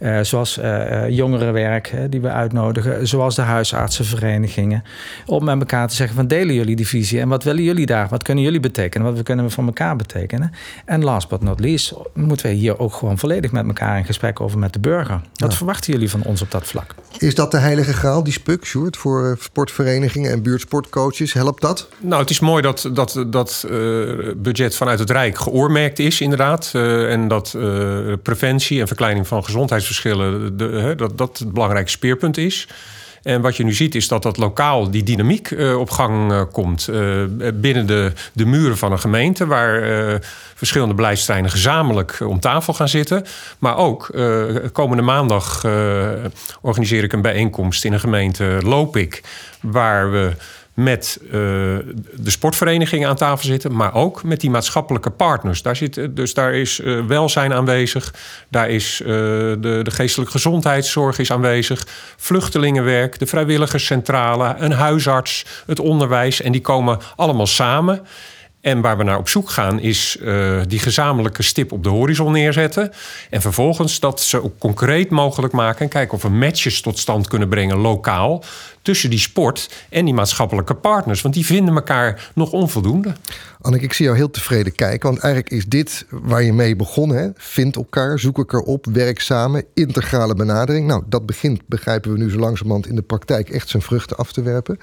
uh, 0.00 0.20
zoals 0.20 0.58
uh, 0.58 1.08
jongerenwerk 1.08 1.94
die 2.10 2.20
we 2.20 2.28
uitnodigen, 2.30 3.08
zoals 3.08 3.34
de 3.34 3.42
huisartsenverenigingen. 3.42 4.84
Om 5.26 5.44
met 5.44 5.58
elkaar 5.58 5.88
te 5.88 5.94
zeggen 5.94 6.16
van 6.16 6.26
delen 6.26 6.54
jullie 6.54 6.76
die 6.76 6.86
visie 6.86 7.20
en 7.20 7.28
wat 7.28 7.44
willen 7.44 7.62
jullie 7.62 7.86
daar? 7.86 8.08
Wat 8.08 8.22
kunnen 8.22 8.44
jullie 8.44 8.60
betekenen? 8.60 9.14
Wat 9.14 9.22
kunnen 9.22 9.44
we 9.44 9.50
van 9.50 9.66
elkaar 9.66 9.96
betekenen? 9.96 10.52
En 10.84 11.04
last 11.04 11.28
but 11.28 11.42
not 11.42 11.60
least 11.60 11.94
moeten 12.14 12.46
wij 12.46 12.54
hier 12.54 12.78
ook 12.78 12.92
gewoon 12.92 13.18
volledig 13.18 13.52
met 13.52 13.66
elkaar 13.66 13.98
in 13.98 14.04
gesprek 14.04 14.40
over 14.40 14.58
met 14.58 14.72
de 14.72 14.80
burger. 14.80 15.20
Wat 15.34 15.54
verwachten 15.54 15.92
jullie 15.92 16.10
van 16.10 16.22
ons 16.22 16.42
op 16.42 16.50
dat 16.50 16.66
vlak? 16.66 16.94
Is 17.18 17.34
dat 17.34 17.50
de 17.50 17.58
heilige 17.58 17.92
graal, 17.92 18.22
die 18.22 18.32
spuk, 18.32 18.64
Sjoerd, 18.64 18.96
voor 18.96 19.36
sportverenigingen 19.40 20.27
en 20.30 20.42
buurtsportcoaches? 20.42 21.32
Helpt 21.32 21.60
dat? 21.60 21.88
Nou, 21.98 22.20
het 22.20 22.30
is 22.30 22.40
mooi 22.40 22.62
dat 22.62 22.90
dat, 22.92 23.24
dat 23.26 23.66
budget 24.36 24.76
vanuit 24.76 24.98
het 24.98 25.10
Rijk 25.10 25.38
geoormerkt 25.38 25.98
is, 25.98 26.20
inderdaad. 26.20 26.72
Uh, 26.76 27.12
en 27.12 27.28
dat 27.28 27.54
uh, 27.56 28.12
preventie 28.22 28.80
en 28.80 28.86
verkleining 28.86 29.26
van 29.26 29.44
gezondheidsverschillen... 29.44 30.56
De, 30.56 30.94
dat 30.96 31.18
dat 31.18 31.38
het 31.38 31.52
belangrijke 31.52 31.90
speerpunt 31.90 32.36
is. 32.36 32.68
En 33.28 33.40
wat 33.40 33.56
je 33.56 33.64
nu 33.64 33.72
ziet 33.72 33.94
is 33.94 34.08
dat 34.08 34.22
dat 34.22 34.36
lokaal 34.36 34.90
die 34.90 35.02
dynamiek 35.02 35.50
uh, 35.50 35.78
op 35.78 35.90
gang 35.90 36.50
komt. 36.52 36.88
binnen 37.54 37.86
de, 37.86 38.12
de 38.32 38.46
muren 38.46 38.76
van 38.76 38.92
een 38.92 39.00
gemeente... 39.00 39.46
waar 39.46 40.20
verschillende 40.54 40.94
beleidsterreinen 40.94 41.50
gezamenlijk 41.50 42.18
om 42.26 42.40
tafel 42.40 42.74
gaan 42.74 42.88
zitten. 42.88 43.24
Maar 43.58 43.76
ook 43.76 44.10
komende 44.72 45.02
maandag 45.02 45.64
organiseer 46.60 47.04
ik 47.04 47.12
een 47.12 47.22
bijeenkomst 47.22 47.84
in 47.84 47.92
een 47.92 48.00
gemeente 48.00 48.58
Lopik... 48.62 49.22
waar 49.60 50.10
we 50.10 50.32
met 50.78 51.18
uh, 51.24 51.30
de 51.30 52.30
sportverenigingen 52.30 53.08
aan 53.08 53.16
tafel 53.16 53.46
zitten, 53.46 53.76
maar 53.76 53.94
ook 53.94 54.22
met 54.22 54.40
die 54.40 54.50
maatschappelijke 54.50 55.10
partners. 55.10 55.62
Daar 55.62 55.76
zit, 55.76 56.08
dus 56.10 56.34
daar 56.34 56.54
is 56.54 56.80
uh, 56.80 57.04
welzijn 57.06 57.52
aanwezig, 57.52 58.14
daar 58.48 58.70
is 58.70 59.00
de, 59.04 59.80
de 59.82 59.90
geestelijke 59.90 60.32
gezondheidszorg 60.32 61.18
is 61.18 61.32
aanwezig, 61.32 61.86
vluchtelingenwerk, 62.16 63.18
de 63.18 63.26
vrijwilligerscentrale, 63.26 64.54
een 64.58 64.72
huisarts, 64.72 65.44
het 65.66 65.80
onderwijs. 65.80 66.40
En 66.42 66.52
die 66.52 66.60
komen 66.60 66.98
allemaal 67.16 67.46
samen. 67.46 68.06
En 68.60 68.80
waar 68.80 68.96
we 68.96 69.02
naar 69.02 69.18
op 69.18 69.28
zoek 69.28 69.50
gaan 69.50 69.80
is 69.80 70.18
die 70.66 70.78
gezamenlijke 70.78 71.42
stip 71.42 71.72
op 71.72 71.82
de 71.82 71.88
horizon 71.88 72.32
neerzetten. 72.32 72.92
En 73.30 73.40
vervolgens 73.40 74.00
dat 74.00 74.20
ze 74.20 74.44
ook 74.44 74.58
concreet 74.58 75.10
mogelijk 75.10 75.52
maken. 75.52 75.80
En 75.80 75.88
kijken 75.88 76.14
of 76.14 76.22
we 76.22 76.28
matches 76.28 76.80
tot 76.80 76.98
stand 76.98 77.28
kunnen 77.28 77.48
brengen 77.48 77.76
lokaal. 77.76 78.44
Tussen 78.88 79.10
die 79.10 79.18
sport 79.18 79.70
en 79.90 80.04
die 80.04 80.14
maatschappelijke 80.14 80.74
partners. 80.74 81.22
Want 81.22 81.34
die 81.34 81.46
vinden 81.46 81.74
elkaar 81.74 82.30
nog 82.34 82.52
onvoldoende. 82.52 83.12
Anneke, 83.60 83.84
ik 83.84 83.92
zie 83.92 84.04
jou 84.04 84.16
heel 84.16 84.30
tevreden 84.30 84.74
kijken. 84.74 85.08
Want 85.08 85.22
eigenlijk 85.22 85.52
is 85.54 85.66
dit 85.66 86.06
waar 86.10 86.42
je 86.42 86.52
mee 86.52 86.76
begon. 86.76 87.10
Hè? 87.10 87.28
Vind 87.34 87.76
elkaar, 87.76 88.18
zoek 88.18 88.38
elkaar 88.38 88.60
op, 88.60 88.86
werk 88.92 89.20
samen. 89.20 89.64
Integrale 89.74 90.34
benadering. 90.34 90.86
Nou, 90.86 91.02
dat 91.06 91.26
begint, 91.26 91.60
begrijpen 91.66 92.12
we 92.12 92.18
nu 92.18 92.30
zo 92.30 92.38
langzamerhand 92.38 92.86
in 92.86 92.94
de 92.94 93.02
praktijk 93.02 93.50
echt 93.50 93.68
zijn 93.68 93.82
vruchten 93.82 94.16
af 94.16 94.32
te 94.32 94.42
werpen. 94.42 94.78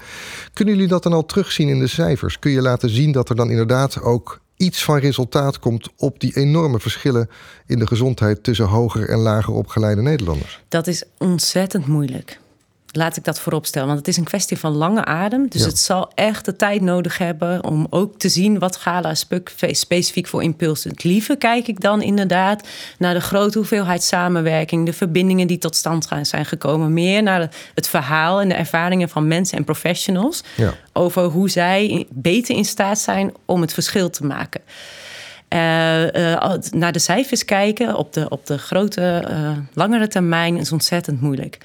Kunnen 0.52 0.74
jullie 0.74 0.88
dat 0.88 1.02
dan 1.02 1.12
al 1.12 1.24
terugzien 1.24 1.68
in 1.68 1.78
de 1.78 1.86
cijfers? 1.86 2.38
Kun 2.38 2.50
je 2.50 2.62
laten 2.62 2.90
zien 2.90 3.12
dat 3.12 3.28
er 3.28 3.36
dan 3.36 3.50
inderdaad 3.50 4.02
ook 4.02 4.40
iets 4.56 4.84
van 4.84 4.98
resultaat 4.98 5.58
komt 5.58 5.88
op 5.96 6.20
die 6.20 6.36
enorme 6.36 6.80
verschillen 6.80 7.28
in 7.66 7.78
de 7.78 7.86
gezondheid 7.86 8.42
tussen 8.42 8.66
hoger 8.66 9.08
en 9.08 9.18
lager 9.18 9.52
opgeleide 9.52 10.02
Nederlanders? 10.02 10.62
Dat 10.68 10.86
is 10.86 11.04
ontzettend 11.18 11.86
moeilijk. 11.86 12.38
Laat 12.96 13.16
ik 13.16 13.24
dat 13.24 13.40
vooropstellen. 13.40 13.86
Want 13.86 13.98
het 13.98 14.08
is 14.08 14.16
een 14.16 14.24
kwestie 14.24 14.58
van 14.58 14.72
lange 14.72 15.04
adem. 15.04 15.48
Dus 15.48 15.64
het 15.64 15.78
zal 15.78 16.10
echt 16.14 16.44
de 16.44 16.56
tijd 16.56 16.80
nodig 16.80 17.18
hebben 17.18 17.64
om 17.64 17.86
ook 17.90 18.18
te 18.18 18.28
zien 18.28 18.58
wat 18.58 18.76
Gala 18.76 19.14
specifiek 19.70 20.26
voor 20.26 20.42
impuls 20.42 20.82
doet. 20.82 21.04
Liever 21.04 21.36
kijk 21.36 21.68
ik 21.68 21.80
dan 21.80 22.02
inderdaad 22.02 22.68
naar 22.98 23.14
de 23.14 23.20
grote 23.20 23.58
hoeveelheid 23.58 24.02
samenwerking, 24.02 24.86
de 24.86 24.92
verbindingen 24.92 25.46
die 25.46 25.58
tot 25.58 25.76
stand 25.76 26.08
zijn 26.22 26.46
gekomen. 26.46 26.92
Meer 26.92 27.22
naar 27.22 27.50
het 27.74 27.88
verhaal 27.88 28.40
en 28.40 28.48
de 28.48 28.54
ervaringen 28.54 29.08
van 29.08 29.26
mensen 29.26 29.58
en 29.58 29.64
professionals. 29.64 30.42
Ja. 30.56 30.74
Over 30.92 31.22
hoe 31.22 31.50
zij 31.50 32.06
beter 32.10 32.56
in 32.56 32.64
staat 32.64 32.98
zijn 32.98 33.32
om 33.44 33.60
het 33.60 33.72
verschil 33.72 34.10
te 34.10 34.24
maken. 34.24 34.60
Uh, 35.48 36.02
uh, 36.02 36.52
naar 36.70 36.92
de 36.92 36.98
cijfers 36.98 37.44
kijken 37.44 37.96
op 37.96 38.12
de, 38.12 38.28
op 38.28 38.46
de 38.46 38.58
grote, 38.58 39.24
uh, 39.30 39.50
langere 39.74 40.08
termijn 40.08 40.56
is 40.56 40.72
ontzettend 40.72 41.20
moeilijk. 41.20 41.58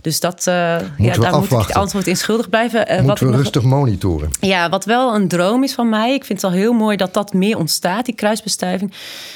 Dus 0.00 0.20
dat, 0.20 0.46
uh, 0.48 0.54
ja, 0.54 1.14
daar 1.14 1.38
moet 1.38 1.50
ik 1.50 1.58
het 1.58 1.72
antwoord 1.72 2.06
in 2.06 2.16
schuldig 2.16 2.48
blijven. 2.48 2.80
Uh, 2.80 2.86
Moeten 2.86 3.06
wat 3.06 3.18
we 3.18 3.30
rustig 3.30 3.62
monitoren. 3.62 4.30
Ja, 4.40 4.68
wat 4.68 4.84
wel 4.84 5.14
een 5.14 5.28
droom 5.28 5.62
is 5.62 5.74
van 5.74 5.88
mij. 5.88 6.14
Ik 6.14 6.24
vind 6.24 6.42
het 6.42 6.50
al 6.50 6.56
heel 6.56 6.72
mooi 6.72 6.96
dat 6.96 7.14
dat 7.14 7.32
meer 7.32 7.58
ontstaat, 7.58 8.04
die 8.04 8.14
kruisbestuiving. 8.14 8.92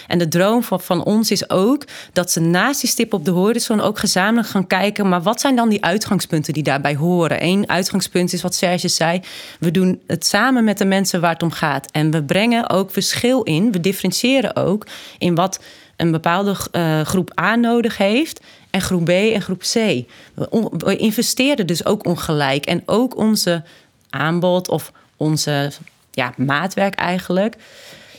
En 0.06 0.18
de 0.18 0.28
droom 0.28 0.62
van, 0.62 0.80
van 0.80 1.04
ons 1.04 1.30
is 1.30 1.50
ook 1.50 1.84
dat 2.12 2.30
ze 2.30 2.40
naast 2.40 2.80
die 2.80 2.90
stip 2.90 3.12
op 3.12 3.24
de 3.24 3.30
horizon 3.30 3.80
ook 3.80 3.98
gezamenlijk 3.98 4.48
gaan 4.48 4.66
kijken. 4.66 5.08
Maar 5.08 5.22
wat 5.22 5.40
zijn 5.40 5.56
dan 5.56 5.68
die 5.68 5.84
uitgangspunten 5.84 6.52
die 6.52 6.62
daarbij 6.62 6.94
horen? 6.94 7.44
Eén 7.44 7.68
uitgangspunt 7.68 8.32
is 8.32 8.42
wat 8.42 8.54
Serge 8.54 8.88
zei. 8.88 9.20
We 9.58 9.70
doen 9.70 10.00
het 10.06 10.26
samen 10.26 10.64
met 10.64 10.78
de 10.78 10.84
mensen 10.84 11.20
waar 11.20 11.32
het 11.32 11.42
om 11.42 11.50
gaat. 11.50 11.90
En 11.90 12.10
we 12.10 12.22
brengen 12.22 12.70
ook 12.70 12.90
verschil 12.90 13.42
in. 13.42 13.72
We 13.72 13.80
differentiëren 13.80 14.56
ook 14.56 14.86
in 15.18 15.34
wat 15.34 15.60
een 15.96 16.10
bepaalde 16.10 16.56
uh, 16.72 17.00
groep 17.00 17.40
A 17.40 17.54
nodig 17.54 17.96
heeft 17.96 18.40
en 18.74 18.80
groep 18.80 19.04
B 19.04 19.08
en 19.08 19.42
groep 19.42 19.60
C. 19.60 20.04
We, 20.34 20.96
investeren 20.96 21.66
dus 21.66 21.84
ook 21.84 22.06
ongelijk. 22.06 22.66
En 22.66 22.82
ook 22.86 23.16
onze 23.16 23.62
aanbod 24.10 24.68
of 24.68 24.92
onze 25.16 25.72
ja, 26.10 26.32
maatwerk 26.36 26.94
eigenlijk 26.94 27.56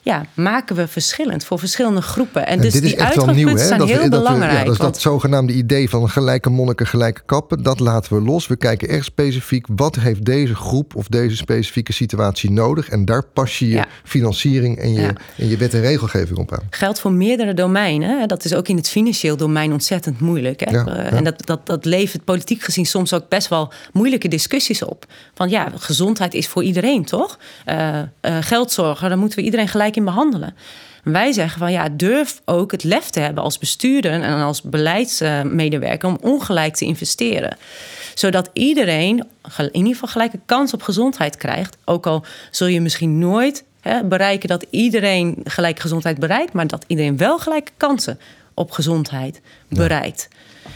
ja, 0.06 0.26
maken 0.34 0.76
we 0.76 0.88
verschillend 0.88 1.46
voor 1.46 1.60
verschillende 1.60 2.02
groepen. 2.02 2.46
En, 2.48 2.54
En 2.54 2.62
dus 2.62 2.74
dit 2.74 2.84
is 2.84 2.90
die 2.90 2.98
echt 3.00 3.16
wel 3.16 3.26
nieuw, 3.26 3.48
uitgangspunten 3.48 3.62
hè? 3.62 3.68
zijn 3.68 3.80
Dat, 3.80 3.90
heel 3.90 4.10
dat, 4.10 4.24
belangrijk. 4.24 4.52
ja, 4.58 4.64
dat 4.64 4.74
is 4.74 4.78
want- 4.80 4.94
dat 4.94 5.02
zogenaamde 5.02 5.54
idee 5.54 5.90
van 5.90 6.10
gelijke 6.10 6.50
monniken, 6.50 6.88
gelijke 6.88 7.22
kappen. 7.26 7.64
Dat 7.64 7.80
laten 7.80 8.14
we 8.18 8.22
los. 8.22 8.48
We 8.48 8.56
kijken 8.56 8.88
echt 8.90 9.06
specifiek 9.06 9.66
wat 9.76 9.96
heeft 9.96 10.26
deze 10.26 10.56
groep 10.56 10.96
of 10.96 11.08
deze 11.08 11.36
specifieke 11.36 11.94
situatie 11.94 12.52
nodig. 12.52 12.90
En 12.90 13.06
daar 13.06 13.24
pas 13.34 13.60
je 13.60 13.68
je 13.68 13.74
Ja. 13.76 13.86
financiering 14.04 14.78
en 14.78 14.94
je, 14.94 15.02
Ja. 15.02 15.14
en 15.38 15.48
je 15.50 15.58
wet 15.58 15.74
en 15.74 15.82
regelgeving 15.82 16.38
op 16.38 16.54
aan. 16.54 16.64
geldt 16.70 17.00
voor 17.00 17.12
meerdere 17.12 17.54
domeinen. 17.54 18.20
hè. 18.20 18.26
Dat 18.26 18.46
is 18.46 18.54
ook 18.54 18.68
in 18.68 18.76
het 18.76 18.90
financieel 18.90 19.38
domein 19.38 19.72
ontzettend 19.72 20.20
moeilijk. 20.20 20.60
Hè? 20.70 20.86
Eh. 20.86 21.14
En 21.14 21.24
dat, 21.24 21.46
dat, 21.46 21.66
dat 21.66 21.86
levert 21.86 22.24
politiek 22.24 22.62
gezien 22.64 22.86
soms 22.86 23.14
ook 23.14 23.30
best 23.30 23.48
wel 23.48 23.72
moeilijke 23.94 24.28
discussies 24.28 24.84
op. 24.84 25.06
Van 25.34 25.50
ja, 25.50 25.72
gezondheid 25.78 26.34
is 26.34 26.48
voor 26.48 26.64
iedereen, 26.64 27.06
toch? 27.06 27.40
Eh 27.66 27.84
eh, 28.22 28.38
geldzorgen, 28.42 29.10
daar 29.10 29.18
moeten 29.18 29.38
we 29.40 29.44
iedereen 29.46 29.68
gelijk 29.68 29.95
in 29.96 30.06
behandelen. 30.06 30.56
En 31.04 31.12
Wij 31.12 31.32
zeggen 31.32 31.60
van 31.60 31.72
ja, 31.72 31.90
durf 31.90 32.42
ook 32.46 32.72
het 32.72 32.84
lef 32.84 33.10
te 33.10 33.20
hebben 33.20 33.44
als 33.44 33.58
bestuurder 33.58 34.12
en 34.12 34.42
als 34.42 34.62
beleidsmedewerker 34.62 36.10
om 36.10 36.18
ongelijk 36.22 36.76
te 36.76 36.86
investeren. 36.86 37.58
Zodat 38.14 38.50
iedereen 38.54 39.28
in 39.58 39.70
ieder 39.72 39.94
geval 39.94 40.10
gelijke 40.10 40.40
kans 40.46 40.74
op 40.74 40.82
gezondheid 40.82 41.38
krijgt. 41.38 41.78
Ook 41.86 42.08
al 42.08 42.26
zul 42.52 42.68
je 42.68 42.82
misschien 42.82 43.20
nooit 43.20 43.64
hè, 43.82 44.04
bereiken 44.04 44.50
dat 44.50 44.66
iedereen 44.70 45.38
gelijke 45.44 45.82
gezondheid 45.82 46.20
bereikt, 46.20 46.54
maar 46.54 46.68
dat 46.68 46.84
iedereen 46.88 47.18
wel 47.18 47.40
gelijke 47.40 47.72
kansen 47.78 48.20
op 48.54 48.72
gezondheid 48.72 49.42
bereikt. 49.70 50.28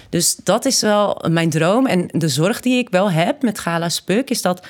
Dus 0.09 0.35
dat 0.35 0.65
is 0.65 0.81
wel 0.81 1.21
mijn 1.29 1.49
droom. 1.49 1.85
En 1.85 2.07
de 2.11 2.29
zorg 2.29 2.59
die 2.59 2.77
ik 2.77 2.89
wel 2.89 3.11
heb 3.11 3.41
met 3.41 3.59
Gala 3.59 3.89
Spuk 3.89 4.29
is 4.29 4.41
dat 4.41 4.67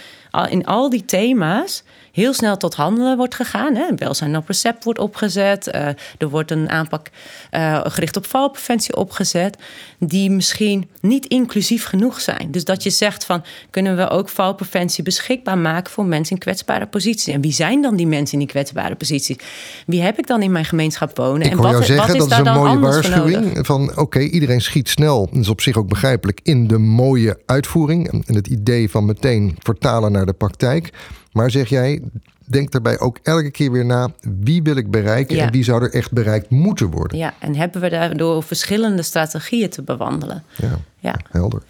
in 0.49 0.65
al 0.65 0.89
die 0.89 1.05
thema's 1.05 1.83
heel 2.11 2.33
snel 2.33 2.57
tot 2.57 2.75
handelen 2.75 3.17
wordt 3.17 3.35
gegaan. 3.35 3.75
Hè. 3.75 3.85
Welzijn 3.95 4.37
op 4.37 4.47
recept 4.47 4.83
wordt 4.83 4.99
opgezet. 4.99 5.67
eh, 5.67 5.87
er 6.17 6.29
wordt 6.29 6.51
een 6.51 6.69
aanpak 6.69 7.07
eh, 7.49 7.81
gericht 7.83 8.17
op 8.17 8.25
valpreventie 8.25 8.95
opgezet. 8.95 9.57
Die 9.99 10.31
misschien 10.31 10.89
niet 11.01 11.25
inclusief 11.25 11.85
genoeg 11.85 12.21
zijn. 12.21 12.51
Dus 12.51 12.63
dat 12.63 12.83
je 12.83 12.89
zegt 12.89 13.25
van 13.25 13.43
kunnen 13.69 13.95
we 13.95 14.09
ook 14.09 14.29
valpreventie 14.29 15.03
beschikbaar 15.03 15.57
maken 15.57 15.91
voor 15.91 16.05
mensen 16.05 16.35
in 16.35 16.41
kwetsbare 16.41 16.85
posities. 16.85 17.33
En 17.33 17.41
wie 17.41 17.51
zijn 17.51 17.81
dan 17.81 17.95
die 17.95 18.07
mensen 18.07 18.33
in 18.33 18.39
die 18.39 18.47
kwetsbare 18.47 18.95
posities? 18.95 19.37
Wie 19.85 20.01
heb 20.01 20.17
ik 20.17 20.27
dan 20.27 20.41
in 20.41 20.51
mijn 20.51 20.65
gemeenschap 20.65 21.17
wonen? 21.17 21.41
Ik 21.41 21.51
en 21.51 21.57
wat, 21.57 21.85
zeggen, 21.85 21.95
wat 21.95 22.07
is 22.07 22.13
dat 22.13 22.21
is 22.21 22.27
daar 22.27 22.39
een 22.39 22.45
dan 22.45 22.53
mooie 22.53 22.79
waarschuwing. 22.79 23.65
Van 23.65 23.97
oké, 23.97 24.19
iedereen 24.19 24.61
schiet 24.61 24.89
snel. 24.89 25.29
Dat 25.31 25.41
is 25.41 25.49
op 25.49 25.61
zich 25.61 25.77
ook 25.77 25.87
begrijpelijk 25.87 26.39
in 26.43 26.67
de 26.67 26.77
mooie 26.77 27.39
uitvoering. 27.45 28.23
En 28.27 28.35
het 28.35 28.47
idee 28.47 28.89
van 28.89 29.05
meteen 29.05 29.57
vertalen 29.59 30.11
naar 30.11 30.18
de 30.25 30.33
praktijk. 30.33 30.89
Maar 31.31 31.51
zeg 31.51 31.69
jij, 31.69 32.01
denk 32.45 32.71
daarbij 32.71 32.99
ook 32.99 33.17
elke 33.23 33.51
keer 33.51 33.71
weer 33.71 33.85
na. 33.85 34.09
Wie 34.39 34.63
wil 34.63 34.75
ik 34.75 34.91
bereiken 34.91 35.35
Ja. 35.35 35.45
en 35.45 35.51
wie 35.51 35.63
zou 35.63 35.83
er 35.83 35.93
echt 35.93 36.11
bereikt 36.11 36.49
moeten 36.49 36.89
worden? 36.89 37.17
Ja, 37.17 37.33
en 37.39 37.55
hebben 37.55 37.81
we 37.81 37.89
daardoor 37.89 38.43
verschillende 38.43 39.01
strategieën 39.01 39.69
te 39.69 39.81
bewandelen. 39.81 40.43
Ja, 40.55 40.79
Ja. 40.99 41.15
helder. 41.31 41.61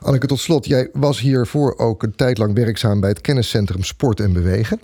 Anneke, 0.00 0.26
tot 0.26 0.40
slot, 0.40 0.66
jij 0.66 0.88
was 0.92 1.20
hiervoor 1.20 1.74
ook 1.78 2.02
een 2.02 2.14
tijd 2.16 2.38
lang 2.38 2.54
werkzaam 2.54 3.00
bij 3.00 3.08
het 3.08 3.20
kenniscentrum 3.20 3.82
Sport 3.82 4.20
en 4.20 4.32
Bewegen. 4.32 4.80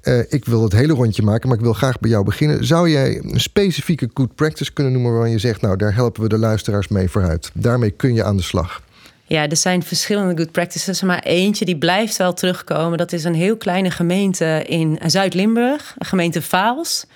Eh, 0.00 0.18
ik 0.28 0.44
wil 0.44 0.62
het 0.62 0.72
hele 0.72 0.92
rondje 0.92 1.22
maken, 1.22 1.48
maar 1.48 1.56
ik 1.58 1.62
wil 1.64 1.72
graag 1.72 1.98
bij 2.00 2.10
jou 2.10 2.24
beginnen. 2.24 2.66
Zou 2.66 2.90
jij 2.90 3.20
een 3.24 3.40
specifieke 3.40 4.10
good 4.14 4.34
practice 4.34 4.72
kunnen 4.72 4.92
noemen 4.92 5.12
waarvan 5.12 5.30
je 5.30 5.38
zegt, 5.38 5.60
nou 5.60 5.76
daar 5.76 5.94
helpen 5.94 6.22
we 6.22 6.28
de 6.28 6.38
luisteraars 6.38 6.88
mee 6.88 7.08
vooruit? 7.08 7.50
Daarmee 7.54 7.90
kun 7.90 8.14
je 8.14 8.24
aan 8.24 8.36
de 8.36 8.42
slag. 8.42 8.82
Ja, 9.28 9.48
er 9.48 9.56
zijn 9.56 9.82
verschillende 9.82 10.36
good 10.36 10.52
practices, 10.52 11.02
maar 11.02 11.22
eentje 11.22 11.64
die 11.64 11.78
blijft 11.78 12.16
wel 12.16 12.34
terugkomen. 12.34 12.98
Dat 12.98 13.12
is 13.12 13.24
een 13.24 13.34
heel 13.34 13.56
kleine 13.56 13.90
gemeente 13.90 14.64
in 14.66 14.98
Zuid-Limburg, 15.06 15.94
een 15.98 16.06
gemeente 16.06 16.42
Vaals. 16.42 17.06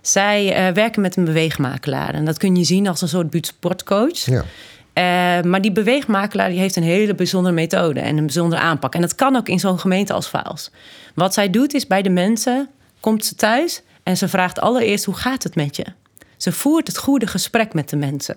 Zij 0.00 0.52
eh, 0.52 0.74
werken 0.74 1.02
met 1.02 1.16
een 1.16 1.24
beweegmakelaar. 1.24 2.14
En 2.14 2.24
dat 2.24 2.38
kun 2.38 2.56
je 2.56 2.64
zien 2.64 2.88
als 2.88 3.02
een 3.02 3.08
soort 3.08 3.30
buurtsportcoach. 3.30 4.24
Ja. 4.24 4.44
Eh, 4.92 5.44
maar 5.44 5.60
die 5.60 5.72
beweegmakelaar 5.72 6.48
die 6.48 6.58
heeft 6.58 6.76
een 6.76 6.82
hele 6.82 7.14
bijzondere 7.14 7.54
methode 7.54 8.00
en 8.00 8.16
een 8.16 8.26
bijzondere 8.26 8.62
aanpak. 8.62 8.94
En 8.94 9.00
dat 9.00 9.14
kan 9.14 9.36
ook 9.36 9.48
in 9.48 9.58
zo'n 9.58 9.78
gemeente 9.78 10.12
als 10.12 10.28
Vaals. 10.28 10.70
Wat 11.14 11.34
zij 11.34 11.50
doet 11.50 11.74
is 11.74 11.86
bij 11.86 12.02
de 12.02 12.10
mensen, 12.10 12.68
komt 13.00 13.24
ze 13.24 13.34
thuis 13.34 13.82
en 14.02 14.16
ze 14.16 14.28
vraagt 14.28 14.60
allereerst 14.60 15.04
hoe 15.04 15.14
gaat 15.14 15.42
het 15.42 15.54
met 15.54 15.76
je? 15.76 15.84
Ze 16.36 16.52
voert 16.52 16.86
het 16.86 16.98
goede 16.98 17.26
gesprek 17.26 17.74
met 17.74 17.88
de 17.88 17.96
mensen. 17.96 18.36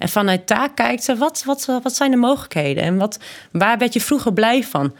En 0.00 0.08
vanuit 0.08 0.48
daar 0.48 0.72
kijkt 0.74 1.04
ze, 1.04 1.16
wat, 1.16 1.42
wat, 1.44 1.64
wat 1.82 1.94
zijn 1.94 2.10
de 2.10 2.16
mogelijkheden? 2.16 2.82
En 2.82 2.96
wat, 2.96 3.18
waar 3.52 3.78
werd 3.78 3.92
je 3.92 4.00
vroeger 4.00 4.32
blij 4.32 4.64
van? 4.64 4.94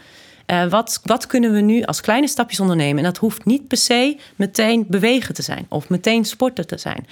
Eh, 0.45 0.65
wat, 0.65 0.99
wat 1.03 1.27
kunnen 1.27 1.51
we 1.51 1.61
nu 1.61 1.83
als 1.83 2.01
kleine 2.01 2.27
stapjes 2.27 2.59
ondernemen? 2.59 2.97
En 2.97 3.03
dat 3.03 3.17
hoeft 3.17 3.45
niet 3.45 3.67
per 3.67 3.77
se 3.77 4.17
meteen 4.35 4.85
bewegen 4.87 5.33
te 5.33 5.41
zijn 5.41 5.65
of 5.69 5.89
meteen 5.89 6.25
sporten 6.25 6.67
te 6.67 6.77
zijn. 6.77 7.07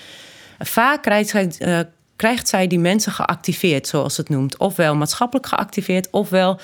Vaak 0.60 1.02
krijgt 1.02 1.58
eh, 1.58 1.80
krijgt 2.16 2.48
zij 2.48 2.68
die 2.68 2.80
mensen 2.80 3.12
geactiveerd, 3.12 3.88
zoals 3.88 4.18
het 4.18 4.30
noemt. 4.30 4.58
Ofwel 4.58 4.96
maatschappelijk 4.96 5.48
geactiveerd, 5.48 6.08
ofwel 6.12 6.60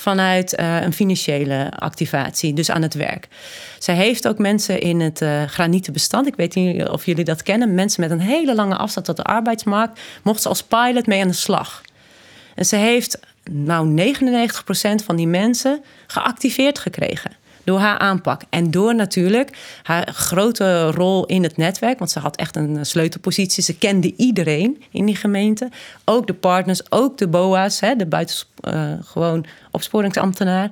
vanuit 0.00 0.54
eh, 0.54 0.80
een 0.80 0.92
financiële 0.92 1.70
activatie, 1.78 2.52
dus 2.52 2.70
aan 2.70 2.82
het 2.82 2.94
werk. 2.94 3.28
Zij 3.78 3.94
heeft 3.94 4.28
ook 4.28 4.38
mensen 4.38 4.80
in 4.80 5.00
het 5.00 5.22
eh 5.22 5.42
granieten 5.44 5.92
bestand. 5.92 6.26
Ik 6.26 6.36
weet 6.36 6.54
niet 6.54 6.88
of 6.88 7.06
jullie 7.06 7.24
dat 7.24 7.42
kennen. 7.42 7.74
Mensen 7.74 8.00
met 8.00 8.10
een 8.10 8.20
hele 8.20 8.54
lange 8.54 8.76
afstand 8.76 9.06
tot 9.06 9.16
de 9.16 9.22
arbeidsmarkt. 9.22 10.00
Mocht 10.22 10.42
ze 10.42 10.48
als 10.48 10.62
pilot 10.62 11.06
mee 11.06 11.20
aan 11.20 11.28
de 11.28 11.34
slag. 11.34 11.82
En 12.54 12.64
ze 12.64 12.76
heeft 12.76 13.18
nou 13.50 14.14
99% 14.14 15.04
van 15.04 15.16
die 15.16 15.26
mensen 15.26 15.82
geactiveerd 16.06 16.78
gekregen. 16.78 17.32
Door 17.64 17.78
haar 17.78 17.98
aanpak. 17.98 18.42
En 18.50 18.70
door 18.70 18.94
natuurlijk 18.94 19.50
haar 19.82 20.12
grote 20.12 20.90
rol 20.90 21.26
in 21.26 21.42
het 21.42 21.56
netwerk. 21.56 21.98
Want 21.98 22.10
ze 22.10 22.18
had 22.18 22.36
echt 22.36 22.56
een 22.56 22.86
sleutelpositie. 22.86 23.62
Ze 23.62 23.78
kende 23.78 24.14
iedereen 24.16 24.82
in 24.90 25.06
die 25.06 25.16
gemeente. 25.16 25.68
Ook 26.04 26.26
de 26.26 26.34
partners, 26.34 26.90
ook 26.90 27.18
de 27.18 27.28
BOA's. 27.28 27.80
Hè, 27.80 27.96
de 27.96 28.06
buiten, 28.06 28.36
eh, 28.60 28.92
gewoon 29.02 29.46
opsporingsambtenaar, 29.70 30.70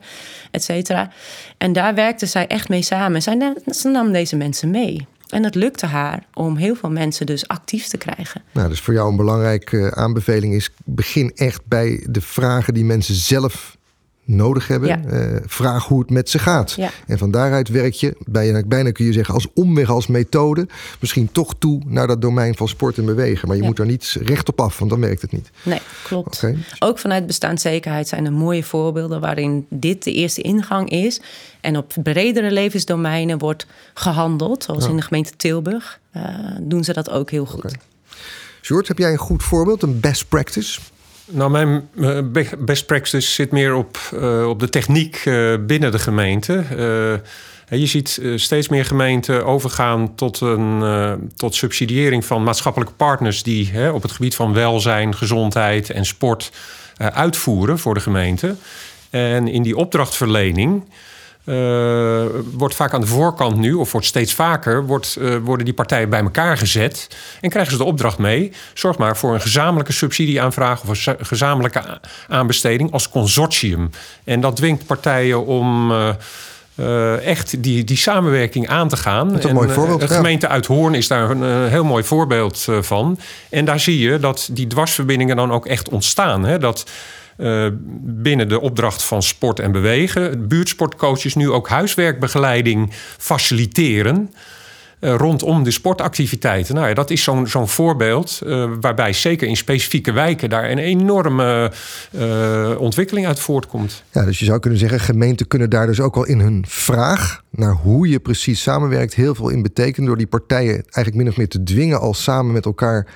et 0.50 0.64
cetera. 0.64 1.10
En 1.58 1.72
daar 1.72 1.94
werkte 1.94 2.26
zij 2.26 2.46
echt 2.46 2.68
mee 2.68 2.82
samen. 2.82 3.22
Zij 3.22 3.54
ze 3.66 3.88
nam 3.88 4.12
deze 4.12 4.36
mensen 4.36 4.70
mee. 4.70 5.06
En 5.28 5.44
het 5.44 5.54
lukte 5.54 5.86
haar 5.86 6.22
om 6.34 6.56
heel 6.56 6.74
veel 6.74 6.90
mensen 6.90 7.26
dus 7.26 7.48
actief 7.48 7.86
te 7.86 7.96
krijgen. 7.96 8.42
Nou, 8.52 8.68
dus 8.68 8.80
voor 8.80 8.94
jou 8.94 9.10
een 9.10 9.16
belangrijke 9.16 9.78
eh, 9.78 10.02
aanbeveling 10.02 10.54
is: 10.54 10.70
begin 10.84 11.32
echt 11.34 11.66
bij 11.66 12.06
de 12.10 12.20
vragen 12.20 12.74
die 12.74 12.84
mensen 12.84 13.14
zelf 13.14 13.76
nodig 14.28 14.68
hebben. 14.68 14.88
Ja. 14.88 15.04
Eh, 15.04 15.36
vraag 15.46 15.84
hoe 15.86 16.00
het 16.00 16.10
met 16.10 16.30
ze 16.30 16.38
gaat. 16.38 16.72
Ja. 16.76 16.90
En 17.06 17.18
van 17.18 17.30
daaruit 17.30 17.68
werk 17.68 17.92
je, 17.94 18.16
bijna, 18.26 18.62
bijna 18.66 18.90
kun 18.90 19.04
je 19.04 19.12
zeggen, 19.12 19.34
als 19.34 19.46
omweg, 19.54 19.90
als 19.90 20.06
methode, 20.06 20.66
misschien 21.00 21.32
toch 21.32 21.54
toe 21.58 21.82
naar 21.86 22.06
dat 22.06 22.20
domein 22.22 22.54
van 22.54 22.68
sport 22.68 22.98
en 22.98 23.04
bewegen. 23.04 23.46
Maar 23.48 23.56
je 23.56 23.62
Ja. 23.62 23.68
moet 23.68 23.76
daar 23.76 23.86
niet 23.86 24.16
recht 24.22 24.48
op 24.48 24.60
af, 24.60 24.78
want 24.78 24.90
dan 24.90 25.00
werkt 25.00 25.22
het 25.22 25.32
niet. 25.32 25.50
Nee, 25.62 25.80
klopt. 26.04 26.44
Ook 26.78 26.98
vanuit 26.98 27.26
bestaanszekerheid 27.26 28.08
zijn 28.08 28.24
er 28.26 28.32
mooie 28.32 28.64
voorbeelden 28.64 29.20
waarin 29.20 29.66
dit 29.70 30.04
de 30.04 30.12
eerste 30.12 30.42
ingang 30.42 30.90
is. 30.90 31.20
En 31.60 31.76
op 31.76 31.92
bredere 32.02 32.50
levensdomeinen 32.50 33.38
wordt 33.38 33.66
gehandeld, 33.94 34.64
zoals 34.64 34.86
in 34.86 34.96
de 34.96 35.02
gemeente 35.02 35.36
Tilburg. 35.36 36.00
eh, 36.12 36.22
doen 36.60 36.84
ze 36.84 36.92
dat 36.92 37.10
ook 37.10 37.30
heel 37.30 37.46
goed. 37.46 37.74
Sjoerd, 38.62 38.88
heb 38.88 38.98
jij 38.98 39.12
een 39.12 39.18
goed 39.18 39.42
voorbeeld, 39.42 39.82
een 39.82 40.00
best 40.00 40.28
practice? 40.28 40.80
Nou, 41.30 41.50
mijn 41.50 41.88
eh, 42.00 42.18
be- 42.24 42.56
best 42.58 42.86
practice 42.86 43.30
zit 43.30 43.50
meer 43.50 43.74
op, 43.74 43.98
eh, 44.14 44.48
op 44.48 44.60
de 44.60 44.68
techniek 44.68 45.22
eh, 45.24 45.54
binnen 45.66 45.90
de 45.92 45.98
gemeente. 45.98 46.64
Je 47.70 47.86
ziet 47.86 48.20
steeds 48.36 48.68
meer 48.68 48.84
gemeenten 48.84 49.44
overgaan 49.46 50.14
tot, 50.14 50.40
een, 50.40 50.82
tot 51.36 51.54
subsidiëring 51.54 52.24
van 52.24 52.42
maatschappelijke 52.42 52.94
partners 52.94 53.42
die 53.42 53.92
op 53.92 54.02
het 54.02 54.12
gebied 54.12 54.34
van 54.34 54.52
welzijn, 54.52 55.14
gezondheid 55.14 55.90
en 55.90 56.04
sport 56.04 56.52
uitvoeren 56.96 57.78
voor 57.78 57.94
de 57.94 58.00
gemeente. 58.00 58.56
En 59.10 59.48
in 59.48 59.62
die 59.62 59.76
opdrachtverlening 59.76 60.82
eh, 61.48 62.24
wordt 62.52 62.74
vaak 62.74 62.92
aan 62.94 63.00
de 63.00 63.06
voorkant 63.06 63.56
nu, 63.56 63.72
of 63.74 63.92
wordt 63.92 64.06
steeds 64.06 64.34
vaker, 64.34 64.86
wordt, 64.86 65.16
eh, 65.20 65.36
worden 65.42 65.64
die 65.64 65.74
partijen 65.74 66.08
bij 66.10 66.20
elkaar 66.20 66.56
gezet. 66.58 67.08
En 67.40 67.50
krijgen 67.50 67.72
ze 67.72 67.78
de 67.78 67.84
opdracht 67.84 68.18
mee. 68.18 68.52
Zorg 68.74 68.98
maar 68.98 69.16
voor 69.16 69.34
een 69.34 69.40
gezamenlijke 69.40 69.92
subsidieaanvraag 69.92 70.82
of 70.82 70.88
een 70.88 70.96
za- 70.96 71.16
gezamenlijke 71.20 72.00
aanbesteding 72.28 72.92
als 72.92 73.08
consortium. 73.08 73.90
En 74.24 74.40
dat 74.40 74.56
dwingt 74.56 74.86
partijen 74.86 75.46
om. 75.46 75.92
eh, 75.92 77.26
echt 77.26 77.62
die, 77.62 77.84
die 77.84 77.96
samenwerking 77.96 78.68
aan 78.68 78.88
te 78.88 78.96
gaan. 78.96 79.36
is 79.36 79.42
een 79.44 79.48
En, 79.48 79.54
mooi 79.54 79.68
voorbeeld, 79.68 80.00
De 80.00 80.06
ja. 80.08 80.14
gemeente 80.14 80.48
Uithoorn 80.48 80.94
is 80.94 81.08
daar 81.08 81.30
een 81.30 81.68
heel 81.68 81.84
mooi 81.84 82.04
voorbeeld 82.04 82.66
van. 82.80 83.18
En 83.50 83.64
daar 83.64 83.80
zie 83.80 83.98
je 83.98 84.18
dat 84.18 84.48
die 84.52 84.66
dwarsverbindingen 84.66 85.36
dan 85.36 85.52
ook 85.52 85.66
echt 85.66 85.88
ontstaan. 85.88 86.44
Hè? 86.44 86.58
Dat 86.58 86.84
binnen 88.00 88.48
de 88.48 88.60
opdracht 88.60 89.04
van 89.04 89.22
sport 89.22 89.60
en 89.60 89.72
bewegen... 89.72 90.48
buurtsportcoaches 90.48 91.34
nu 91.34 91.50
ook 91.50 91.68
huiswerkbegeleiding 91.68 92.92
faciliteren... 93.18 94.30
uh, 95.00 95.14
rondom 95.14 95.62
de 95.62 95.70
sportactiviteiten. 95.70 96.74
Nou 96.74 96.88
ja, 96.88 96.94
dat 96.94 97.10
is 97.10 97.22
zo'n 97.22 97.46
zo'n 97.46 97.68
voorbeeld 97.68 98.40
uh, 98.46 98.70
waarbij 98.80 99.12
zeker 99.12 99.48
in 99.48 99.56
specifieke 99.56 100.12
wijken 100.12 100.50
daar 100.50 100.70
een 100.70 100.78
enorme 100.78 101.72
uh, 102.10 102.80
ontwikkeling 102.80 103.26
uit 103.26 103.40
voortkomt. 103.40 104.02
Ja, 104.12 104.24
dus 104.24 104.38
je 104.38 104.44
zou 104.44 104.58
kunnen 104.58 104.78
zeggen, 104.78 105.00
gemeenten 105.00 105.48
kunnen 105.48 105.70
daar 105.70 105.86
dus 105.86 106.00
ook 106.00 106.16
al 106.16 106.26
in 106.26 106.40
hun 106.40 106.64
vraag 106.68 107.42
naar 107.50 107.72
hoe 107.72 108.08
je 108.08 108.18
precies 108.18 108.62
samenwerkt 108.62 109.14
heel 109.14 109.34
veel 109.34 109.48
in 109.48 109.62
betekenen 109.62 110.06
door 110.06 110.16
die 110.16 110.26
partijen 110.26 110.74
eigenlijk 110.74 111.14
min 111.14 111.28
of 111.28 111.36
meer 111.36 111.48
te 111.48 111.62
dwingen 111.62 112.00
al 112.00 112.14
samen 112.14 112.52
met 112.52 112.64
elkaar 112.64 113.06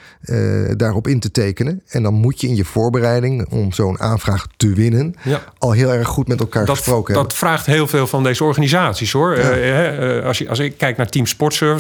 daarop 0.77 1.07
in 1.09 1.21
te 1.21 1.31
tekenen. 1.31 1.83
En 1.89 2.03
dan 2.03 2.15
moet 2.15 2.41
je 2.41 2.47
in 2.47 2.57
je 2.57 2.65
voorbereiding 2.65 3.49
om 3.51 3.73
zo'n 3.73 4.01
aanvraag 4.01 4.47
te 4.57 4.73
winnen 4.73 5.15
ja. 5.23 5.43
al 5.59 5.73
heel 5.73 5.93
erg 5.93 6.09
goed 6.09 6.29
met 6.29 6.41
elkaar 6.41 6.67
dat, 6.67 6.77
gesproken 6.77 7.15
Dat 7.15 7.35
vraagt 7.35 7.67
heel 7.67 7.87
veel 7.87 8.07
van 8.07 8.23
deze 8.23 8.45
organisaties 8.45 9.13
hoor. 9.13 9.39
Ja. 9.39 10.19
als, 10.21 10.39
je, 10.39 10.49
als 10.49 10.59
ik 10.59 10.79
kijk 10.79 10.97
naar 10.97 11.09
Team 11.09 11.27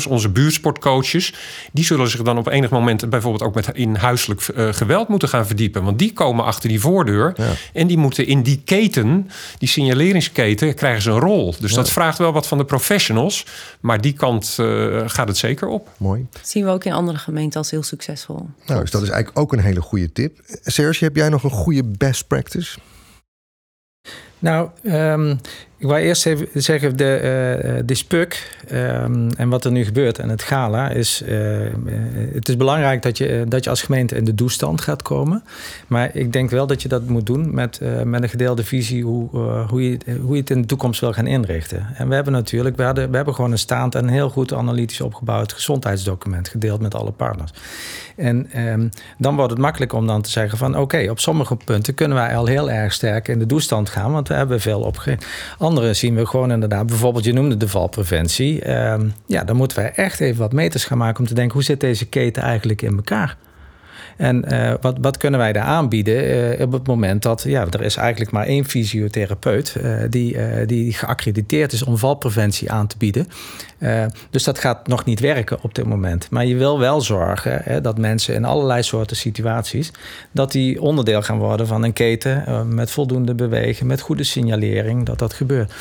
Onze 0.09 0.28
buurtsportcoaches, 0.28 1.34
die 1.72 1.84
zullen 1.84 2.09
zich 2.09 2.22
dan 2.22 2.38
op 2.38 2.47
enig 2.47 2.70
moment 2.70 3.11
bijvoorbeeld 3.11 3.43
ook 3.43 3.55
met 3.55 3.70
in 3.72 3.95
huiselijk 3.95 4.49
uh, 4.49 4.72
geweld 4.72 5.09
moeten 5.09 5.28
gaan 5.28 5.47
verdiepen. 5.47 5.84
Want 5.84 5.99
die 5.99 6.12
komen 6.12 6.45
achter 6.45 6.68
die 6.68 6.80
voordeur 6.80 7.34
en 7.72 7.86
die 7.86 7.99
moeten 7.99 8.26
in 8.26 8.43
die 8.43 8.62
keten, 8.64 9.30
die 9.59 9.68
signaleringsketen, 9.68 10.74
krijgen 10.74 11.03
ze 11.03 11.11
een 11.11 11.18
rol. 11.18 11.55
Dus 11.61 11.72
dat 11.72 11.90
vraagt 11.90 12.18
wel 12.18 12.32
wat 12.32 12.47
van 12.47 12.59
de 12.59 12.64
professionals, 12.64 13.47
maar 13.80 14.01
die 14.01 14.12
kant 14.12 14.57
uh, 14.61 15.03
gaat 15.07 15.28
het 15.28 15.36
zeker 15.36 15.68
op. 15.68 15.88
Mooi. 15.97 16.26
Dat 16.30 16.49
zien 16.49 16.64
we 16.64 16.70
ook 16.70 16.84
in 16.84 16.93
andere 16.93 17.18
gemeenten 17.18 17.59
als 17.59 17.70
heel 17.70 17.82
succesvol. 17.82 18.49
Nou, 18.66 18.80
dus 18.80 18.90
dat 18.90 19.03
is 19.03 19.09
eigenlijk 19.09 19.38
ook 19.38 19.53
een 19.53 19.59
hele 19.59 19.80
goede 19.80 20.12
tip. 20.12 20.40
Serge, 20.62 21.05
heb 21.05 21.16
jij 21.16 21.28
nog 21.28 21.45
een 21.45 21.51
goede 21.51 21.84
best 21.84 22.26
practice? 22.26 22.78
Nou, 24.38 24.68
um, 24.84 25.40
ik 25.83 25.89
wil 25.89 25.97
eerst 25.97 26.26
even 26.26 26.49
zeggen, 26.55 26.97
de, 26.97 27.20
uh, 27.74 27.83
de 27.85 27.95
SPUC 27.95 28.57
um, 28.72 29.30
en 29.33 29.49
wat 29.49 29.64
er 29.64 29.70
nu 29.70 29.85
gebeurt 29.85 30.18
en 30.18 30.28
het 30.28 30.43
gala 30.43 30.91
is... 30.91 31.22
Uh, 31.28 31.39
het 32.33 32.49
is 32.49 32.57
belangrijk 32.57 33.03
dat 33.03 33.18
je, 33.18 33.45
dat 33.49 33.64
je 33.64 33.70
als 33.70 33.83
gemeente 33.83 34.16
in 34.16 34.24
de 34.24 34.35
doestand 34.35 34.80
gaat 34.80 35.03
komen. 35.03 35.45
Maar 35.87 36.16
ik 36.16 36.33
denk 36.33 36.51
wel 36.51 36.66
dat 36.66 36.83
je 36.83 36.89
dat 36.89 37.07
moet 37.09 37.26
doen 37.26 37.55
met, 37.55 37.80
met 38.05 38.22
een 38.22 38.28
gedeelde 38.28 38.64
visie... 38.64 39.05
Hoe, 39.05 39.28
hoe, 39.68 39.91
je, 39.91 39.99
hoe 40.22 40.35
je 40.35 40.41
het 40.41 40.51
in 40.51 40.61
de 40.61 40.66
toekomst 40.66 41.01
wil 41.01 41.12
gaan 41.12 41.26
inrichten. 41.26 41.87
En 41.95 42.09
we 42.09 42.14
hebben 42.14 42.33
natuurlijk, 42.33 42.76
we, 42.76 42.83
hadden, 42.83 43.11
we 43.11 43.16
hebben 43.16 43.35
gewoon 43.35 43.53
een 43.53 43.59
staand 43.59 43.95
en 43.95 44.09
heel 44.09 44.30
goed 44.30 44.53
analytisch 44.53 45.01
opgebouwd 45.01 45.53
gezondheidsdocument... 45.53 46.49
gedeeld 46.49 46.80
met 46.80 46.95
alle 46.95 47.11
partners. 47.11 47.53
En 48.16 48.61
um, 48.66 48.91
dan 49.18 49.37
wordt 49.37 49.51
het 49.51 49.61
makkelijk 49.61 49.93
om 49.93 50.07
dan 50.07 50.22
te 50.22 50.30
zeggen 50.30 50.59
van... 50.59 50.78
oké, 50.78 51.11
op 51.11 51.20
sommige 51.20 51.57
punten 51.57 51.95
kunnen 51.95 52.16
wij 52.16 52.37
al 52.37 52.47
heel 52.47 52.70
erg 52.70 52.93
sterk 52.93 53.28
in 53.28 53.39
de 53.39 53.47
doestand 53.47 53.89
gaan... 53.89 54.12
want 54.12 54.28
we 54.28 54.35
hebben 54.35 54.61
veel 54.61 54.80
opgegeven 54.80 55.26
andere 55.73 55.95
zien 55.95 56.14
we 56.14 56.27
gewoon 56.27 56.51
inderdaad, 56.51 56.87
bijvoorbeeld 56.87 57.25
je 57.25 57.33
noemde 57.33 57.57
de 57.57 57.68
valpreventie. 57.68 58.66
Uh, 58.66 58.95
ja, 59.27 59.45
dan 59.45 59.57
moeten 59.57 59.77
wij 59.77 59.93
echt 59.95 60.20
even 60.20 60.41
wat 60.41 60.53
meters 60.53 60.85
gaan 60.85 60.99
maken 60.99 61.20
om 61.20 61.27
te 61.27 61.35
denken, 61.35 61.55
hoe 61.55 61.62
zit 61.62 61.81
deze 61.81 62.07
keten 62.07 62.43
eigenlijk 62.43 62.83
in 62.83 62.97
elkaar? 62.97 63.37
En 64.23 64.45
uh, 64.53 64.73
wat, 64.81 64.97
wat 65.01 65.16
kunnen 65.16 65.41
wij 65.41 65.53
daar 65.53 65.64
aanbieden 65.64 66.55
uh, 66.59 66.61
op 66.61 66.73
het 66.73 66.87
moment 66.87 67.23
dat 67.23 67.43
ja, 67.47 67.66
er 67.70 67.83
is 67.83 67.97
eigenlijk 67.97 68.31
maar 68.31 68.47
één 68.47 68.64
fysiotherapeut 68.64 69.77
uh, 69.83 69.97
die, 70.11 70.37
die 70.66 70.93
geaccrediteerd 70.93 71.73
is 71.73 71.85
om 71.85 71.99
valpreventie 71.99 72.73
aan 72.73 72.87
te 72.87 72.97
bieden. 72.99 73.29
dus 74.31 74.45
dat 74.45 74.59
gaat 74.59 74.87
nog 74.87 75.05
niet 75.05 75.20
werken 75.20 75.62
op 75.62 75.75
dit 75.75 75.87
moment. 75.87 76.31
Maar 76.31 76.47
je 76.47 76.57
wil 76.57 76.79
wel 76.79 77.01
zorgen 77.01 77.61
hè, 77.64 77.81
dat 77.81 77.99
mensen 77.99 78.35
in 78.35 78.45
allerlei 78.45 78.83
soorten 78.83 79.16
situaties, 79.16 79.91
dat 80.31 80.53
die 80.53 80.83
onderdeel 80.83 81.23
gaan 81.23 81.39
worden 81.39 81.66
van 81.66 81.83
een 81.83 81.93
keten 81.93 82.45
met 82.75 82.91
voldoende 82.91 83.35
bewegen, 83.35 83.87
met 83.87 84.01
goede 84.01 84.25
signalering, 84.25 85.07
dat 85.07 85.18
dat 85.18 85.33
gebeurt. 85.33 85.73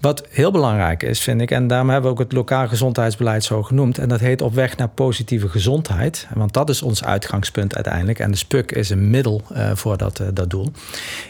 Wat 0.00 0.26
heel 0.30 0.50
belangrijk 0.50 1.02
is, 1.02 1.20
vind 1.20 1.40
ik, 1.40 1.50
en 1.50 1.66
daarom 1.66 1.90
hebben 1.90 2.10
we 2.10 2.16
ook 2.16 2.22
het 2.22 2.32
lokaal 2.32 2.68
gezondheidsbeleid 2.68 3.44
zo 3.44 3.62
genoemd. 3.62 3.98
En 3.98 4.08
dat 4.08 4.20
heet 4.20 4.42
op 4.42 4.54
weg 4.54 4.76
naar 4.76 4.88
positieve 4.88 5.48
gezondheid. 5.48 6.26
Want 6.34 6.52
dat 6.52 6.68
is 6.68 6.82
ons 6.82 7.04
uitgangspunt 7.04 7.65
uiteindelijk. 7.74 8.18
En 8.18 8.30
de 8.30 8.36
SPUC 8.36 8.72
is 8.72 8.90
een 8.90 9.10
middel 9.10 9.42
uh, 9.52 9.70
voor 9.74 9.96
dat, 9.96 10.20
uh, 10.20 10.26
dat 10.32 10.50
doel. 10.50 10.72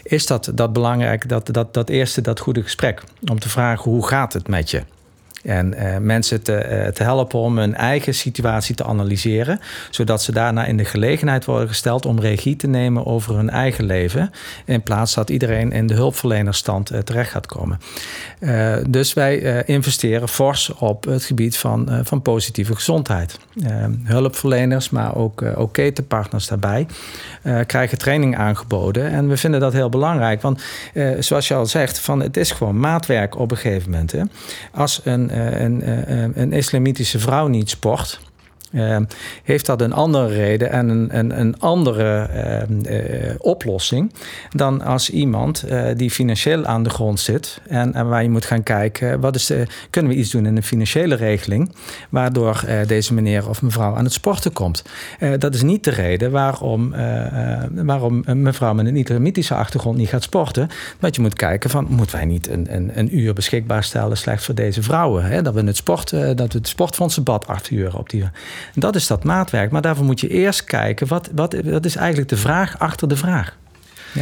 Is 0.03 0.25
dat, 0.25 0.51
dat 0.53 0.73
belangrijk, 0.73 1.29
dat, 1.29 1.49
dat, 1.51 1.73
dat 1.73 1.89
eerste, 1.89 2.21
dat 2.21 2.39
goede 2.39 2.63
gesprek. 2.63 3.03
Om 3.29 3.39
te 3.39 3.49
vragen 3.49 3.91
hoe 3.91 4.07
gaat 4.07 4.33
het 4.33 4.47
met 4.47 4.71
je? 4.71 4.83
En 5.47 5.73
uh, 5.73 5.97
mensen 5.97 6.41
te, 6.41 6.83
uh, 6.85 6.87
te, 6.87 7.03
helpen 7.03 7.39
om 7.39 7.57
hun 7.57 7.75
eigen 7.75 8.13
situatie 8.13 8.75
te 8.75 8.83
analyseren. 8.83 9.59
Zodat 9.89 10.21
ze 10.21 10.31
daarna 10.31 10.65
in 10.65 10.77
de 10.77 10.85
gelegenheid 10.85 11.45
worden 11.45 11.67
gesteld 11.67 12.05
om 12.05 12.19
regie 12.19 12.55
te 12.55 12.67
nemen 12.67 13.05
over 13.05 13.35
hun 13.35 13.49
eigen 13.49 13.85
leven. 13.85 14.31
In 14.65 14.81
plaats 14.81 15.13
dat 15.13 15.29
iedereen 15.29 15.71
in 15.71 15.87
de 15.87 15.93
hulpverlenerstand 15.93 16.91
uh, 16.91 16.99
terecht 16.99 17.31
gaat 17.31 17.45
komen. 17.45 17.79
dus 18.89 19.13
wij 19.13 19.63
investeren 19.65 20.27
fors 20.27 20.73
op 20.73 21.05
het 21.05 21.23
gebied 21.23 21.57
van, 21.57 21.99
van 22.03 22.21
positieve 22.21 22.75
gezondheid. 22.75 23.39
hulpverleners, 24.03 24.89
maar 24.89 25.15
ook, 25.15 25.41
ook 25.41 25.73
ketenpartners 25.73 26.47
daarbij. 26.47 26.87
krijgen 27.65 27.97
training 27.97 28.37
aangeboden. 28.37 29.09
En 29.09 29.27
we 29.29 29.37
vinden 29.37 29.59
dat 29.59 29.73
heel 29.73 29.89
belangrijk. 29.89 30.41
Want 30.41 30.61
zoals 31.19 31.47
je 31.47 31.53
al 31.53 31.65
zegt, 31.65 31.99
van, 31.99 32.21
het 32.21 32.37
is 32.37 32.51
gewoon 32.51 32.79
maatwerk 32.79 33.37
op 33.37 33.51
een 33.51 33.57
gegeven 33.57 33.91
moment. 33.91 34.11
Hè. 34.11 34.21
Als 34.71 35.01
een 35.03 35.31
een, 35.37 35.89
een, 35.89 36.31
een 36.35 36.51
islamitische 36.51 37.19
vrouw 37.19 37.47
niet 37.47 37.69
sport, 37.69 38.19
uh, 38.71 38.97
heeft 39.43 39.65
dat 39.65 39.81
een 39.81 39.93
andere 39.93 40.27
reden 40.27 40.71
en 40.71 40.89
een, 40.89 41.17
een, 41.17 41.39
een 41.39 41.59
andere 41.59 42.29
uh, 42.89 43.27
uh, 43.27 43.33
oplossing 43.37 44.13
dan 44.49 44.81
als 44.81 45.09
iemand 45.09 45.65
die 45.95 46.11
financieel 46.11 46.65
aan 46.65 46.83
de 46.83 46.89
grond 46.89 47.19
zit 47.19 47.61
en, 47.67 47.93
en, 47.93 48.07
waar 48.07 48.23
je 48.23 48.29
moet 48.29 48.45
gaan 48.45 48.63
kijken, 48.63 49.19
wat 49.19 49.35
is 49.35 49.51
kunnen 49.89 50.11
we 50.11 50.17
iets 50.17 50.31
doen 50.31 50.45
in 50.45 50.55
een 50.55 50.63
financiële 50.63 51.15
regeling, 51.15 51.71
waardoor 52.09 52.63
deze 52.87 53.13
meneer 53.13 53.49
of 53.49 53.61
mevrouw 53.61 53.95
aan 53.95 54.03
het 54.03 54.13
sporten 54.13 54.53
komt. 54.53 54.83
dat 55.39 55.53
is 55.53 55.61
niet 55.61 55.83
de 55.83 55.91
reden 55.91 56.31
waarom, 56.31 56.93
waarom 57.73 58.23
mevrouw 58.33 58.73
met 58.73 58.85
een 58.85 58.95
islamitische 58.95 59.55
achtergrond 59.55 59.97
niet 59.97 60.09
gaat 60.09 60.23
sporten. 60.23 60.69
Want 60.99 61.15
je 61.15 61.21
moet 61.21 61.33
kijken 61.33 61.69
van, 61.69 61.87
moeten 61.89 62.15
wij 62.15 62.25
niet 62.25 62.49
een, 62.49 62.67
een, 62.69 62.91
een 62.93 63.17
uur 63.17 63.33
beschikbaar 63.33 63.83
stellen 63.83 64.17
slechts 64.17 64.45
voor 64.45 64.55
deze 64.55 64.83
vrouwen? 64.83 65.25
Hè? 65.25 65.41
Dat 65.41 65.53
we 65.53 65.63
het 65.63 65.77
sport, 65.77 66.09
dat 66.09 66.53
we 66.53 66.57
het 66.57 66.67
sportfondsenbad 66.67 67.47
acht 67.47 67.69
uur 67.69 67.97
op 67.97 68.09
die 68.09 68.23
dat 68.73 68.95
is 68.95 69.07
dat 69.07 69.23
maatwerk. 69.23 69.71
Maar 69.71 69.81
daarvoor 69.81 70.05
moet 70.05 70.19
je 70.19 70.27
eerst 70.27 70.63
kijken, 70.63 71.07
wat, 71.07 71.29
wat, 71.35 71.55
wat 71.63 71.85
is 71.85 71.95
eigenlijk 71.95 72.29
de 72.29 72.37
vraag 72.37 72.79
achter 72.79 73.07
de 73.07 73.17
vraag? 73.17 73.57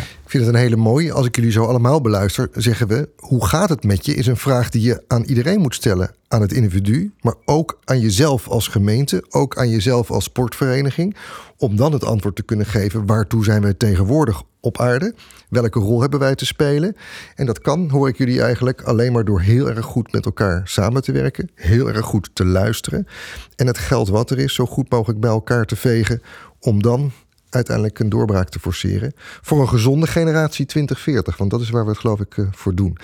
Ik 0.01 0.31
vind 0.31 0.45
het 0.45 0.53
een 0.53 0.59
hele 0.59 0.75
mooie. 0.75 1.13
Als 1.13 1.25
ik 1.25 1.35
jullie 1.35 1.51
zo 1.51 1.65
allemaal 1.65 2.01
beluister, 2.01 2.49
zeggen 2.53 2.87
we: 2.87 3.09
hoe 3.17 3.45
gaat 3.45 3.69
het 3.69 3.83
met 3.83 4.05
je? 4.05 4.13
Is 4.13 4.27
een 4.27 4.37
vraag 4.37 4.69
die 4.69 4.81
je 4.81 5.03
aan 5.07 5.23
iedereen 5.23 5.59
moet 5.59 5.75
stellen. 5.75 6.15
Aan 6.27 6.41
het 6.41 6.53
individu, 6.53 7.11
maar 7.21 7.35
ook 7.45 7.79
aan 7.83 7.99
jezelf 7.99 8.47
als 8.47 8.67
gemeente, 8.67 9.25
ook 9.29 9.57
aan 9.57 9.69
jezelf 9.69 10.11
als 10.11 10.23
sportvereniging. 10.23 11.15
Om 11.57 11.75
dan 11.75 11.93
het 11.93 12.03
antwoord 12.03 12.35
te 12.35 12.43
kunnen 12.43 12.65
geven: 12.65 13.05
waartoe 13.05 13.43
zijn 13.43 13.61
wij 13.61 13.73
tegenwoordig 13.73 14.43
op 14.59 14.79
aarde? 14.79 15.15
Welke 15.49 15.79
rol 15.79 16.01
hebben 16.01 16.19
wij 16.19 16.35
te 16.35 16.45
spelen? 16.45 16.95
En 17.35 17.45
dat 17.45 17.59
kan, 17.59 17.89
hoor 17.89 18.07
ik 18.07 18.17
jullie 18.17 18.41
eigenlijk, 18.41 18.81
alleen 18.81 19.11
maar 19.11 19.25
door 19.25 19.41
heel 19.41 19.69
erg 19.69 19.85
goed 19.85 20.11
met 20.11 20.25
elkaar 20.25 20.61
samen 20.63 21.01
te 21.01 21.11
werken, 21.11 21.49
heel 21.55 21.87
erg 21.87 22.05
goed 22.05 22.29
te 22.33 22.45
luisteren 22.45 23.07
en 23.55 23.67
het 23.67 23.77
geld 23.77 24.09
wat 24.09 24.29
er 24.29 24.39
is 24.39 24.53
zo 24.53 24.65
goed 24.65 24.89
mogelijk 24.89 25.19
bij 25.19 25.29
elkaar 25.29 25.65
te 25.65 25.75
vegen 25.75 26.21
om 26.59 26.81
dan 26.81 27.11
uiteindelijk 27.55 27.99
een 27.99 28.09
doorbraak 28.09 28.49
te 28.49 28.59
forceren. 28.59 29.13
Voor 29.41 29.61
een 29.61 29.69
gezonde 29.69 30.07
generatie 30.07 30.65
2040, 30.65 31.37
want 31.37 31.51
dat 31.51 31.61
is 31.61 31.69
waar 31.69 31.83
we 31.83 31.89
het 31.89 31.99
geloof 31.99 32.19
ik 32.19 32.37
uh, 32.37 32.47
voor 32.51 32.75
doen. 32.75 32.97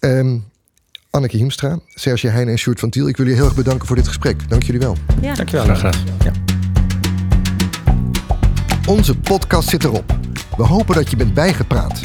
Um, 0.00 0.44
Anneke 1.10 1.36
Hiemstra, 1.36 1.78
Serge 1.88 2.28
Heijn 2.28 2.48
en 2.48 2.58
Sjoerd 2.58 2.80
van 2.80 2.90
Tiel, 2.90 3.08
ik 3.08 3.16
wil 3.16 3.26
jullie 3.26 3.40
heel 3.40 3.50
erg 3.50 3.58
bedanken 3.58 3.86
voor 3.86 3.96
dit 3.96 4.08
gesprek. 4.08 4.48
Dank 4.48 4.62
jullie 4.62 4.80
wel. 4.80 4.96
Ja. 5.20 5.34
Dankjewel. 5.34 5.74
Graag 5.74 6.02
Ja. 6.24 6.32
Onze 8.86 9.18
podcast 9.18 9.68
zit 9.68 9.84
erop. 9.84 10.14
We 10.56 10.62
hopen 10.62 10.94
dat 10.94 11.10
je 11.10 11.16
bent 11.16 11.34
bijgepraat. 11.34 12.00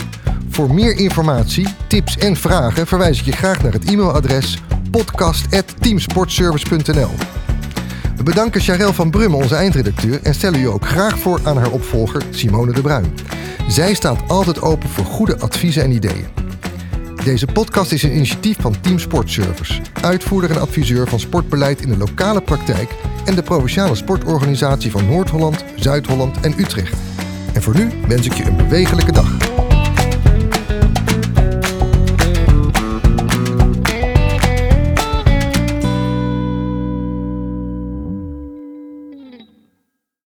Voor 0.50 0.74
meer 0.74 0.96
informatie, 0.96 1.68
tips 1.88 2.18
en 2.18 2.36
vragen 2.36 2.88
verwijs 2.88 3.20
ik 3.20 3.26
je 3.26 3.32
graag 3.32 3.64
naar 3.64 3.74
het 3.74 3.86
e-mailadres 3.86 4.58
podcast.teamsportservice.nl. 4.92 7.12
We 8.22 8.28
bedanken 8.28 8.62
Charel 8.62 8.94
van 8.94 9.12
Brummen, 9.12 9.40
onze 9.40 9.56
eindredacteur, 9.56 10.20
en 10.24 10.34
stellen 10.34 10.62
u 10.62 10.66
ook 10.68 10.86
graag 10.86 11.20
voor 11.20 11.40
aan 11.44 11.58
haar 11.58 11.72
opvolger 11.72 12.22
Simone 12.30 12.74
de 12.74 12.82
Bruin. 12.82 13.14
Zij 13.68 13.94
staat 13.94 14.22
altijd 14.28 14.62
open 14.62 14.90
voor 14.90 15.06
goede 15.06 15.40
adviezen 15.40 15.84
en 15.84 15.92
ideeën. 15.92 16.28
Deze 17.24 17.46
podcast 17.46 17.92
is 17.92 18.04
een 18.04 18.16
initiatief 18.16 18.58
van 18.60 18.82
Team 18.82 19.00
Sportservice, 19.00 19.82
uitvoerder 20.02 20.52
en 20.52 20.62
adviseur 20.62 21.08
van 21.08 21.20
sportbeleid 21.20 21.82
in 21.82 21.90
de 21.90 21.98
lokale 21.98 22.42
praktijk 22.42 22.90
en 23.26 23.36
de 23.36 23.44
provinciale 23.44 23.96
sportorganisatie 23.96 24.92
van 24.92 25.06
Noord-Holland, 25.06 25.64
Zuid-Holland 25.76 26.40
en 26.40 26.54
Utrecht. 26.60 26.98
En 27.54 27.62
voor 27.62 27.76
nu 27.76 27.90
wens 28.08 28.26
ik 28.26 28.34
je 28.34 28.46
een 28.46 28.58
bewegelijke 28.58 29.12
dag. 29.12 29.51